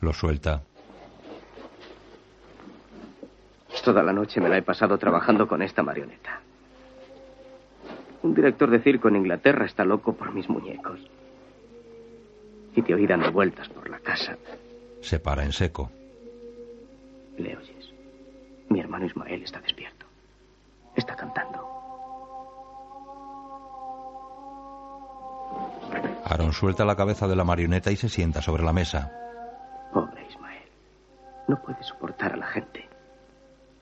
Lo 0.00 0.12
suelta. 0.12 0.62
Toda 3.86 4.02
la 4.02 4.12
noche 4.12 4.40
me 4.40 4.48
la 4.48 4.58
he 4.58 4.62
pasado 4.62 4.98
trabajando 4.98 5.46
con 5.46 5.62
esta 5.62 5.80
marioneta. 5.80 6.40
Un 8.22 8.34
director 8.34 8.68
de 8.68 8.80
circo 8.80 9.06
en 9.06 9.14
Inglaterra 9.14 9.64
está 9.64 9.84
loco 9.84 10.14
por 10.16 10.34
mis 10.34 10.48
muñecos. 10.48 10.98
Y 12.74 12.82
te 12.82 12.94
oí 12.94 13.06
dando 13.06 13.30
vueltas 13.30 13.68
por 13.68 13.88
la 13.88 14.00
casa. 14.00 14.36
Se 15.02 15.20
para 15.20 15.44
en 15.44 15.52
seco. 15.52 15.92
¿Le 17.38 17.56
oyes? 17.56 17.92
Mi 18.68 18.80
hermano 18.80 19.06
Ismael 19.06 19.44
está 19.44 19.60
despierto. 19.60 19.95
Está 21.06 21.14
cantando. 21.14 21.60
Aaron 26.24 26.52
suelta 26.52 26.84
la 26.84 26.96
cabeza 26.96 27.28
de 27.28 27.36
la 27.36 27.44
marioneta 27.44 27.92
y 27.92 27.96
se 27.96 28.08
sienta 28.08 28.42
sobre 28.42 28.64
la 28.64 28.72
mesa. 28.72 29.12
Pobre 29.92 30.26
Ismael. 30.26 30.68
No 31.46 31.62
puede 31.62 31.80
soportar 31.84 32.32
a 32.32 32.36
la 32.36 32.46
gente. 32.46 32.88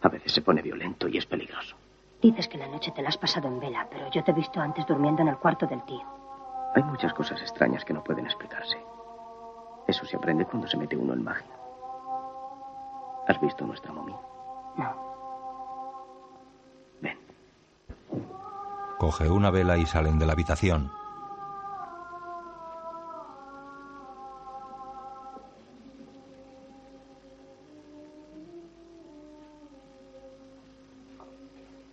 A 0.03 0.11
veces 0.11 0.33
se 0.33 0.43
pone 0.43 0.61
violento 0.61 1.09
y 1.09 1.17
es 1.17 1.25
peligroso. 1.25 1.77
Dices 2.21 2.47
que 2.47 2.59
la 2.59 2.69
noche 2.69 2.91
te 2.91 3.01
la 3.01 3.09
has 3.09 3.17
pasado 3.17 3.49
en 3.49 3.59
vela, 3.59 3.87
pero 3.91 4.11
yo 4.11 4.23
te 4.23 4.33
he 4.33 4.35
visto 4.35 4.61
antes 4.61 4.87
durmiendo 4.87 5.23
en 5.23 5.29
el 5.29 5.39
cuarto 5.39 5.67
del 5.67 5.83
tío. 5.85 6.05
Hay 6.75 6.83
muchas 6.83 7.15
cosas 7.15 7.41
extrañas 7.41 7.87
que 7.87 7.95
no 7.95 8.05
pueden 8.05 8.27
explicarse. 8.27 8.77
Eso 9.89 10.05
se 10.05 10.17
aprende 10.19 10.45
cuando 10.45 10.69
se 10.69 10.77
mete 10.77 10.95
uno 10.95 11.15
en 11.15 11.25
magia. 11.25 11.57
¿Has 13.27 13.41
visto 13.41 13.65
nuestra 13.65 13.93
momia? 13.93 14.19
No. 14.77 15.04
Coge 19.05 19.29
una 19.29 19.51
vela 19.51 19.77
y 19.77 19.85
salen 19.85 20.19
de 20.19 20.25
la 20.25 20.33
habitación. 20.33 20.91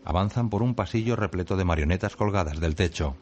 Avanzan 0.06 0.50
por 0.50 0.64
un 0.64 0.74
pasillo 0.74 1.18
repleto 1.18 1.58
de 1.58 1.66
marionetas 1.66 2.16
colgadas 2.16 2.62
del 2.62 2.76
techo. 2.76 3.18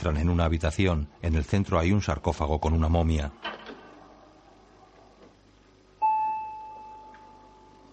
Entran 0.00 0.16
en 0.16 0.30
una 0.30 0.46
habitación. 0.46 1.08
En 1.20 1.34
el 1.34 1.44
centro 1.44 1.78
hay 1.78 1.92
un 1.92 2.00
sarcófago 2.00 2.58
con 2.58 2.72
una 2.72 2.88
momia. 2.88 3.32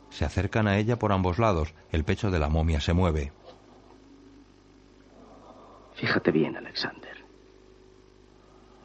Se 0.10 0.24
acercan 0.24 0.70
a 0.70 0.78
ella 0.78 0.98
por 0.98 1.12
ambos 1.12 1.38
lados. 1.38 1.74
El 1.92 2.06
pecho 2.06 2.32
de 2.32 2.40
la 2.40 2.48
momia 2.48 2.80
se 2.80 2.94
mueve. 2.94 3.34
Fíjate 5.96 6.32
bien, 6.32 6.56
Alexander. 6.56 7.26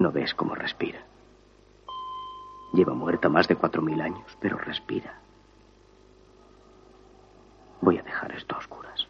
¿No 0.01 0.11
ves 0.11 0.35
cómo 0.35 0.57
respira? 0.57 1.07
Lleva 2.73 2.93
muerta 2.93 3.29
más 3.29 3.47
de 3.47 3.55
cuatro 3.55 3.83
mil 3.83 4.01
años, 4.01 4.37
pero 4.41 4.59
respira. 4.59 5.20
Voy 7.81 7.99
a 7.99 8.03
dejar 8.03 8.33
esto 8.33 8.57
a 8.57 8.59
oscuras. 8.59 9.07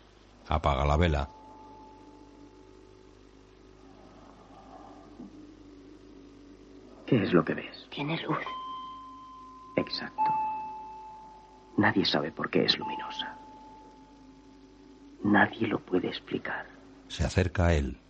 Apaga 0.48 0.84
la 0.84 0.98
vela. 0.98 1.30
¿Qué 7.12 7.22
es 7.22 7.34
lo 7.34 7.44
que 7.44 7.52
ves? 7.52 7.86
Tiene 7.90 8.18
luz. 8.22 8.38
Exacto. 9.76 10.22
Nadie 11.76 12.06
sabe 12.06 12.32
por 12.32 12.48
qué 12.48 12.64
es 12.64 12.78
luminosa. 12.78 13.36
Nadie 15.22 15.66
lo 15.66 15.78
puede 15.78 16.08
explicar. 16.08 16.64
Se 17.08 17.22
acerca 17.22 17.66
a 17.66 17.74
él. 17.74 18.00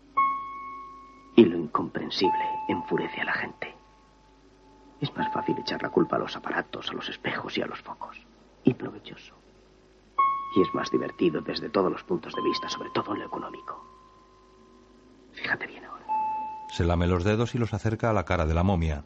Y 1.35 1.45
lo 1.45 1.59
incomprensible 1.59 2.45
enfurece 2.69 3.23
a 3.23 3.25
la 3.25 3.33
gente. 3.33 3.75
Es 5.01 5.13
más 5.17 5.33
fácil 5.33 5.59
echar 5.59 5.83
la 5.83 5.91
culpa 5.91 6.15
a 6.15 6.21
los 6.21 6.37
aparatos, 6.37 6.89
a 6.89 6.93
los 6.93 7.09
espejos 7.09 7.59
y 7.59 7.63
a 7.63 7.67
los 7.67 7.81
focos. 7.81 8.17
Y 8.63 8.73
provechoso. 8.73 9.35
Y 10.55 10.63
es 10.63 10.73
más 10.75 10.93
divertido 10.93 11.41
desde 11.41 11.71
todos 11.71 11.91
los 11.91 12.05
puntos 12.05 12.37
de 12.37 12.43
vista, 12.43 12.69
sobre 12.69 12.91
todo 12.91 13.15
en 13.15 13.19
lo 13.23 13.27
económico. 13.27 13.85
Fíjate 15.33 15.67
bien 15.67 15.87
ahora. 15.87 15.92
Se 16.73 16.85
lame 16.85 17.07
los 17.07 17.23
dedos 17.23 17.55
y 17.55 17.59
los 17.59 17.75
acerca 17.75 18.09
a 18.09 18.15
la 18.15 18.25
cara 18.25 18.47
de 18.47 18.55
la 18.55 18.63
momia. 18.63 19.05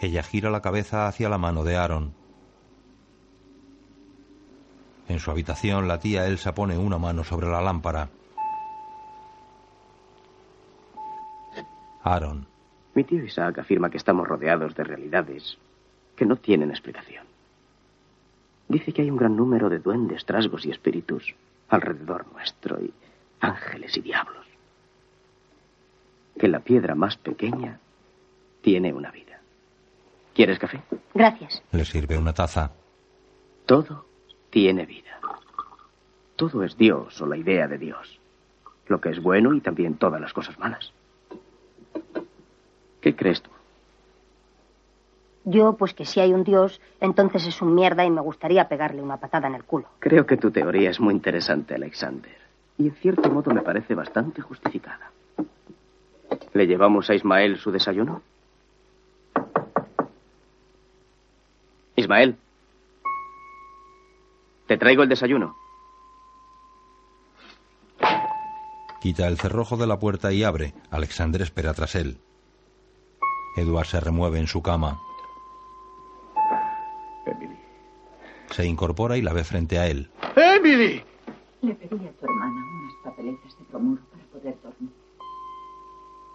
Ella 0.00 0.24
gira 0.24 0.50
la 0.50 0.60
cabeza 0.60 1.06
hacia 1.06 1.28
la 1.28 1.38
mano 1.38 1.62
de 1.62 1.76
Aaron. 1.76 2.14
En 5.06 5.20
su 5.20 5.30
habitación, 5.30 5.86
la 5.86 6.00
tía 6.00 6.26
Elsa 6.26 6.52
pone 6.52 6.76
una 6.76 6.98
mano 6.98 7.22
sobre 7.22 7.46
la 7.46 7.62
lámpara. 7.62 8.08
Aaron. 12.02 12.44
Mi 12.94 13.04
tío 13.04 13.22
Isaac 13.24 13.60
afirma 13.60 13.88
que 13.88 13.98
estamos 13.98 14.26
rodeados 14.26 14.74
de 14.74 14.82
realidades 14.82 15.58
que 16.16 16.26
no 16.26 16.34
tienen 16.34 16.70
explicación. 16.70 17.24
Dice 18.66 18.92
que 18.92 19.02
hay 19.02 19.10
un 19.12 19.16
gran 19.16 19.36
número 19.36 19.68
de 19.68 19.78
duendes, 19.78 20.24
trasgos 20.24 20.66
y 20.66 20.72
espíritus 20.72 21.36
alrededor 21.72 22.30
nuestro 22.32 22.80
y 22.80 22.92
ángeles 23.40 23.96
y 23.96 24.02
diablos. 24.02 24.46
Que 26.38 26.48
la 26.48 26.60
piedra 26.60 26.94
más 26.94 27.16
pequeña 27.16 27.78
tiene 28.60 28.92
una 28.92 29.10
vida. 29.10 29.40
¿Quieres 30.34 30.58
café? 30.58 30.82
Gracias. 31.14 31.62
Le 31.72 31.84
sirve 31.84 32.16
una 32.18 32.32
taza. 32.32 32.72
Todo 33.66 34.06
tiene 34.50 34.86
vida. 34.86 35.18
Todo 36.36 36.62
es 36.62 36.76
Dios 36.76 37.20
o 37.20 37.26
la 37.26 37.36
idea 37.36 37.66
de 37.66 37.78
Dios. 37.78 38.20
Lo 38.86 39.00
que 39.00 39.10
es 39.10 39.20
bueno 39.20 39.54
y 39.54 39.60
también 39.60 39.96
todas 39.96 40.20
las 40.20 40.32
cosas 40.32 40.58
malas. 40.58 40.92
¿Qué 43.00 43.16
crees 43.16 43.42
tú? 43.42 43.50
Yo, 45.44 45.74
pues 45.74 45.92
que 45.92 46.04
si 46.04 46.20
hay 46.20 46.32
un 46.32 46.44
Dios, 46.44 46.80
entonces 47.00 47.46
es 47.46 47.60
un 47.62 47.74
mierda 47.74 48.04
y 48.04 48.10
me 48.10 48.20
gustaría 48.20 48.68
pegarle 48.68 49.02
una 49.02 49.16
patada 49.16 49.48
en 49.48 49.56
el 49.56 49.64
culo. 49.64 49.88
Creo 49.98 50.24
que 50.24 50.36
tu 50.36 50.50
teoría 50.50 50.90
es 50.90 51.00
muy 51.00 51.14
interesante, 51.14 51.74
Alexander. 51.74 52.36
Y 52.78 52.88
en 52.88 52.94
cierto 52.94 53.28
modo 53.30 53.52
me 53.52 53.62
parece 53.62 53.94
bastante 53.94 54.40
justificada. 54.40 55.10
¿Le 56.52 56.66
llevamos 56.66 57.10
a 57.10 57.14
Ismael 57.14 57.58
su 57.58 57.72
desayuno? 57.72 58.22
Ismael. 61.96 62.36
Te 64.66 64.78
traigo 64.78 65.02
el 65.02 65.08
desayuno. 65.08 65.56
Quita 69.00 69.26
el 69.26 69.36
cerrojo 69.36 69.76
de 69.76 69.88
la 69.88 69.98
puerta 69.98 70.32
y 70.32 70.44
abre. 70.44 70.74
Alexander 70.90 71.42
espera 71.42 71.74
tras 71.74 71.96
él. 71.96 72.18
Edward 73.56 73.86
se 73.86 74.00
remueve 74.00 74.38
en 74.38 74.46
su 74.46 74.62
cama. 74.62 75.00
Se 78.52 78.66
incorpora 78.66 79.16
y 79.16 79.22
la 79.22 79.32
ve 79.32 79.44
frente 79.44 79.78
a 79.78 79.86
él. 79.86 80.10
¡Emily! 80.36 81.02
Le 81.62 81.74
pedí 81.74 82.06
a 82.06 82.12
tu 82.12 82.24
hermana 82.26 82.60
unas 82.82 82.94
papeletas 83.02 83.58
de 83.58 83.64
bromuro 83.64 84.02
para 84.10 84.24
poder 84.24 84.60
dormir. 84.62 84.92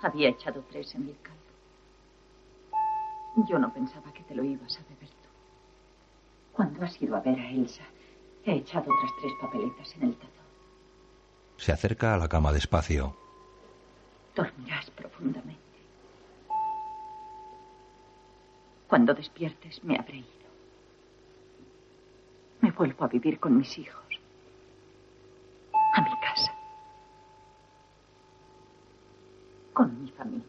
Había 0.01 0.29
echado 0.29 0.63
tres 0.69 0.95
en 0.95 1.09
el 1.09 1.17
caldo. 1.21 1.37
Yo 3.47 3.59
no 3.59 3.71
pensaba 3.71 4.11
que 4.13 4.23
te 4.23 4.33
lo 4.33 4.43
ibas 4.43 4.77
a 4.77 4.83
beber 4.83 5.09
tú. 5.09 5.29
Cuando 6.53 6.83
has 6.83 6.99
ido 7.01 7.15
a 7.15 7.19
ver 7.19 7.39
a 7.39 7.49
Elsa, 7.51 7.83
he 8.45 8.53
echado 8.53 8.91
otras 8.91 9.11
tres 9.19 9.33
papeletas 9.39 9.95
en 9.97 10.03
el 10.03 10.15
tazón. 10.15 10.31
Se 11.57 11.71
acerca 11.71 12.15
a 12.15 12.17
la 12.17 12.27
cama 12.27 12.51
despacio. 12.51 13.15
Dormirás 14.35 14.89
profundamente. 14.91 15.61
Cuando 18.87 19.13
despiertes 19.13 19.83
me 19.83 19.97
habré 19.97 20.17
ido. 20.17 20.36
Vuelvo 22.77 23.05
a 23.05 23.07
vivir 23.07 23.39
con 23.39 23.57
mis 23.57 23.77
hijos. 23.79 24.05
A 25.95 26.01
mi 26.01 26.11
casa. 26.21 26.53
Con 29.73 30.03
mi 30.03 30.11
familia. 30.11 30.45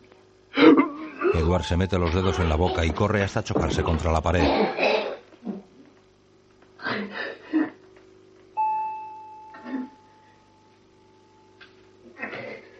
Edward 1.35 1.63
se 1.65 1.77
mete 1.77 1.99
los 1.99 2.15
dedos 2.15 2.39
en 2.39 2.51
la 2.51 2.57
boca 2.57 2.85
y 2.85 2.91
corre 2.91 3.23
hasta 3.23 3.43
chocarse 3.43 3.83
contra 3.83 4.13
la 4.13 4.21
pared. 4.21 4.45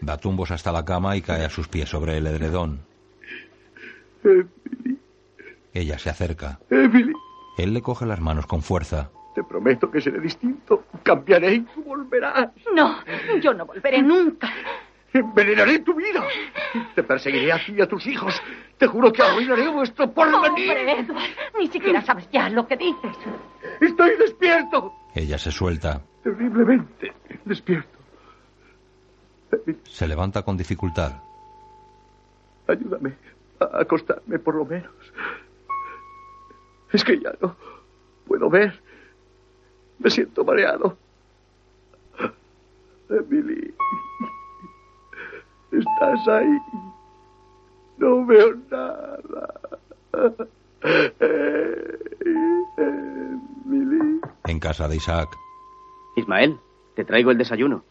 Da 0.01 0.17
tumbos 0.17 0.51
hasta 0.51 0.71
la 0.71 0.85
cama 0.85 1.15
y 1.15 1.21
cae 1.21 1.45
a 1.45 1.49
sus 1.49 1.67
pies 1.67 1.89
sobre 1.89 2.17
el 2.17 2.27
edredón. 2.27 2.81
Emily, 4.23 4.99
Ella 5.73 5.97
se 5.97 6.09
acerca. 6.09 6.59
Emily, 6.69 7.13
Él 7.57 7.73
le 7.73 7.81
coge 7.81 8.05
las 8.05 8.19
manos 8.19 8.45
con 8.45 8.61
fuerza. 8.61 9.11
Te 9.33 9.43
prometo 9.43 9.89
que 9.89 10.01
seré 10.01 10.19
distinto. 10.19 10.85
Cambiaré 11.03 11.55
y 11.55 11.59
tú 11.61 11.83
volverás. 11.83 12.49
No, 12.73 12.97
yo 13.41 13.53
no 13.53 13.65
volveré 13.65 14.01
nunca. 14.01 14.51
Envenenaré 15.13 15.79
tu 15.79 15.93
vida. 15.95 16.23
Te 16.93 17.03
perseguiré 17.03 17.51
a 17.51 17.65
ti 17.65 17.73
y 17.73 17.81
a 17.81 17.87
tus 17.87 18.05
hijos. 18.05 18.39
Te 18.77 18.85
juro 18.85 19.11
que 19.11 19.23
arruinaré 19.23 19.67
vuestro 19.69 20.11
porvenir. 20.11 20.69
Hombre, 20.69 20.99
Edward, 20.99 21.29
ni 21.57 21.67
siquiera 21.67 22.01
sabes 22.01 22.29
ya 22.31 22.49
lo 22.49 22.67
que 22.67 22.77
dices. 22.77 23.15
Estoy 23.81 24.11
despierto. 24.17 24.93
Ella 25.15 25.37
se 25.37 25.51
suelta. 25.51 26.01
Terriblemente 26.23 27.13
despierto. 27.45 27.97
Se 29.83 30.07
levanta 30.07 30.43
con 30.43 30.57
dificultad. 30.57 31.13
Ayúdame 32.67 33.15
a 33.59 33.81
acostarme 33.81 34.37
por 34.37 34.55
lo 34.55 34.65
menos. 34.65 34.93
Es 36.91 37.03
que 37.03 37.19
ya 37.19 37.31
no 37.41 37.55
puedo 38.27 38.49
ver. 38.49 38.79
Me 39.99 40.09
siento 40.09 40.43
mareado. 40.43 40.97
Emily. 43.09 43.73
Estás 45.71 46.27
ahí. 46.27 46.57
No 47.97 48.25
veo 48.25 48.55
nada. 48.71 49.53
Emily. 52.77 54.21
En 54.45 54.59
casa 54.59 54.87
de 54.87 54.95
Isaac. 54.95 55.29
Ismael, 56.15 56.57
te 56.95 57.03
traigo 57.03 57.31
el 57.31 57.37
desayuno. 57.37 57.83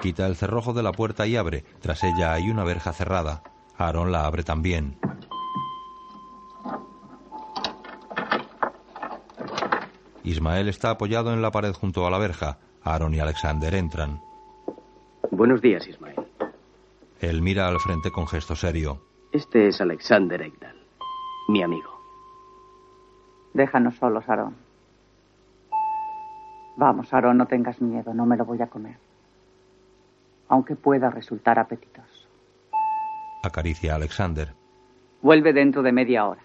Quita 0.00 0.26
el 0.26 0.36
cerrojo 0.36 0.72
de 0.72 0.82
la 0.82 0.92
puerta 0.92 1.26
y 1.26 1.36
abre. 1.36 1.64
Tras 1.80 2.02
ella 2.04 2.32
hay 2.32 2.48
una 2.50 2.64
verja 2.64 2.92
cerrada. 2.92 3.42
Aaron 3.76 4.12
la 4.12 4.24
abre 4.24 4.44
también. 4.44 4.96
Ismael 10.24 10.68
está 10.68 10.90
apoyado 10.90 11.32
en 11.32 11.42
la 11.42 11.50
pared 11.50 11.72
junto 11.72 12.06
a 12.06 12.10
la 12.10 12.18
verja. 12.18 12.58
Aaron 12.82 13.14
y 13.14 13.20
Alexander 13.20 13.74
entran. 13.74 14.20
Buenos 15.30 15.60
días, 15.60 15.86
Ismael. 15.86 16.16
Él 17.20 17.42
mira 17.42 17.68
al 17.68 17.78
frente 17.78 18.10
con 18.10 18.26
gesto 18.26 18.56
serio. 18.56 19.00
Este 19.32 19.68
es 19.68 19.80
Alexander 19.80 20.40
Egdal, 20.42 20.76
mi 21.48 21.62
amigo. 21.62 22.00
Déjanos 23.52 23.96
solos, 23.96 24.28
Aarón. 24.28 24.56
Vamos, 26.76 27.12
Aarón, 27.12 27.36
no 27.36 27.46
tengas 27.46 27.80
miedo, 27.80 28.14
no 28.14 28.26
me 28.26 28.36
lo 28.36 28.44
voy 28.44 28.60
a 28.62 28.66
comer. 28.66 28.96
Aunque 30.48 30.76
pueda 30.76 31.10
resultar 31.10 31.58
apetitoso. 31.58 32.26
Acaricia 33.42 33.92
a 33.92 33.96
Alexander. 33.96 34.52
Vuelve 35.22 35.52
dentro 35.52 35.82
de 35.82 35.92
media 35.92 36.26
hora. 36.26 36.42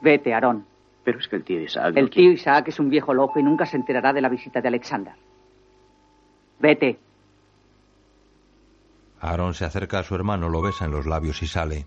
Vete, 0.00 0.34
Aarón. 0.34 0.66
Pero 1.04 1.18
es 1.18 1.28
que 1.28 1.36
el 1.36 1.44
tío 1.44 1.60
Isaac... 1.60 1.94
El 1.96 2.10
tío 2.10 2.30
Isaac 2.30 2.68
es 2.68 2.78
un 2.78 2.88
viejo 2.88 3.12
loco 3.12 3.38
y 3.40 3.42
nunca 3.42 3.66
se 3.66 3.76
enterará 3.76 4.12
de 4.12 4.20
la 4.20 4.28
visita 4.28 4.60
de 4.60 4.68
Alexander. 4.68 5.14
Vete. 6.60 6.98
Aaron 9.20 9.54
se 9.54 9.64
acerca 9.64 10.00
a 10.00 10.02
su 10.02 10.14
hermano, 10.14 10.48
lo 10.48 10.62
besa 10.62 10.84
en 10.84 10.92
los 10.92 11.06
labios 11.06 11.42
y 11.42 11.46
sale. 11.46 11.86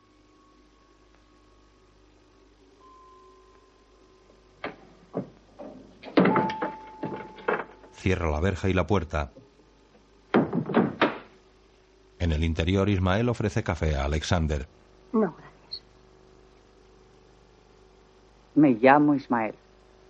Cierra 7.94 8.30
la 8.30 8.40
verja 8.40 8.70
y 8.70 8.74
la 8.74 8.86
puerta. 8.86 9.32
En 12.20 12.32
el 12.32 12.44
interior, 12.44 12.88
Ismael 12.88 13.30
ofrece 13.30 13.64
café 13.64 13.96
a 13.96 14.06
Alexander. 14.06 14.68
No, 15.12 15.34
gracias. 15.34 15.55
Me 18.56 18.72
llamo 18.72 19.16
Ismael. 19.16 19.56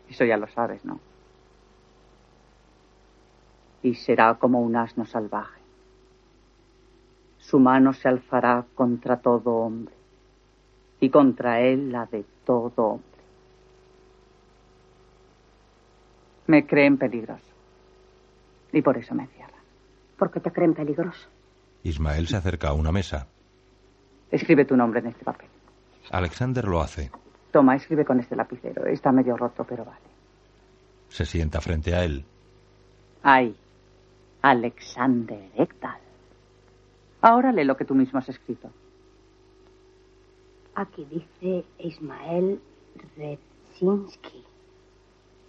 Eso 0.09 0.23
ya 0.23 0.37
lo 0.37 0.47
sabes, 0.47 0.85
¿no? 0.85 0.99
Y 3.81 3.95
será 3.95 4.35
como 4.35 4.61
un 4.61 4.75
asno 4.75 5.05
salvaje. 5.05 5.59
Su 7.39 7.59
mano 7.59 7.93
se 7.93 8.07
alzará 8.07 8.65
contra 8.75 9.17
todo 9.17 9.51
hombre. 9.51 9.93
y 10.99 11.09
contra 11.09 11.59
él 11.61 11.91
la 11.91 12.05
de 12.05 12.23
todo 12.45 12.83
hombre. 12.83 13.15
Me 16.47 16.65
creen 16.65 16.97
peligroso. 16.97 17.43
Y 18.71 18.81
por 18.81 18.97
eso 18.97 19.13
me 19.13 19.23
encierran. 19.23 19.59
¿Por 20.17 20.31
qué 20.31 20.39
te 20.39 20.51
creen 20.51 20.73
peligroso? 20.73 21.27
Ismael 21.83 22.27
se 22.27 22.37
acerca 22.37 22.69
a 22.69 22.73
una 22.73 22.91
mesa. 22.91 23.27
Escribe 24.31 24.65
tu 24.65 24.75
nombre 24.75 24.99
en 25.01 25.07
este 25.07 25.23
papel. 25.23 25.49
Alexander 26.11 26.65
lo 26.65 26.81
hace. 26.81 27.11
Toma, 27.55 27.77
escribe 27.77 28.03
con 28.03 28.19
este 28.19 28.35
lapicero. 28.35 28.85
Está 28.85 29.13
medio 29.13 29.37
roto, 29.37 29.63
pero 29.63 29.85
vale. 29.85 30.09
Se 31.07 31.25
sienta 31.25 31.61
frente 31.61 31.95
a 31.95 32.03
él. 32.03 32.25
Ay, 33.23 33.55
Alexander 34.41 35.51
Ekdal. 35.55 36.01
Ahora 37.21 37.53
lee 37.53 37.63
lo 37.63 37.77
que 37.77 37.85
tú 37.85 37.95
mismo 37.95 38.19
has 38.19 38.27
escrito. 38.27 38.69
Aquí 40.75 41.05
dice 41.05 41.63
Ismael 41.79 42.59
Redzinski. 43.15 44.43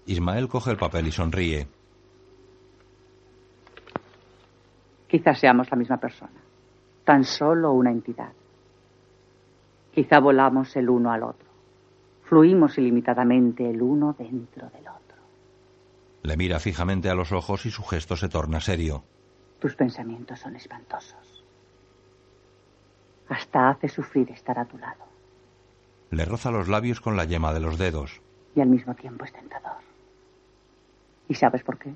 Ismael 0.06 0.46
coge 0.46 0.70
el 0.70 0.76
papel 0.76 1.08
y 1.08 1.10
sonríe. 1.10 1.66
Quizás 5.08 5.40
seamos 5.40 5.68
la 5.72 5.76
misma 5.76 5.96
persona. 5.96 6.40
Tan 7.04 7.24
solo 7.24 7.72
una 7.72 7.90
entidad. 7.90 8.30
Quizá 9.92 10.20
volamos 10.20 10.76
el 10.76 10.88
uno 10.88 11.10
al 11.10 11.24
otro. 11.24 11.45
Fluimos 12.28 12.76
ilimitadamente 12.76 13.68
el 13.68 13.80
uno 13.80 14.14
dentro 14.18 14.68
del 14.70 14.88
otro. 14.88 15.16
Le 16.22 16.36
mira 16.36 16.58
fijamente 16.58 17.08
a 17.08 17.14
los 17.14 17.30
ojos 17.30 17.66
y 17.66 17.70
su 17.70 17.84
gesto 17.84 18.16
se 18.16 18.28
torna 18.28 18.60
serio. 18.60 19.04
Tus 19.60 19.76
pensamientos 19.76 20.40
son 20.40 20.56
espantosos. 20.56 21.44
Hasta 23.28 23.70
hace 23.70 23.88
sufrir 23.88 24.30
estar 24.30 24.58
a 24.58 24.64
tu 24.64 24.76
lado. 24.76 25.04
Le 26.10 26.24
roza 26.24 26.50
los 26.50 26.68
labios 26.68 27.00
con 27.00 27.16
la 27.16 27.24
yema 27.24 27.52
de 27.52 27.60
los 27.60 27.78
dedos. 27.78 28.20
Y 28.54 28.60
al 28.60 28.68
mismo 28.68 28.94
tiempo 28.94 29.24
es 29.24 29.32
tentador. 29.32 29.78
¿Y 31.28 31.34
sabes 31.34 31.62
por 31.62 31.78
qué? 31.78 31.94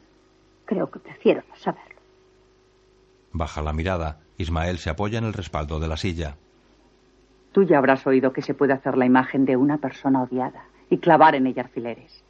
Creo 0.64 0.90
que 0.90 1.00
prefiero 1.00 1.42
no 1.48 1.56
saberlo. 1.56 2.00
Baja 3.32 3.62
la 3.62 3.72
mirada. 3.72 4.20
Ismael 4.38 4.78
se 4.78 4.90
apoya 4.90 5.18
en 5.18 5.24
el 5.24 5.32
respaldo 5.32 5.80
de 5.80 5.88
la 5.88 5.96
silla. 5.96 6.36
Tú 7.52 7.64
ya 7.64 7.78
habrás 7.78 8.06
oído 8.06 8.32
que 8.32 8.42
se 8.42 8.54
puede 8.54 8.72
hacer 8.72 8.96
la 8.96 9.06
imagen 9.06 9.44
de 9.44 9.56
una 9.56 9.78
persona 9.78 10.22
odiada 10.22 10.64
y 10.88 10.98
clavar 10.98 11.34
en 11.34 11.46
ella 11.46 11.62
alfileres. 11.62 12.24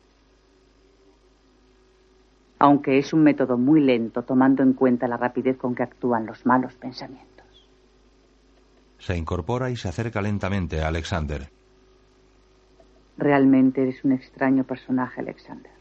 Aunque 2.58 2.98
es 2.98 3.12
un 3.12 3.22
método 3.22 3.56
muy 3.56 3.80
lento 3.80 4.22
tomando 4.22 4.62
en 4.62 4.74
cuenta 4.74 5.08
la 5.08 5.16
rapidez 5.16 5.56
con 5.56 5.74
que 5.74 5.82
actúan 5.82 6.26
los 6.26 6.44
malos 6.44 6.74
pensamientos. 6.74 7.46
Se 8.98 9.16
incorpora 9.16 9.70
y 9.70 9.76
se 9.76 9.88
acerca 9.88 10.20
lentamente 10.20 10.82
a 10.82 10.88
Alexander. 10.88 11.48
Realmente 13.16 13.82
eres 13.82 14.04
un 14.04 14.12
extraño 14.12 14.64
personaje, 14.64 15.20
Alexander. 15.20 15.72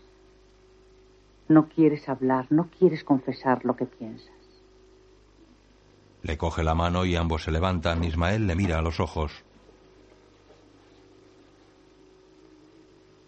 No 1.50 1.68
quieres 1.68 2.08
hablar, 2.08 2.46
no 2.50 2.70
quieres 2.70 3.04
confesar 3.04 3.66
lo 3.66 3.76
que 3.76 3.86
piensas. 3.86 4.39
Le 6.22 6.38
coge 6.38 6.64
la 6.64 6.76
mano 6.76 7.06
y 7.06 7.16
ambos 7.16 7.44
se 7.44 7.52
levantan. 7.52 8.04
Ismael 8.04 8.48
le 8.48 8.56
mira 8.56 8.80
a 8.80 8.82
los 8.82 9.00
ojos. 9.00 9.32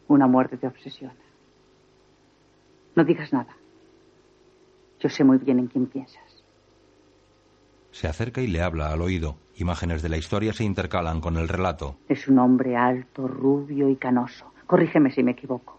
Una 0.08 0.28
muerte 0.28 0.58
te 0.58 0.68
obsesiona. 0.68 1.16
No 2.96 3.06
digas 3.06 3.32
nada. 3.32 3.56
Yo 5.00 5.10
sé 5.10 5.24
muy 5.24 5.38
bien 5.38 5.60
en 5.60 5.68
quién 5.68 5.88
piensas. 5.88 6.44
Se 7.92 8.08
acerca 8.08 8.42
y 8.42 8.48
le 8.48 8.62
habla 8.62 8.92
al 8.92 9.02
oído. 9.02 9.38
Imágenes 9.56 10.02
de 10.02 10.10
la 10.10 10.18
historia 10.18 10.54
se 10.54 10.64
intercalan 10.64 11.22
con 11.22 11.38
el 11.38 11.48
relato. 11.48 11.98
Es 12.10 12.28
un 12.28 12.40
hombre 12.40 12.76
alto, 12.76 13.28
rubio 13.28 13.90
y 13.90 13.96
canoso. 13.96 14.54
Corrígeme 14.68 15.12
si 15.12 15.24
me 15.24 15.32
equivoco. 15.32 15.78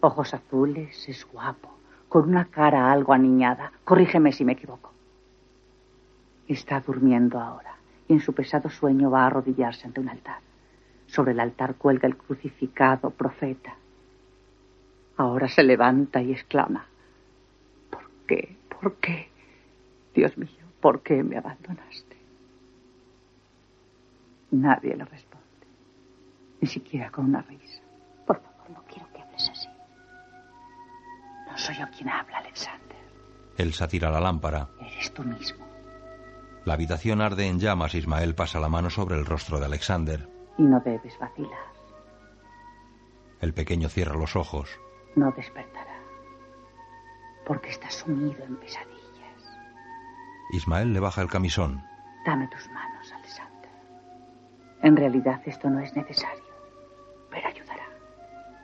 Ojos 0.00 0.34
azules, 0.34 1.08
es 1.08 1.26
guapo, 1.26 1.70
con 2.08 2.28
una 2.28 2.46
cara 2.46 2.92
algo 2.92 3.12
aniñada. 3.12 3.72
Corrígeme 3.84 4.32
si 4.32 4.44
me 4.44 4.52
equivoco. 4.52 4.93
Está 6.48 6.80
durmiendo 6.80 7.40
ahora 7.40 7.76
y 8.08 8.12
en 8.14 8.20
su 8.20 8.32
pesado 8.34 8.68
sueño 8.68 9.10
va 9.10 9.22
a 9.22 9.26
arrodillarse 9.26 9.86
ante 9.86 10.00
un 10.00 10.08
altar. 10.08 10.40
Sobre 11.06 11.32
el 11.32 11.40
altar 11.40 11.76
cuelga 11.76 12.08
el 12.08 12.16
crucificado 12.16 13.10
profeta. 13.10 13.76
Ahora 15.16 15.48
se 15.48 15.62
levanta 15.62 16.20
y 16.20 16.32
exclama, 16.32 16.86
¿por 17.90 18.10
qué? 18.26 18.56
¿Por 18.68 18.96
qué? 18.96 19.28
Dios 20.14 20.36
mío, 20.36 20.66
¿por 20.80 21.02
qué 21.02 21.22
me 21.22 21.38
abandonaste? 21.38 22.16
Nadie 24.50 24.96
le 24.96 25.04
responde, 25.04 25.66
ni 26.60 26.68
siquiera 26.68 27.10
con 27.10 27.26
una 27.26 27.42
risa. 27.42 27.82
Por 28.26 28.40
favor, 28.40 28.70
no 28.70 28.84
quiero 28.84 29.08
que 29.12 29.20
hables 29.20 29.50
así. 29.50 29.68
No 31.48 31.58
soy 31.58 31.76
yo 31.76 31.86
quien 31.96 32.08
habla, 32.08 32.38
Alexander. 32.38 32.98
Elsa 33.56 33.86
tira 33.86 34.10
la 34.10 34.20
lámpara. 34.20 34.68
Eres 34.80 35.12
tú 35.12 35.22
mismo. 35.22 35.63
La 36.64 36.74
habitación 36.74 37.20
arde 37.20 37.46
en 37.46 37.60
llamas. 37.60 37.94
Ismael 37.94 38.34
pasa 38.34 38.58
la 38.58 38.68
mano 38.68 38.88
sobre 38.90 39.16
el 39.16 39.26
rostro 39.26 39.58
de 39.58 39.66
Alexander. 39.66 40.28
Y 40.56 40.62
no 40.62 40.80
debes 40.80 41.18
vacilar. 41.18 41.58
El 43.40 43.52
pequeño 43.52 43.88
cierra 43.88 44.14
los 44.14 44.36
ojos. 44.36 44.70
No 45.16 45.30
despertará. 45.32 45.98
Porque 47.46 47.68
está 47.68 47.90
sumido 47.90 48.42
en 48.44 48.56
pesadillas. 48.56 49.04
Ismael 50.52 50.94
le 50.94 51.00
baja 51.00 51.20
el 51.20 51.28
camisón. 51.28 51.82
Dame 52.24 52.48
tus 52.48 52.66
manos, 52.70 53.12
Alexander. 53.12 53.70
En 54.82 54.96
realidad 54.96 55.42
esto 55.44 55.68
no 55.68 55.80
es 55.80 55.94
necesario, 55.94 56.44
pero 57.30 57.48
ayudará. 57.48 57.84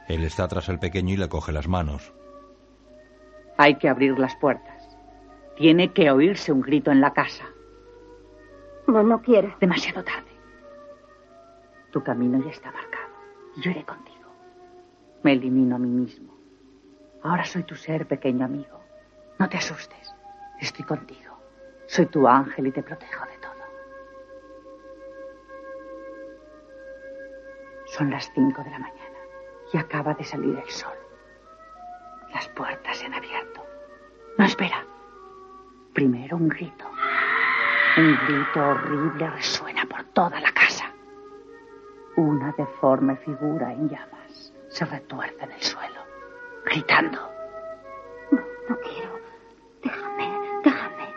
Él 0.08 0.24
está 0.24 0.48
tras 0.48 0.70
el 0.70 0.78
pequeño 0.78 1.14
y 1.14 1.16
le 1.18 1.28
coge 1.28 1.52
las 1.52 1.68
manos. 1.68 2.14
Hay 3.58 3.76
que 3.76 3.90
abrir 3.90 4.18
las 4.18 4.34
puertas. 4.36 4.96
Tiene 5.56 5.92
que 5.92 6.10
oírse 6.10 6.52
un 6.52 6.62
grito 6.62 6.90
en 6.90 7.02
la 7.02 7.12
casa. 7.12 7.44
No, 8.90 9.04
no. 9.04 9.22
Demasiado 9.60 10.02
tarde. 10.02 10.30
Tu 11.92 12.02
camino 12.02 12.42
ya 12.42 12.50
está 12.50 12.72
marcado. 12.72 13.14
Yo 13.56 13.70
iré 13.70 13.84
contigo. 13.84 14.28
Me 15.22 15.32
elimino 15.32 15.76
a 15.76 15.78
mí 15.78 15.88
mismo. 15.88 16.34
Ahora 17.22 17.44
soy 17.44 17.62
tu 17.62 17.76
ser, 17.76 18.06
pequeño 18.06 18.44
amigo. 18.44 18.80
No 19.38 19.48
te 19.48 19.58
asustes. 19.58 20.12
Estoy 20.60 20.84
contigo. 20.84 21.38
Soy 21.86 22.06
tu 22.06 22.26
ángel 22.26 22.66
y 22.66 22.72
te 22.72 22.82
protejo 22.82 23.24
de 23.26 23.38
todo. 23.38 23.50
Son 27.86 28.10
las 28.10 28.28
cinco 28.34 28.64
de 28.64 28.70
la 28.70 28.78
mañana 28.80 29.18
y 29.72 29.78
acaba 29.78 30.14
de 30.14 30.24
salir 30.24 30.58
el 30.58 30.70
sol. 30.70 30.96
Las 32.34 32.48
puertas 32.48 32.96
se 32.96 33.06
han 33.06 33.14
abierto. 33.14 33.64
No 34.36 34.44
espera. 34.44 34.84
Primero 35.92 36.36
un 36.36 36.48
grito. 36.48 36.90
Un 37.96 38.16
grito 38.26 38.60
horrible 38.60 39.30
resuena 39.30 39.84
por 39.84 40.04
toda 40.12 40.40
la 40.40 40.52
casa. 40.52 40.92
Una 42.16 42.54
deforme 42.56 43.16
figura 43.16 43.72
en 43.72 43.88
llamas 43.88 44.52
se 44.68 44.84
retuerce 44.84 45.42
en 45.42 45.52
el 45.52 45.60
suelo, 45.60 46.00
gritando. 46.64 47.18
No, 48.30 48.40
no 48.68 48.76
quiero. 48.78 49.20
Déjame, 49.82 50.30
déjame. 50.62 51.14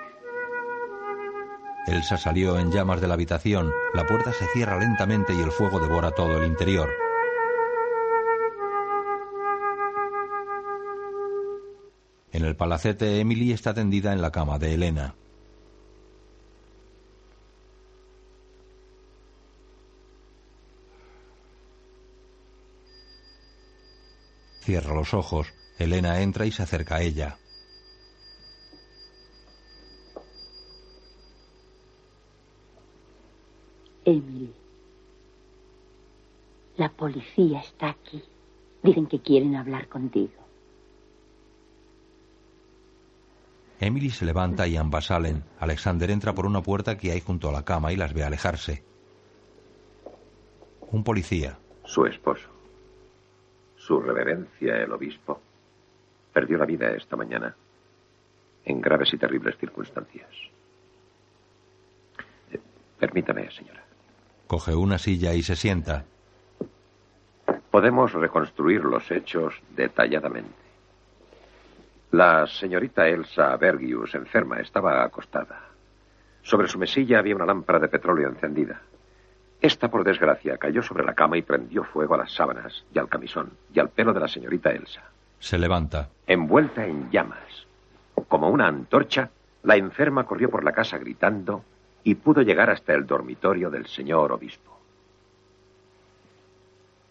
Elsa 1.87 2.17
salió 2.17 2.57
en 2.57 2.71
llamas 2.71 3.01
de 3.01 3.07
la 3.07 3.13
habitación. 3.13 3.71
La 3.93 4.07
puerta 4.07 4.31
se 4.33 4.47
cierra 4.47 4.79
lentamente 4.79 5.33
y 5.33 5.41
el 5.41 5.51
fuego 5.51 5.79
devora 5.79 6.11
todo 6.11 6.41
el 6.41 6.47
interior. 6.47 6.89
En 12.31 12.43
el 12.45 12.55
palacete, 12.55 13.19
Emily 13.19 13.51
está 13.51 13.75
tendida 13.75 14.11
en 14.11 14.21
la 14.21 14.31
cama 14.31 14.57
de 14.57 14.73
Elena. 14.73 15.13
Cierra 24.73 24.95
los 24.95 25.13
ojos. 25.13 25.53
Elena 25.77 26.19
entra 26.21 26.47
y 26.47 26.51
se 26.51 26.63
acerca 26.63 26.95
a 26.95 27.01
ella. 27.03 27.37
Emily, 34.03 34.51
la 36.77 36.89
policía 36.89 37.59
está 37.59 37.89
aquí. 37.91 38.23
Dicen 38.81 39.05
que 39.05 39.21
quieren 39.21 39.55
hablar 39.55 39.87
contigo. 39.89 40.41
Emily 43.79 44.09
se 44.09 44.25
levanta 44.25 44.67
y 44.67 44.75
ambas 44.75 45.05
salen. 45.05 45.43
Alexander 45.59 46.09
entra 46.09 46.33
por 46.33 46.47
una 46.47 46.63
puerta 46.63 46.97
que 46.97 47.11
hay 47.11 47.21
junto 47.21 47.47
a 47.47 47.51
la 47.51 47.63
cama 47.63 47.93
y 47.93 47.95
las 47.95 48.15
ve 48.15 48.23
alejarse. 48.23 48.83
Un 50.89 51.03
policía. 51.03 51.59
Su 51.85 52.07
esposo. 52.07 52.62
Su 53.85 53.99
reverencia, 53.99 54.77
el 54.77 54.93
obispo, 54.93 55.41
perdió 56.31 56.57
la 56.57 56.65
vida 56.65 56.91
esta 56.91 57.17
mañana 57.17 57.53
en 58.63 58.79
graves 58.79 59.13
y 59.13 59.17
terribles 59.17 59.57
circunstancias. 59.57 60.29
Eh, 62.51 62.59
permítame, 62.97 63.51
señora. 63.51 63.83
Coge 64.47 64.73
una 64.73 64.97
silla 64.97 65.33
y 65.33 65.43
se 65.43 65.57
sienta. 65.57 66.05
Podemos 67.69 68.13
reconstruir 68.13 68.85
los 68.85 69.11
hechos 69.11 69.55
detalladamente. 69.75 70.63
La 72.11 72.47
señorita 72.47 73.07
Elsa 73.07 73.57
Bergius, 73.57 74.15
enferma, 74.15 74.61
estaba 74.61 75.03
acostada. 75.03 75.59
Sobre 76.41 76.69
su 76.69 76.79
mesilla 76.79 77.19
había 77.19 77.35
una 77.35 77.45
lámpara 77.45 77.79
de 77.79 77.89
petróleo 77.89 78.29
encendida. 78.29 78.81
Esta, 79.63 79.87
por 79.87 80.03
desgracia, 80.03 80.57
cayó 80.57 80.83
sobre 80.83 81.05
la 81.05 81.13
cama 81.13 81.37
y 81.37 81.41
prendió 81.41 81.85
fuego 81.85 82.15
a 82.15 82.17
las 82.17 82.33
sábanas 82.33 82.83
y 82.93 82.99
al 82.99 83.07
camisón 83.07 83.53
y 83.73 83.79
al 83.79 83.87
pelo 83.87 84.11
de 84.11 84.19
la 84.19 84.27
señorita 84.27 84.71
Elsa. 84.71 85.03
Se 85.39 85.57
levanta. 85.57 86.09
Envuelta 86.27 86.85
en 86.85 87.09
llamas, 87.09 87.65
como 88.27 88.49
una 88.49 88.67
antorcha, 88.67 89.29
la 89.63 89.77
enferma 89.77 90.25
corrió 90.25 90.49
por 90.49 90.65
la 90.65 90.73
casa 90.73 90.97
gritando 90.97 91.63
y 92.03 92.15
pudo 92.15 92.41
llegar 92.41 92.69
hasta 92.69 92.93
el 92.93 93.05
dormitorio 93.05 93.69
del 93.69 93.87
señor 93.87 94.33
obispo. 94.33 94.77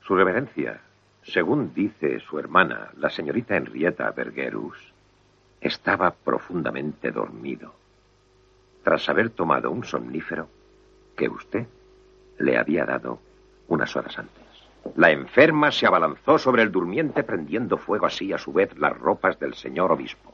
Su 0.02 0.14
reverencia, 0.14 0.82
según 1.22 1.72
dice 1.72 2.20
su 2.20 2.38
hermana, 2.38 2.90
la 2.98 3.08
señorita 3.08 3.56
Henrietta 3.56 4.10
Bergerus, 4.10 4.76
estaba 5.58 6.10
profundamente 6.10 7.12
dormido, 7.12 7.72
tras 8.84 9.08
haber 9.08 9.30
tomado 9.30 9.70
un 9.70 9.84
somnífero 9.84 10.48
que 11.16 11.30
usted 11.30 11.66
le 12.42 12.58
había 12.58 12.84
dado 12.84 13.20
unas 13.68 13.94
horas 13.96 14.18
antes. 14.18 14.42
La 14.96 15.10
enferma 15.10 15.70
se 15.70 15.86
abalanzó 15.86 16.38
sobre 16.38 16.62
el 16.62 16.72
durmiente 16.72 17.22
prendiendo 17.22 17.78
fuego 17.78 18.06
así 18.06 18.32
a 18.32 18.38
su 18.38 18.52
vez 18.52 18.76
las 18.76 18.98
ropas 18.98 19.38
del 19.38 19.54
señor 19.54 19.92
obispo, 19.92 20.32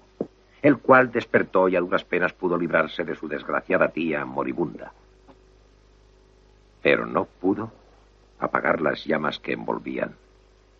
el 0.62 0.78
cual 0.78 1.12
despertó 1.12 1.68
y 1.68 1.76
a 1.76 1.80
duras 1.80 2.04
penas 2.04 2.32
pudo 2.32 2.56
librarse 2.56 3.04
de 3.04 3.14
su 3.14 3.28
desgraciada 3.28 3.88
tía 3.88 4.24
moribunda. 4.24 4.92
Pero 6.82 7.06
no 7.06 7.26
pudo 7.26 7.70
apagar 8.38 8.80
las 8.80 9.04
llamas 9.04 9.38
que 9.38 9.52
envolvían 9.52 10.14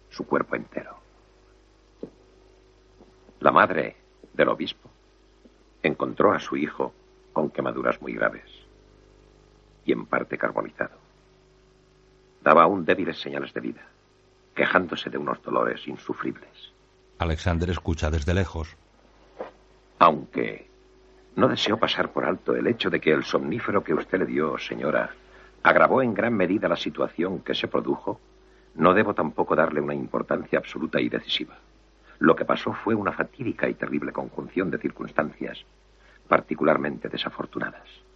su 0.09 0.27
cuerpo 0.27 0.57
entero. 0.57 0.97
La 3.41 3.53
madre 3.53 3.97
del 4.33 4.49
obispo 4.49 4.89
encontró 5.83 6.33
a 6.33 6.41
su 6.41 6.57
hijo 6.57 6.93
con 7.33 7.51
quemaduras 7.51 8.01
muy 8.01 8.15
graves 8.15 8.51
y 9.85 9.93
en 9.93 10.07
parte 10.07 10.39
carbonizado. 10.39 11.08
Daba 12.49 12.63
aún 12.63 12.87
débiles 12.87 13.21
señales 13.21 13.53
de 13.53 13.61
vida, 13.61 13.85
quejándose 14.55 15.11
de 15.11 15.19
unos 15.19 15.43
dolores 15.43 15.87
insufribles. 15.87 16.73
Alexander 17.19 17.69
escucha 17.69 18.11
desde 18.11 18.33
lejos. 18.33 18.75
Aunque 19.99 20.67
no 21.37 21.49
deseo 21.49 21.77
pasar 21.77 22.11
por 22.11 22.25
alto 22.25 22.57
el 22.57 22.67
hecho 22.67 22.89
de 22.89 23.03
que 23.03 23.13
el 23.13 23.25
somnífero 23.25 23.85
que 23.85 23.93
usted 23.93 24.21
le 24.21 24.25
dio, 24.25 24.57
señora, 24.57 25.11
agravó 25.63 26.01
en 26.01 26.15
gran 26.15 26.33
medida 26.33 26.69
la 26.69 26.77
situación 26.77 27.41
que 27.41 27.55
se 27.55 27.69
produjo, 27.69 28.19
no 28.77 28.95
debo 28.95 29.13
tampoco 29.13 29.55
darle 29.55 29.83
una 29.83 29.95
importancia 29.95 30.59
absoluta 30.59 31.03
y 31.03 31.11
decisiva. 31.11 31.59
Lo 32.19 32.35
que 32.35 32.47
pasó 32.47 32.73
fue 32.73 32.95
una 32.95 33.13
fatídica 33.13 33.69
y 33.69 33.75
terrible 33.75 34.11
conjunción 34.11 34.71
de 34.71 34.79
circunstancias 34.79 35.67
particularmente 36.27 37.11
desafortunadas. 37.11 38.08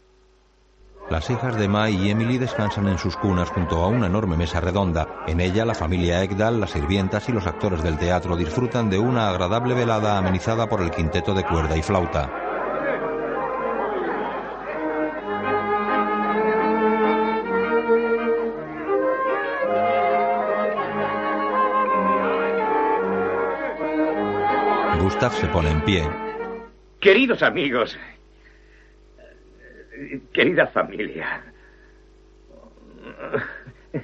Las 1.10 1.28
hijas 1.28 1.58
de 1.58 1.68
Mai 1.68 1.94
y 1.94 2.10
Emily 2.10 2.38
descansan 2.38 2.88
en 2.88 2.96
sus 2.96 3.16
cunas 3.16 3.50
junto 3.50 3.82
a 3.82 3.88
una 3.88 4.06
enorme 4.06 4.36
mesa 4.36 4.60
redonda. 4.60 5.24
En 5.26 5.40
ella 5.40 5.64
la 5.64 5.74
familia 5.74 6.22
Ekdal, 6.22 6.60
las 6.60 6.70
sirvientas 6.70 7.28
y 7.28 7.32
los 7.32 7.46
actores 7.46 7.82
del 7.82 7.98
teatro 7.98 8.36
disfrutan 8.36 8.88
de 8.88 8.98
una 8.98 9.28
agradable 9.28 9.74
velada 9.74 10.16
amenizada 10.16 10.68
por 10.68 10.80
el 10.80 10.90
quinteto 10.90 11.34
de 11.34 11.44
cuerda 11.44 11.76
y 11.76 11.82
flauta. 11.82 12.30
Gustav 25.00 25.32
se 25.32 25.46
pone 25.48 25.70
en 25.70 25.80
pie. 25.82 26.08
Queridos 27.00 27.42
amigos, 27.42 27.98
querida 30.32 30.66
familia, 30.68 31.42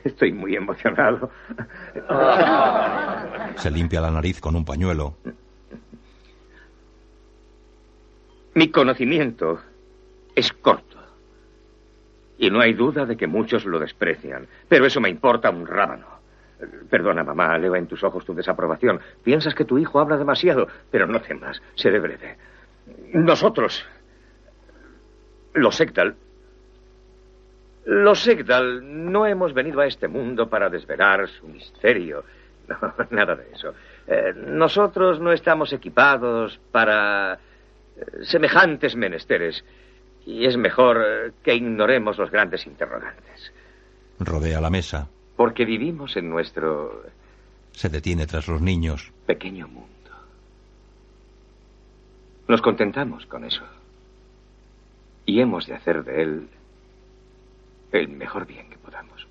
estoy 0.05 0.32
muy 0.32 0.57
emocionado. 0.57 1.30
Se 3.57 3.70
limpia 3.70 4.01
la 4.01 4.11
nariz 4.11 4.41
con 4.41 4.57
un 4.57 4.64
pañuelo. 4.64 5.14
Mi 8.55 8.70
conocimiento 8.70 9.61
es 10.34 10.53
corto. 10.53 10.99
Y 12.39 12.51
no 12.51 12.61
hay 12.61 12.72
duda 12.72 13.05
de 13.05 13.16
que 13.16 13.26
muchos 13.26 13.64
lo 13.64 13.78
desprecian. 13.78 14.47
Pero 14.68 14.86
eso 14.86 15.01
me 15.01 15.09
importa 15.09 15.51
un 15.51 15.66
rábano. 15.66 16.07
Perdona, 16.91 17.22
mamá, 17.22 17.57
leo 17.59 17.76
en 17.76 17.86
tus 17.86 18.03
ojos 18.03 18.24
tu 18.24 18.34
desaprobación. 18.34 19.01
Piensas 19.22 19.55
que 19.55 19.64
tu 19.64 19.78
hijo 19.78 20.01
habla 20.01 20.16
demasiado, 20.16 20.66
pero 20.91 21.07
no 21.07 21.20
temas, 21.20 21.61
seré 21.76 22.01
breve. 22.01 22.36
Nosotros, 23.12 23.84
los 25.55 25.80
Ekdal, 25.80 26.14
los 27.86 28.26
Ekdal 28.28 29.11
no 29.11 29.26
hemos 29.26 29.55
venido 29.55 29.80
a 29.80 29.86
este 29.86 30.09
mundo 30.09 30.49
para 30.49 30.68
desvelar 30.68 31.28
su 31.28 31.46
misterio. 31.49 32.24
No, 32.68 32.76
nada 33.09 33.34
de 33.34 33.51
eso. 33.51 33.72
Eh, 34.07 34.34
nosotros 34.46 35.18
no 35.20 35.32
estamos 35.32 35.72
equipados 35.72 36.61
para 36.70 37.32
eh, 37.96 38.05
semejantes 38.24 38.94
menesteres. 38.94 39.64
Y 40.26 40.44
es 40.44 40.59
mejor 40.59 40.99
eh, 41.03 41.32
que 41.42 41.55
ignoremos 41.55 42.18
los 42.18 42.30
grandes 42.30 42.66
interrogantes. 42.66 43.53
Rodea 44.20 44.61
la 44.61 44.68
mesa. 44.68 45.09
Porque 45.34 45.64
vivimos 45.64 46.14
en 46.18 46.28
nuestro 46.28 47.05
Se 47.72 47.88
detiene 47.88 48.26
tras 48.26 48.49
los 48.49 48.61
niños. 48.61 49.12
pequeño 49.24 49.66
mundo. 49.66 49.88
Nos 52.49 52.61
contentamos 52.61 53.24
con 53.24 53.44
eso. 53.44 53.62
Y 55.29 55.43
hemos 55.43 55.66
de 55.66 55.74
hacer 55.74 56.05
de 56.05 56.22
él 56.22 56.49
el 57.93 58.09
mejor 58.09 58.47
bien 58.47 58.70
que 58.70 58.79
podamos. 58.79 59.29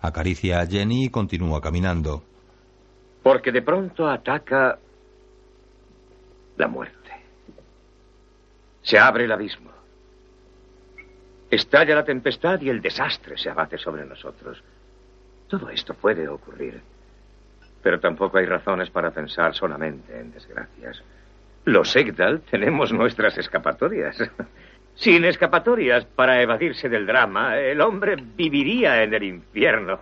Acaricia 0.00 0.60
a 0.60 0.66
Jenny 0.66 1.06
y 1.06 1.10
continúa 1.10 1.60
caminando. 1.60 2.22
Porque 3.20 3.50
de 3.50 3.60
pronto 3.60 4.06
ataca 4.06 4.78
la 6.56 6.68
muerte. 6.68 7.10
Se 8.82 8.96
abre 8.96 9.24
el 9.24 9.32
abismo. 9.32 9.72
Estalla 11.50 11.96
la 11.96 12.04
tempestad 12.04 12.60
y 12.60 12.68
el 12.68 12.80
desastre 12.80 13.36
se 13.36 13.50
abate 13.50 13.76
sobre 13.76 14.06
nosotros. 14.06 14.62
Todo 15.48 15.68
esto 15.68 15.94
puede 15.94 16.28
ocurrir. 16.28 16.80
Pero 17.82 17.98
tampoco 17.98 18.38
hay 18.38 18.46
razones 18.46 18.88
para 18.88 19.10
pensar 19.10 19.52
solamente 19.52 20.16
en 20.16 20.30
desgracias. 20.30 21.02
Los 21.64 21.96
Egdal 21.96 22.42
tenemos 22.42 22.92
nuestras 22.92 23.36
escapatorias. 23.36 24.16
Sin 24.94 25.24
escapatorias 25.24 26.04
para 26.04 26.40
evadirse 26.40 26.88
del 26.88 27.06
drama, 27.06 27.58
el 27.58 27.80
hombre 27.80 28.16
viviría 28.16 29.02
en 29.02 29.12
el 29.14 29.24
infierno. 29.24 30.00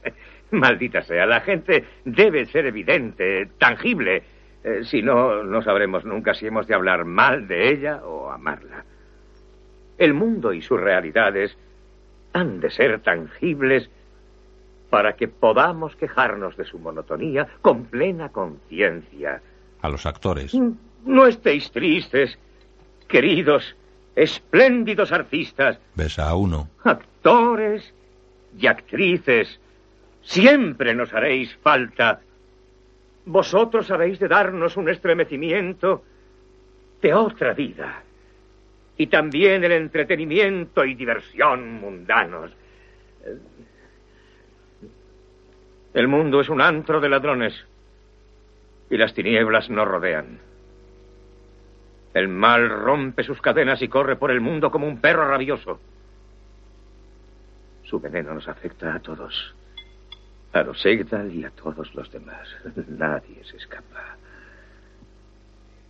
Maldita 0.50 1.02
sea, 1.02 1.26
la 1.26 1.40
gente 1.40 1.84
debe 2.04 2.46
ser 2.46 2.66
evidente, 2.66 3.48
tangible. 3.58 4.22
Eh, 4.64 4.84
si 4.84 5.00
no, 5.00 5.44
no 5.44 5.62
sabremos 5.62 6.04
nunca 6.04 6.34
si 6.34 6.46
hemos 6.46 6.66
de 6.66 6.74
hablar 6.74 7.04
mal 7.04 7.46
de 7.46 7.70
ella 7.70 8.02
o 8.04 8.30
amarla. 8.30 8.84
El 9.96 10.14
mundo 10.14 10.52
y 10.52 10.60
sus 10.60 10.80
realidades 10.80 11.56
han 12.32 12.60
de 12.60 12.70
ser 12.70 13.00
tangibles 13.00 13.90
para 14.90 15.14
que 15.14 15.28
podamos 15.28 15.96
quejarnos 15.96 16.56
de 16.56 16.64
su 16.64 16.78
monotonía 16.78 17.48
con 17.62 17.84
plena 17.84 18.30
conciencia. 18.30 19.40
A 19.80 19.88
los 19.88 20.04
actores. 20.04 20.52
No 21.04 21.26
estéis 21.26 21.70
tristes, 21.70 22.38
queridos, 23.08 23.74
espléndidos 24.16 25.12
artistas, 25.12 25.78
Besa 25.94 26.28
a 26.28 26.34
uno. 26.36 26.68
actores 26.84 27.92
y 28.58 28.66
actrices. 28.66 29.58
Siempre 30.22 30.94
nos 30.94 31.12
haréis 31.12 31.54
falta. 31.62 32.20
Vosotros 33.24 33.90
habéis 33.90 34.18
de 34.18 34.28
darnos 34.28 34.76
un 34.76 34.88
estremecimiento 34.88 36.02
de 37.00 37.14
otra 37.14 37.54
vida. 37.54 38.02
Y 38.96 39.06
también 39.06 39.64
el 39.64 39.72
entretenimiento 39.72 40.84
y 40.84 40.94
diversión 40.94 41.80
mundanos. 41.80 42.50
El 45.94 46.08
mundo 46.08 46.40
es 46.40 46.48
un 46.48 46.60
antro 46.60 47.00
de 47.00 47.08
ladrones. 47.08 47.54
Y 48.90 48.96
las 48.96 49.14
tinieblas 49.14 49.70
nos 49.70 49.88
rodean. 49.88 50.38
El 52.14 52.28
mal 52.28 52.68
rompe 52.68 53.24
sus 53.24 53.40
cadenas 53.40 53.80
y 53.82 53.88
corre 53.88 54.16
por 54.16 54.30
el 54.30 54.40
mundo 54.40 54.70
como 54.70 54.86
un 54.86 55.00
perro 55.00 55.26
rabioso. 55.28 55.80
Su 57.84 58.00
veneno 58.00 58.34
nos 58.34 58.48
afecta 58.48 58.94
a 58.94 59.00
todos. 59.00 59.54
A 60.52 60.62
los 60.62 60.84
Egdal 60.84 61.32
y 61.34 61.44
a 61.44 61.50
todos 61.50 61.94
los 61.94 62.10
demás. 62.12 62.48
Nadie 62.88 63.42
se 63.44 63.56
escapa. 63.56 64.16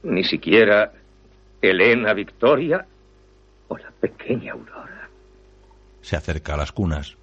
Ni 0.05 0.23
siquiera 0.25 0.93
Elena 1.61 2.13
Victoria 2.13 2.87
o 3.69 3.79
la 3.79 3.91
pequeña 3.91 4.53
Aurora. 4.53 5.09
Se 6.01 6.17
acerca 6.17 6.55
a 6.55 6.57
las 6.57 6.73
cunas. 6.73 7.17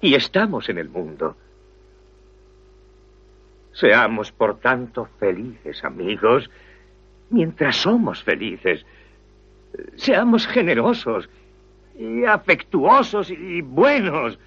y 0.00 0.14
estamos 0.14 0.68
en 0.68 0.78
el 0.78 0.88
mundo. 0.90 1.36
Seamos, 3.72 4.30
por 4.30 4.60
tanto, 4.60 5.08
felices, 5.18 5.82
amigos, 5.82 6.50
mientras 7.34 7.76
somos 7.76 8.22
felices. 8.22 8.86
Seamos 9.96 10.46
generosos 10.46 11.28
y 11.98 12.24
afectuosos 12.24 13.28
y 13.30 13.60
buenos. 13.60 14.38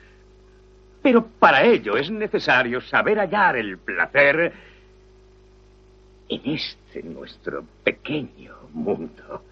Pero 1.03 1.26
para 1.26 1.64
ello 1.64 1.97
es 1.97 2.09
necesario 2.09 2.81
saber 2.81 3.19
hallar 3.19 3.57
el 3.57 3.77
placer 3.77 4.53
en 6.30 6.41
este 6.45 7.03
nuestro 7.03 7.64
pequeño 7.84 8.55
mundo. 8.73 9.43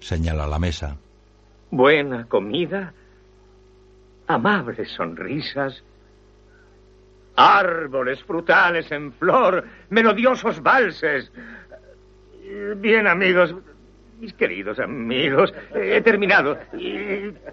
Señala 0.00 0.46
la 0.46 0.58
mesa. 0.58 0.96
Buena 1.70 2.26
comida, 2.26 2.92
amables 4.26 4.90
sonrisas, 4.92 5.82
árboles 7.36 8.22
frutales 8.24 8.90
en 8.90 9.12
flor, 9.12 9.66
melodiosos 9.88 10.62
valses. 10.62 11.30
Bien, 12.76 13.06
amigos, 13.06 13.54
mis 14.20 14.34
queridos 14.34 14.78
amigos, 14.78 15.52
he 15.74 16.00
terminado. 16.02 16.58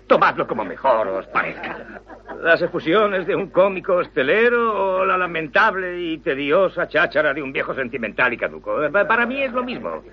Tomadlo 0.08 0.48
como 0.48 0.66
mejor 0.66 1.08
os 1.08 1.28
parezca. 1.28 2.02
Las 2.42 2.62
efusiones 2.62 3.26
de 3.28 3.36
un 3.36 3.48
cómico 3.48 3.96
hostelero 3.96 5.00
o 5.00 5.06
la 5.06 5.18
lamentable 5.18 6.00
y 6.02 6.18
tediosa 6.18 6.88
cháchara 6.88 7.34
de 7.34 7.42
un 7.42 7.54
viejo 7.54 7.74
sentimental 7.74 8.34
y 8.34 8.38
caduco. 8.38 8.78
Para 8.92 9.26
mí 9.26 9.42
es 9.42 9.52
lo 9.54 9.64
mismo. 9.64 10.04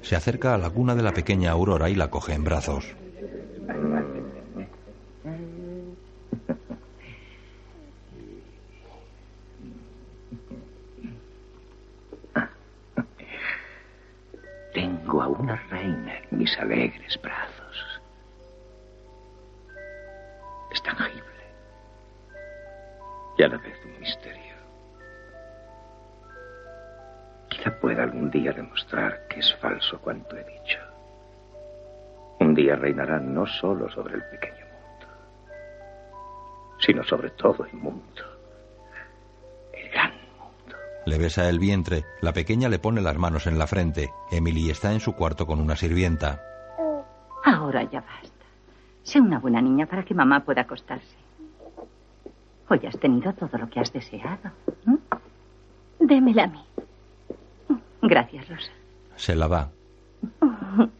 Se 0.00 0.16
acerca 0.16 0.54
a 0.54 0.58
la 0.58 0.70
cuna 0.70 0.94
de 0.94 1.02
la 1.02 1.12
pequeña 1.12 1.50
Aurora 1.50 1.90
y 1.90 1.94
la 1.94 2.08
coge 2.08 2.34
en 2.34 2.44
brazos. 2.44 2.96
Tengo 15.08 15.22
a 15.22 15.28
una 15.28 15.56
reina 15.70 16.18
en 16.18 16.38
mis 16.38 16.58
alegres 16.58 17.18
brazos. 17.22 18.02
Es 20.70 20.82
tangible 20.82 21.22
y 23.38 23.42
a 23.42 23.48
la 23.48 23.56
vez 23.56 23.74
un 23.86 24.00
misterio. 24.00 24.54
Quizá 27.48 27.70
pueda 27.80 28.02
algún 28.02 28.30
día 28.30 28.52
demostrar 28.52 29.26
que 29.28 29.40
es 29.40 29.54
falso 29.54 29.98
cuanto 29.98 30.36
he 30.36 30.44
dicho. 30.44 30.78
Un 32.40 32.54
día 32.54 32.76
reinará 32.76 33.18
no 33.18 33.46
solo 33.46 33.88
sobre 33.88 34.16
el 34.16 34.24
pequeño 34.24 34.66
mundo, 34.66 35.06
sino 36.80 37.02
sobre 37.04 37.30
todo 37.30 37.64
el 37.64 37.72
mundo. 37.72 38.37
Le 41.08 41.16
besa 41.16 41.48
el 41.48 41.58
vientre. 41.58 42.04
La 42.20 42.34
pequeña 42.34 42.68
le 42.68 42.78
pone 42.78 43.00
las 43.00 43.16
manos 43.16 43.46
en 43.46 43.58
la 43.58 43.66
frente. 43.66 44.12
Emily 44.30 44.68
está 44.68 44.92
en 44.92 45.00
su 45.00 45.14
cuarto 45.14 45.46
con 45.46 45.58
una 45.58 45.74
sirvienta. 45.74 46.42
Ahora 47.42 47.82
ya 47.84 48.02
basta. 48.02 48.44
Sé 49.04 49.18
una 49.18 49.38
buena 49.38 49.62
niña 49.62 49.86
para 49.86 50.04
que 50.04 50.12
mamá 50.12 50.40
pueda 50.40 50.60
acostarse. 50.60 51.16
Hoy 52.68 52.80
has 52.86 52.98
tenido 53.00 53.32
todo 53.32 53.56
lo 53.56 53.70
que 53.70 53.80
has 53.80 53.90
deseado. 53.90 54.52
Démela 55.98 56.44
a 56.44 56.48
mí. 56.48 56.62
Gracias, 58.02 58.46
Rosa. 58.46 58.72
Se 59.16 59.34
la 59.34 59.46
va. 59.46 59.70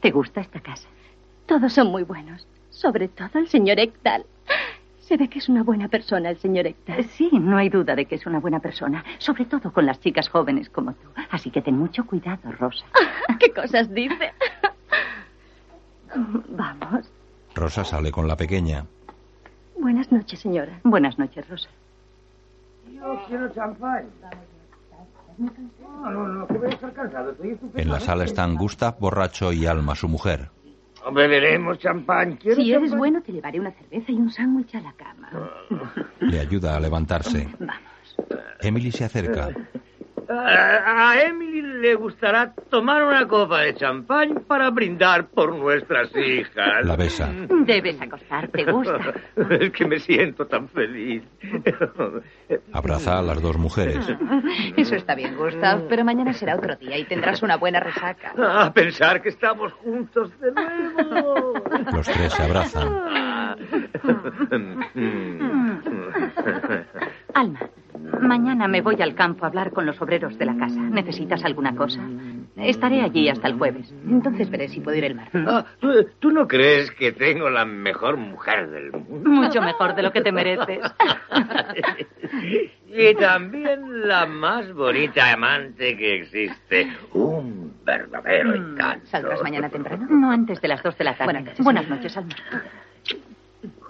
¿Te 0.00 0.12
gusta 0.12 0.42
esta 0.42 0.60
casa? 0.60 0.86
Todos 1.46 1.72
son 1.72 1.88
muy 1.88 2.04
buenos. 2.04 2.46
Sobre 2.70 3.08
todo 3.08 3.40
el 3.40 3.48
señor 3.48 3.80
Ekdal. 3.80 4.24
Se 5.08 5.16
ve 5.16 5.28
que 5.28 5.38
es 5.38 5.48
una 5.48 5.62
buena 5.62 5.88
persona 5.88 6.28
el 6.28 6.36
señor 6.36 6.66
Ekdal. 6.66 7.02
Sí, 7.04 7.30
no 7.32 7.56
hay 7.56 7.70
duda 7.70 7.96
de 7.96 8.04
que 8.04 8.16
es 8.16 8.26
una 8.26 8.40
buena 8.40 8.60
persona. 8.60 9.02
Sobre 9.16 9.46
todo 9.46 9.72
con 9.72 9.86
las 9.86 9.98
chicas 10.00 10.28
jóvenes 10.28 10.68
como 10.68 10.92
tú. 10.92 11.08
Así 11.30 11.50
que 11.50 11.62
ten 11.62 11.78
mucho 11.78 12.04
cuidado, 12.04 12.52
Rosa. 12.52 12.84
¿Qué 13.40 13.50
cosas 13.50 13.90
dice? 13.94 14.32
Vamos. 16.14 17.10
Rosa 17.54 17.84
sale 17.84 18.12
con 18.12 18.28
la 18.28 18.36
pequeña. 18.36 18.84
Buenas 19.80 20.12
noches, 20.12 20.40
señora. 20.40 20.78
Buenas 20.84 21.18
noches, 21.18 21.48
Rosa. 21.48 21.70
Yo 22.92 23.22
quiero 23.28 23.48
champán. 23.54 24.04
No, 25.38 26.10
no, 26.10 26.28
no, 26.28 26.46
que 26.46 26.58
voy 26.58 26.66
a 26.66 26.74
estar 26.74 26.92
cansado. 26.92 27.34
En 27.76 27.88
la 27.88 28.00
sala 28.00 28.24
están 28.24 28.56
Gustav, 28.56 28.98
borracho, 28.98 29.54
y 29.54 29.64
Alma, 29.64 29.94
su 29.94 30.06
mujer. 30.06 30.50
Beberemos 31.12 31.78
champán. 31.78 32.36
¿Quiero 32.36 32.56
Si 32.56 32.70
eres 32.70 32.82
champán? 32.82 32.98
bueno, 32.98 33.22
te 33.22 33.32
llevaré 33.32 33.60
una 33.60 33.72
cerveza 33.72 34.12
y 34.12 34.16
un 34.16 34.30
sándwich 34.30 34.74
a 34.74 34.80
la 34.80 34.92
cama. 34.92 35.30
Le 36.20 36.40
ayuda 36.40 36.76
a 36.76 36.80
levantarse. 36.80 37.48
Emily 38.60 38.90
se 38.92 39.04
acerca. 39.04 39.48
A, 40.28 41.10
a 41.10 41.22
Emily 41.22 41.62
le 41.62 41.94
gustará 41.94 42.52
tomar 42.70 43.02
una 43.02 43.26
copa 43.26 43.60
de 43.60 43.74
champán 43.74 44.44
para 44.46 44.68
brindar 44.70 45.26
por 45.28 45.54
nuestras 45.54 46.10
hijas. 46.16 46.84
La 46.84 46.96
besa. 46.96 47.30
Debes 47.64 48.00
acostarte, 48.00 48.64
gusta. 48.70 48.98
Es 49.60 49.70
que 49.72 49.86
me 49.86 49.98
siento 49.98 50.46
tan 50.46 50.68
feliz. 50.68 51.22
Abraza 52.72 53.18
a 53.18 53.22
las 53.22 53.40
dos 53.40 53.56
mujeres. 53.56 54.06
Eso 54.76 54.94
está 54.96 55.14
bien, 55.14 55.36
Gustav, 55.36 55.82
pero 55.88 56.04
mañana 56.04 56.32
será 56.34 56.56
otro 56.56 56.76
día 56.76 56.98
y 56.98 57.04
tendrás 57.04 57.42
una 57.42 57.56
buena 57.56 57.80
resaca. 57.80 58.32
A 58.36 58.72
pensar 58.72 59.22
que 59.22 59.30
estamos 59.30 59.72
juntos 59.74 60.30
de 60.40 60.52
nuevo. 60.52 61.54
Los 61.92 62.06
tres 62.06 62.32
se 62.32 62.42
abrazan. 62.42 62.88
Alma, 67.34 67.60
mañana 68.20 68.68
me 68.68 68.80
voy 68.80 69.00
al 69.02 69.14
campo 69.14 69.44
a 69.44 69.48
hablar 69.48 69.72
con 69.72 69.86
los 69.86 70.00
obreros 70.00 70.36
de 70.38 70.46
la 70.46 70.56
casa. 70.56 70.80
¿Necesitas 70.80 71.44
alguna 71.44 71.74
cosa? 71.74 72.00
Estaré 72.56 73.02
allí 73.02 73.28
hasta 73.28 73.48
el 73.48 73.54
jueves. 73.54 73.92
Entonces 74.06 74.50
veré 74.50 74.68
si 74.68 74.80
puedo 74.80 74.96
ir 74.96 75.04
el 75.04 75.14
martes. 75.14 75.42
Ah, 75.46 75.64
¿tú, 75.80 75.88
tú 76.18 76.30
no 76.30 76.46
crees 76.48 76.90
que 76.90 77.12
tengo 77.12 77.50
la 77.50 77.64
mejor 77.64 78.16
mujer 78.16 78.68
del 78.70 78.92
mundo? 78.92 79.30
Mucho 79.30 79.60
mejor 79.62 79.94
de 79.94 80.02
lo 80.02 80.12
que 80.12 80.20
te 80.22 80.32
mereces. 80.32 80.80
Y 82.90 83.14
también 83.16 84.08
la 84.08 84.24
más 84.26 84.72
bonita 84.72 85.32
amante 85.32 85.96
que 85.96 86.22
existe. 86.22 86.90
Un 87.12 87.74
verdadero 87.84 88.54
encanto. 88.54 89.06
¿Saldrás 89.06 89.42
mañana 89.42 89.68
temprano? 89.68 90.06
No 90.10 90.30
antes 90.30 90.60
de 90.60 90.68
las 90.68 90.82
dos 90.82 90.96
de 90.96 91.04
la 91.04 91.12
tarde. 91.16 91.26
Buenas 91.32 91.44
noches. 91.44 91.64
Buenas 91.64 91.88
noches, 91.88 92.16
Alma. 92.16 92.34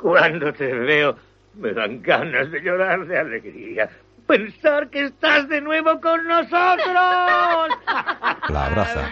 Cuando 0.00 0.52
te 0.52 0.72
veo, 0.74 1.16
me 1.54 1.72
dan 1.72 2.02
ganas 2.02 2.50
de 2.50 2.60
llorar 2.60 3.06
de 3.06 3.18
alegría. 3.18 3.88
Pensar 4.28 4.90
que 4.90 5.06
estás 5.06 5.48
de 5.48 5.62
nuevo 5.62 5.98
con 6.02 6.28
nosotros. 6.28 6.86
La 8.50 8.66
abraza. 8.66 9.10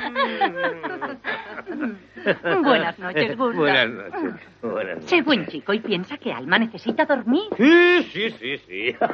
Buenas 2.63 2.99
noches, 2.99 3.35
Gustav. 3.35 3.57
Buenas 3.57 3.89
noches. 3.89 4.35
Buenas 4.61 4.97
noches. 4.97 5.09
Sé 5.09 5.23
buen 5.23 5.47
chico 5.47 5.73
y 5.73 5.81
piensa 5.81 6.19
que 6.19 6.31
Alma 6.31 6.59
necesita 6.59 7.07
dormir. 7.07 7.45
Sí, 7.57 8.03
sí, 8.13 8.31
sí, 8.39 8.59
sí. 8.67 8.97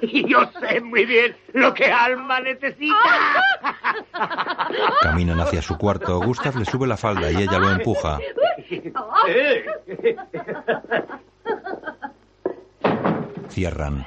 Y 0.00 0.28
yo 0.28 0.50
sé 0.60 0.80
muy 0.80 1.04
bien 1.06 1.36
lo 1.52 1.72
que 1.74 1.86
Alma 1.86 2.40
necesita. 2.40 2.96
Caminan 5.02 5.40
hacia 5.40 5.62
su 5.62 5.78
cuarto. 5.78 6.20
Gustav 6.20 6.56
le 6.56 6.64
sube 6.64 6.86
la 6.86 6.96
falda 6.96 7.30
y 7.30 7.36
ella 7.36 7.58
lo 7.58 7.70
empuja. 7.70 8.18
Eh. 9.28 9.64
Cierran. 13.48 14.04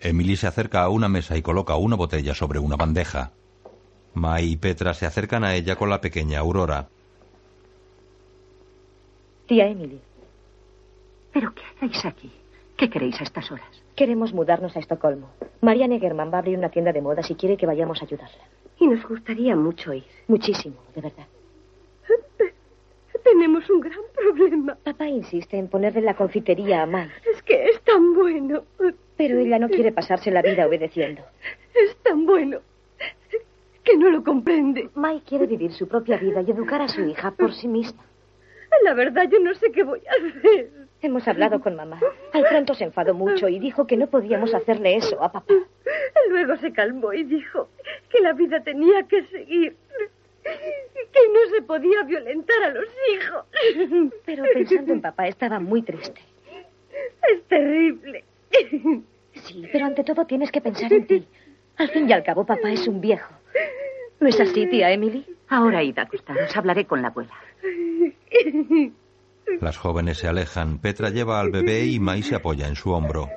Emily 0.00 0.36
se 0.36 0.46
acerca 0.46 0.82
a 0.82 0.88
una 0.88 1.08
mesa 1.08 1.36
y 1.36 1.42
coloca 1.42 1.76
una 1.76 1.96
botella 1.96 2.34
sobre 2.34 2.58
una 2.58 2.76
bandeja. 2.76 3.32
Mai 4.14 4.52
y 4.52 4.56
Petra 4.56 4.94
se 4.94 5.06
acercan 5.06 5.44
a 5.44 5.54
ella 5.54 5.76
con 5.76 5.90
la 5.90 6.00
pequeña 6.00 6.40
Aurora. 6.40 6.88
Tía 9.46 9.66
Emily, 9.66 10.00
¿Pero 11.32 11.54
qué 11.54 11.62
hacéis 11.76 12.04
aquí? 12.04 12.32
¿Qué 12.76 12.90
queréis 12.90 13.20
a 13.20 13.24
estas 13.24 13.50
horas? 13.50 13.66
queremos 13.98 14.32
mudarnos 14.32 14.76
a 14.76 14.78
Estocolmo. 14.78 15.28
María 15.60 15.88
Negerman 15.88 16.30
va 16.30 16.36
a 16.36 16.38
abrir 16.38 16.56
una 16.56 16.68
tienda 16.68 16.92
de 16.92 17.02
modas 17.02 17.28
y 17.32 17.34
quiere 17.34 17.56
que 17.56 17.66
vayamos 17.66 18.00
a 18.00 18.04
ayudarla. 18.04 18.44
Y 18.78 18.86
nos 18.86 19.04
gustaría 19.08 19.56
mucho 19.56 19.92
ir. 19.92 20.04
Muchísimo, 20.28 20.76
de 20.94 21.00
verdad. 21.00 21.26
Tenemos 23.24 23.68
un 23.68 23.80
gran 23.80 23.98
problema. 24.14 24.76
Papá 24.84 25.08
insiste 25.08 25.58
en 25.58 25.66
ponerle 25.66 26.00
la 26.02 26.14
confitería 26.14 26.82
a 26.82 26.86
Mai, 26.86 27.08
Es 27.34 27.42
que 27.42 27.70
es 27.70 27.82
tan 27.82 28.14
bueno. 28.14 28.62
Pero 29.18 29.38
ella 29.38 29.58
no 29.58 29.68
quiere 29.68 29.92
pasarse 29.92 30.30
la 30.30 30.40
vida 30.40 30.66
obedeciendo. 30.66 31.22
Es 31.74 31.96
tan 31.96 32.24
bueno 32.24 32.60
que 33.84 33.96
no 33.96 34.10
lo 34.10 34.22
comprende. 34.22 34.88
Mai 34.94 35.20
quiere 35.20 35.46
vivir 35.46 35.72
su 35.72 35.88
propia 35.88 36.16
vida 36.16 36.40
y 36.40 36.50
educar 36.50 36.80
a 36.80 36.88
su 36.88 37.02
hija 37.02 37.32
por 37.32 37.52
sí 37.52 37.68
misma. 37.68 38.04
La 38.84 38.94
verdad, 38.94 39.28
yo 39.28 39.40
no 39.40 39.54
sé 39.54 39.72
qué 39.72 39.82
voy 39.82 40.00
a 40.06 40.12
hacer. 40.12 40.70
Hemos 41.02 41.26
hablado 41.26 41.60
con 41.60 41.74
mamá. 41.74 41.98
Al 42.32 42.44
pronto 42.44 42.74
se 42.74 42.84
enfadó 42.84 43.12
mucho 43.12 43.48
y 43.48 43.58
dijo 43.58 43.86
que 43.86 43.96
no 43.96 44.06
podíamos 44.06 44.54
hacerle 44.54 44.96
eso 44.96 45.22
a 45.22 45.32
papá. 45.32 45.54
Luego 46.30 46.56
se 46.58 46.72
calmó 46.72 47.12
y 47.12 47.24
dijo 47.24 47.68
que 48.10 48.20
la 48.20 48.32
vida 48.34 48.62
tenía 48.62 49.02
que 49.04 49.24
seguir. 49.24 49.76
Que 50.44 51.20
no 51.32 51.56
se 51.56 51.62
podía 51.62 52.02
violentar 52.02 52.62
a 52.62 52.70
los 52.70 52.86
hijos. 53.12 53.44
Pero 54.24 54.44
pensando 54.52 54.92
en 54.92 55.00
papá 55.00 55.26
estaba 55.26 55.58
muy 55.58 55.82
triste. 55.82 56.20
Es 57.32 57.42
terrible. 57.44 58.24
Sí, 59.34 59.62
pero 59.72 59.86
ante 59.86 60.04
todo 60.04 60.24
tienes 60.26 60.50
que 60.50 60.60
pensar 60.60 60.92
en 60.92 61.06
ti. 61.06 61.26
Al 61.76 61.88
fin 61.90 62.08
y 62.08 62.12
al 62.12 62.24
cabo, 62.24 62.44
papá 62.44 62.70
es 62.70 62.88
un 62.88 63.00
viejo. 63.00 63.32
¿No 64.20 64.28
es 64.28 64.40
así, 64.40 64.66
tía 64.66 64.90
Emily? 64.90 65.24
Ahora 65.48 65.82
id 65.82 65.98
a 65.98 66.02
acostaros. 66.02 66.56
Hablaré 66.56 66.86
con 66.86 67.02
la 67.02 67.08
abuela. 67.08 67.34
Las 69.60 69.76
jóvenes 69.76 70.18
se 70.18 70.28
alejan. 70.28 70.78
Petra 70.78 71.10
lleva 71.10 71.40
al 71.40 71.50
bebé 71.50 71.86
y 71.86 72.00
Mai 72.00 72.22
se 72.22 72.34
apoya 72.34 72.66
en 72.66 72.74
su 72.74 72.90
hombro. 72.90 73.28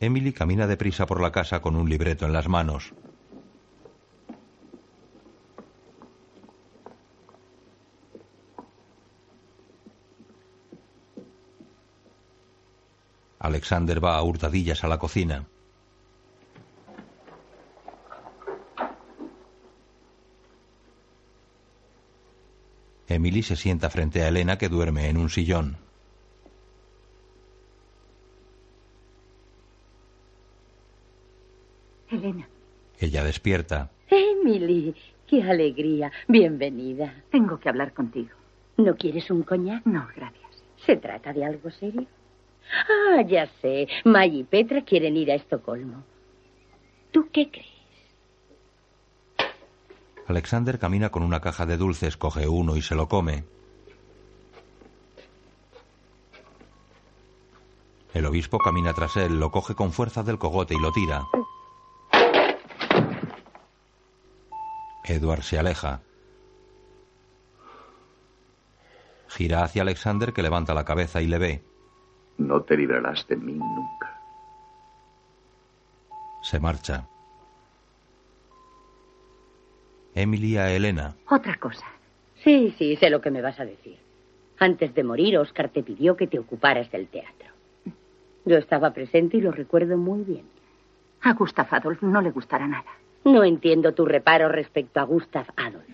Emily 0.00 0.32
camina 0.32 0.66
deprisa 0.66 1.06
por 1.06 1.20
la 1.20 1.30
casa 1.30 1.60
con 1.60 1.76
un 1.76 1.88
libreto 1.88 2.24
en 2.24 2.32
las 2.32 2.48
manos. 2.48 2.92
Alexander 13.40 14.04
va 14.04 14.16
a 14.16 14.22
hurtadillas 14.22 14.84
a 14.84 14.88
la 14.88 14.98
cocina. 14.98 15.46
Emily 23.08 23.42
se 23.42 23.56
sienta 23.56 23.88
frente 23.90 24.22
a 24.22 24.28
Elena 24.28 24.58
que 24.58 24.68
duerme 24.68 25.08
en 25.08 25.16
un 25.16 25.30
sillón. 25.30 25.78
Elena. 32.10 32.46
Ella 32.98 33.24
despierta. 33.24 33.90
Emily, 34.08 34.94
qué 35.26 35.42
alegría. 35.42 36.12
Bienvenida. 36.28 37.24
Tengo 37.30 37.58
que 37.58 37.70
hablar 37.70 37.94
contigo. 37.94 38.30
¿No 38.76 38.94
quieres 38.96 39.30
un 39.30 39.42
coñac? 39.44 39.84
No, 39.86 40.06
gracias. 40.14 40.62
¿Se 40.84 40.96
trata 40.96 41.32
de 41.32 41.44
algo 41.44 41.70
serio? 41.70 42.06
Ah, 42.72 43.22
ya 43.22 43.46
sé. 43.60 43.88
May 44.04 44.40
y 44.40 44.44
Petra 44.44 44.84
quieren 44.84 45.16
ir 45.16 45.30
a 45.30 45.34
Estocolmo. 45.34 46.04
¿Tú 47.10 47.28
qué 47.32 47.50
crees? 47.50 47.66
Alexander 50.26 50.78
camina 50.78 51.10
con 51.10 51.24
una 51.24 51.40
caja 51.40 51.66
de 51.66 51.76
dulces, 51.76 52.16
coge 52.16 52.46
uno 52.46 52.76
y 52.76 52.82
se 52.82 52.94
lo 52.94 53.08
come. 53.08 53.44
El 58.14 58.26
obispo 58.26 58.58
camina 58.58 58.92
tras 58.92 59.16
él, 59.16 59.40
lo 59.40 59.50
coge 59.50 59.74
con 59.74 59.92
fuerza 59.92 60.22
del 60.22 60.38
cogote 60.38 60.74
y 60.74 60.80
lo 60.80 60.92
tira. 60.92 61.24
Edward 65.04 65.42
se 65.42 65.58
aleja. 65.58 66.00
Gira 69.28 69.64
hacia 69.64 69.82
Alexander 69.82 70.32
que 70.32 70.42
levanta 70.42 70.74
la 70.74 70.84
cabeza 70.84 71.22
y 71.22 71.26
le 71.26 71.38
ve. 71.38 71.69
No 72.40 72.62
te 72.62 72.74
librarás 72.74 73.26
de 73.28 73.36
mí 73.36 73.52
nunca. 73.52 74.18
Se 76.42 76.58
marcha. 76.58 77.06
Emily 80.14 80.56
a 80.56 80.72
Elena. 80.72 81.14
Otra 81.28 81.56
cosa. 81.56 81.84
Sí, 82.42 82.74
sí, 82.78 82.96
sé 82.96 83.10
lo 83.10 83.20
que 83.20 83.30
me 83.30 83.42
vas 83.42 83.60
a 83.60 83.66
decir. 83.66 83.98
Antes 84.58 84.94
de 84.94 85.04
morir, 85.04 85.36
Oscar 85.36 85.68
te 85.68 85.82
pidió 85.82 86.16
que 86.16 86.26
te 86.26 86.38
ocuparas 86.38 86.90
del 86.90 87.08
teatro. 87.08 87.50
Yo 88.46 88.56
estaba 88.56 88.94
presente 88.94 89.36
y 89.36 89.42
lo 89.42 89.52
recuerdo 89.52 89.98
muy 89.98 90.24
bien. 90.24 90.46
A 91.20 91.34
Gustav 91.34 91.68
Adolf 91.70 92.02
no 92.02 92.22
le 92.22 92.30
gustará 92.30 92.66
nada. 92.66 92.90
No 93.24 93.44
entiendo 93.44 93.92
tu 93.92 94.06
reparo 94.06 94.48
respecto 94.48 94.98
a 94.98 95.04
Gustav 95.04 95.44
Adolf. 95.56 95.84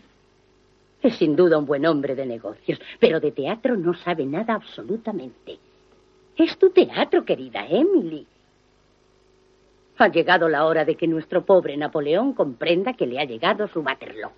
Es 1.03 1.17
sin 1.17 1.35
duda 1.35 1.59
un 1.59 1.67
buen 1.67 1.85
hombre 1.87 2.15
de 2.15 2.25
negocios, 2.25 2.81
pero 3.01 3.19
de 3.19 3.33
teatro 3.33 3.77
no 3.77 3.95
sabe 3.95 4.25
nada 4.25 4.55
absolutamente. 4.55 5.59
Es 6.37 6.59
tu 6.59 6.71
teatro, 6.71 7.25
querida 7.25 7.67
Emily. 7.67 8.27
Ha 9.99 10.09
llegado 10.09 10.49
la 10.49 10.67
hora 10.67 10.85
de 10.85 10.95
que 10.95 11.07
nuestro 11.07 11.45
pobre 11.45 11.77
Napoleón 11.77 12.35
comprenda 12.35 12.93
que 12.93 13.07
le 13.07 13.19
ha 13.19 13.25
llegado 13.25 13.67
su 13.69 13.81
Waterloo. 13.81 14.31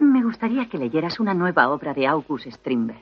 Me 0.00 0.22
gustaría 0.22 0.68
que 0.68 0.78
leyeras 0.78 1.20
una 1.20 1.34
nueva 1.34 1.68
obra 1.70 1.94
de 1.94 2.06
August 2.06 2.46
Strindberg. 2.46 3.00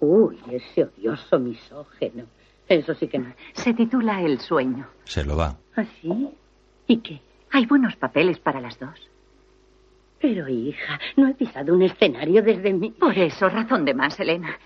Uy, 0.00 0.38
ese 0.50 0.84
odioso 0.84 1.38
misógeno. 1.38 2.24
Eso 2.68 2.94
sí 2.94 3.06
que 3.06 3.18
no. 3.18 3.32
Se 3.52 3.74
titula 3.74 4.22
El 4.22 4.40
sueño. 4.40 4.86
Se 5.04 5.24
lo 5.24 5.36
da. 5.36 5.56
¿Ah, 5.76 5.84
sí? 6.00 6.28
¿Y 6.86 6.96
qué? 6.98 7.20
Hay 7.52 7.66
buenos 7.66 7.96
papeles 7.96 8.38
para 8.38 8.60
las 8.60 8.78
dos. 8.78 9.08
Pero, 10.20 10.48
hija, 10.48 11.00
no 11.16 11.28
he 11.28 11.34
pisado 11.34 11.74
un 11.74 11.82
escenario 11.82 12.42
desde 12.42 12.72
mi... 12.72 12.90
Por 12.90 13.16
eso, 13.16 13.48
razón 13.48 13.84
de 13.84 13.94
más, 13.94 14.18
Elena. 14.20 14.58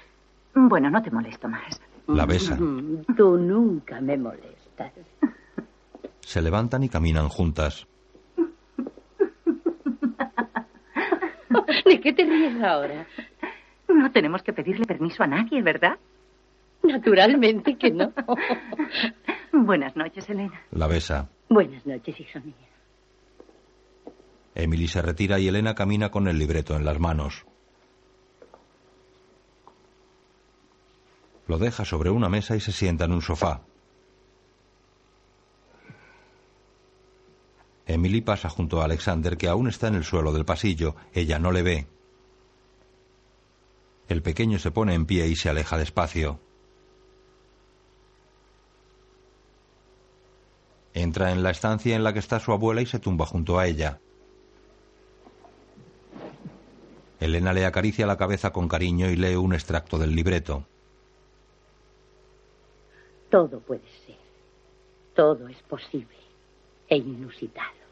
Bueno, 0.55 0.91
no 0.91 1.03
te 1.03 1.11
molesto 1.11 1.49
más. 1.49 1.81
La 2.07 2.27
besa. 2.27 2.57
Mm, 2.57 3.05
Tú 3.17 3.37
nunca 3.39 4.01
me 4.01 4.17
molestas. 4.17 4.93
Se 6.21 6.43
levantan 6.43 6.83
y 6.85 6.89
caminan 6.89 7.29
juntas. 7.29 7.87
¿De 11.85 12.01
qué 12.01 12.13
te 12.13 12.25
ríes 12.25 12.63
ahora? 12.63 13.07
No 13.89 14.11
tenemos 14.11 14.43
que 14.43 14.53
pedirle 14.53 14.85
permiso 14.87 15.23
a 15.23 15.27
nadie, 15.27 15.63
¿verdad? 15.63 15.99
Naturalmente 16.83 17.77
que 17.77 17.91
no. 17.91 18.13
Buenas 19.53 19.95
noches, 19.97 20.29
Elena. 20.29 20.61
La 20.73 20.87
besa. 20.87 21.29
Buenas 21.49 21.87
noches, 21.87 22.19
hija 22.19 22.41
mía. 22.41 22.55
Emily 24.55 24.89
se 24.89 25.03
retira 25.03 25.39
y 25.39 25.49
Elena 25.49 25.75
camina 25.75 26.11
con 26.11 26.29
el 26.29 26.39
libreto 26.39 26.77
en 26.77 26.85
las 26.85 26.99
manos. 26.99 27.45
Lo 31.47 31.59
deja 31.59 31.85
sobre 31.85 32.11
una 32.11 32.29
mesa 32.29 32.57
y 32.57 32.61
se 32.61 32.73
sienta 32.73 33.05
en 33.05 33.13
un 33.13 33.23
sofá. 33.23 33.63
Emily 37.87 38.23
pasa 38.23 38.49
junto 38.49 38.81
a 38.81 38.87
Alexander, 38.87 39.37
que 39.37 39.49
aún 39.49 39.69
está 39.69 39.89
en 39.89 39.95
el 39.95 40.05
suelo 40.05 40.33
del 40.33 40.47
pasillo. 40.47 40.97
Ella 41.13 41.39
no 41.39 41.53
le 41.53 41.63
ve. 41.63 41.87
El 44.09 44.23
pequeño 44.23 44.59
se 44.59 44.71
pone 44.71 44.95
en 44.95 45.07
pie 45.07 45.29
y 45.29 45.37
se 45.37 45.51
aleja 45.51 45.77
despacio. 45.77 46.41
Entra 50.95 51.33
en 51.33 51.43
la 51.43 51.51
estancia 51.51 51.97
en 51.97 52.05
la 52.05 52.13
que 52.13 52.21
está 52.21 52.41
su 52.41 52.53
abuela 52.53 52.81
y 52.81 52.87
se 52.87 53.01
tumba 53.01 53.27
junto 53.27 53.59
a 53.59 53.67
ella. 53.67 54.01
Elena 57.21 57.53
le 57.53 57.67
acaricia 57.67 58.07
la 58.07 58.17
cabeza 58.17 58.53
con 58.53 58.69
cariño 58.69 59.11
y 59.11 59.17
lee 59.17 59.35
un 59.35 59.55
extracto 59.55 59.99
del 59.99 60.15
libreto. 60.15 60.67
Todo 63.35 63.59
puede 63.59 63.89
ser. 64.07 64.15
Todo 65.13 65.49
es 65.49 65.61
posible 65.65 66.17
e 66.89 66.99
inusitado. 66.99 67.83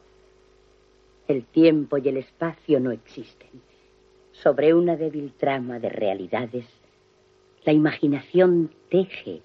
El 1.27 1.43
tiempo 1.43 1.97
y 1.97 2.07
el 2.07 2.15
espacio 2.15 2.79
no 2.79 2.91
existen. 2.91 3.49
Sobre 4.31 4.73
una 4.73 4.95
débil 4.95 5.33
trama 5.37 5.79
de 5.79 5.89
realidades, 5.89 6.65
la 7.65 7.73
imaginación 7.73 8.73
teje 8.89 9.41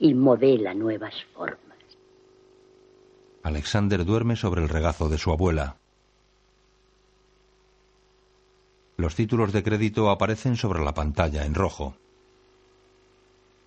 y 0.00 0.12
modela 0.14 0.74
nuevas 0.74 1.14
formas. 1.32 1.78
Alexander 3.44 4.04
duerme 4.04 4.34
sobre 4.34 4.60
el 4.60 4.68
regazo 4.68 5.08
de 5.08 5.18
su 5.18 5.30
abuela. 5.30 5.76
Los 8.96 9.14
títulos 9.14 9.52
de 9.52 9.62
crédito 9.62 10.10
aparecen 10.10 10.56
sobre 10.56 10.82
la 10.82 10.94
pantalla 10.94 11.46
en 11.46 11.54
rojo. 11.54 11.94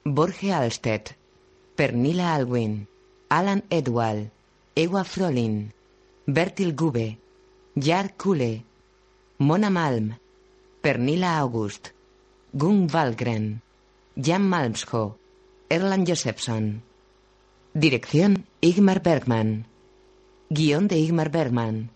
Borge 0.03 0.51
Alstedt, 0.51 1.20
Pernilla 1.81 2.35
Alwin, 2.35 2.87
Alan 3.27 3.63
Edwall, 3.71 4.29
Ewa 4.75 5.03
Frolin, 5.03 5.73
Bertil 6.27 6.75
Gube, 6.75 7.17
Jar 7.73 8.13
Kule, 8.15 8.63
Mona 9.39 9.71
Malm, 9.71 10.19
Pernilla 10.83 11.39
August, 11.39 11.87
Gung 12.53 12.87
Valgren, 12.87 13.63
Jan 14.15 14.47
Malmsho, 14.47 15.17
Erland 15.69 16.07
Josephson. 16.07 16.83
Dirección 17.73 18.45
Igmar 18.61 19.01
Bergman. 19.01 19.65
Guión 20.51 20.87
de 20.87 20.99
Igmar 20.99 21.31
Bergman. 21.31 21.89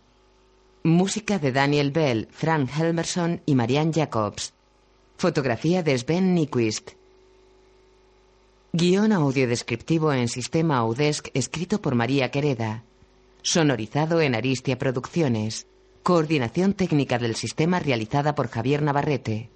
Música 0.82 1.38
de 1.38 1.52
Daniel 1.52 1.92
Bell, 1.92 2.28
Frank 2.32 2.72
Helmerson 2.76 3.44
y 3.46 3.54
Marianne 3.54 3.94
Jacobs. 3.94 4.52
Fotografía 5.16 5.84
de 5.84 5.96
Sven 5.96 6.34
Nyquist. 6.34 6.94
Guión 8.78 9.14
audio 9.14 9.48
descriptivo 9.48 10.12
en 10.12 10.28
sistema 10.28 10.76
Audesc 10.80 11.30
escrito 11.34 11.82
por 11.82 11.96
María 11.96 12.30
Quereda. 12.30 12.84
Sonorizado 13.42 14.20
en 14.20 14.36
Aristia 14.36 14.78
Producciones. 14.78 15.66
Coordinación 16.04 16.74
técnica 16.74 17.18
del 17.18 17.38
sistema 17.38 17.80
realizada 17.80 18.36
por 18.36 18.50
Javier 18.50 18.82
Navarrete. 18.82 19.50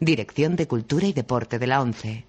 Dirección 0.00 0.56
de 0.56 0.66
Cultura 0.66 1.06
y 1.06 1.12
Deporte 1.12 1.60
de 1.60 1.66
la 1.68 1.80
ONCE. 1.80 2.24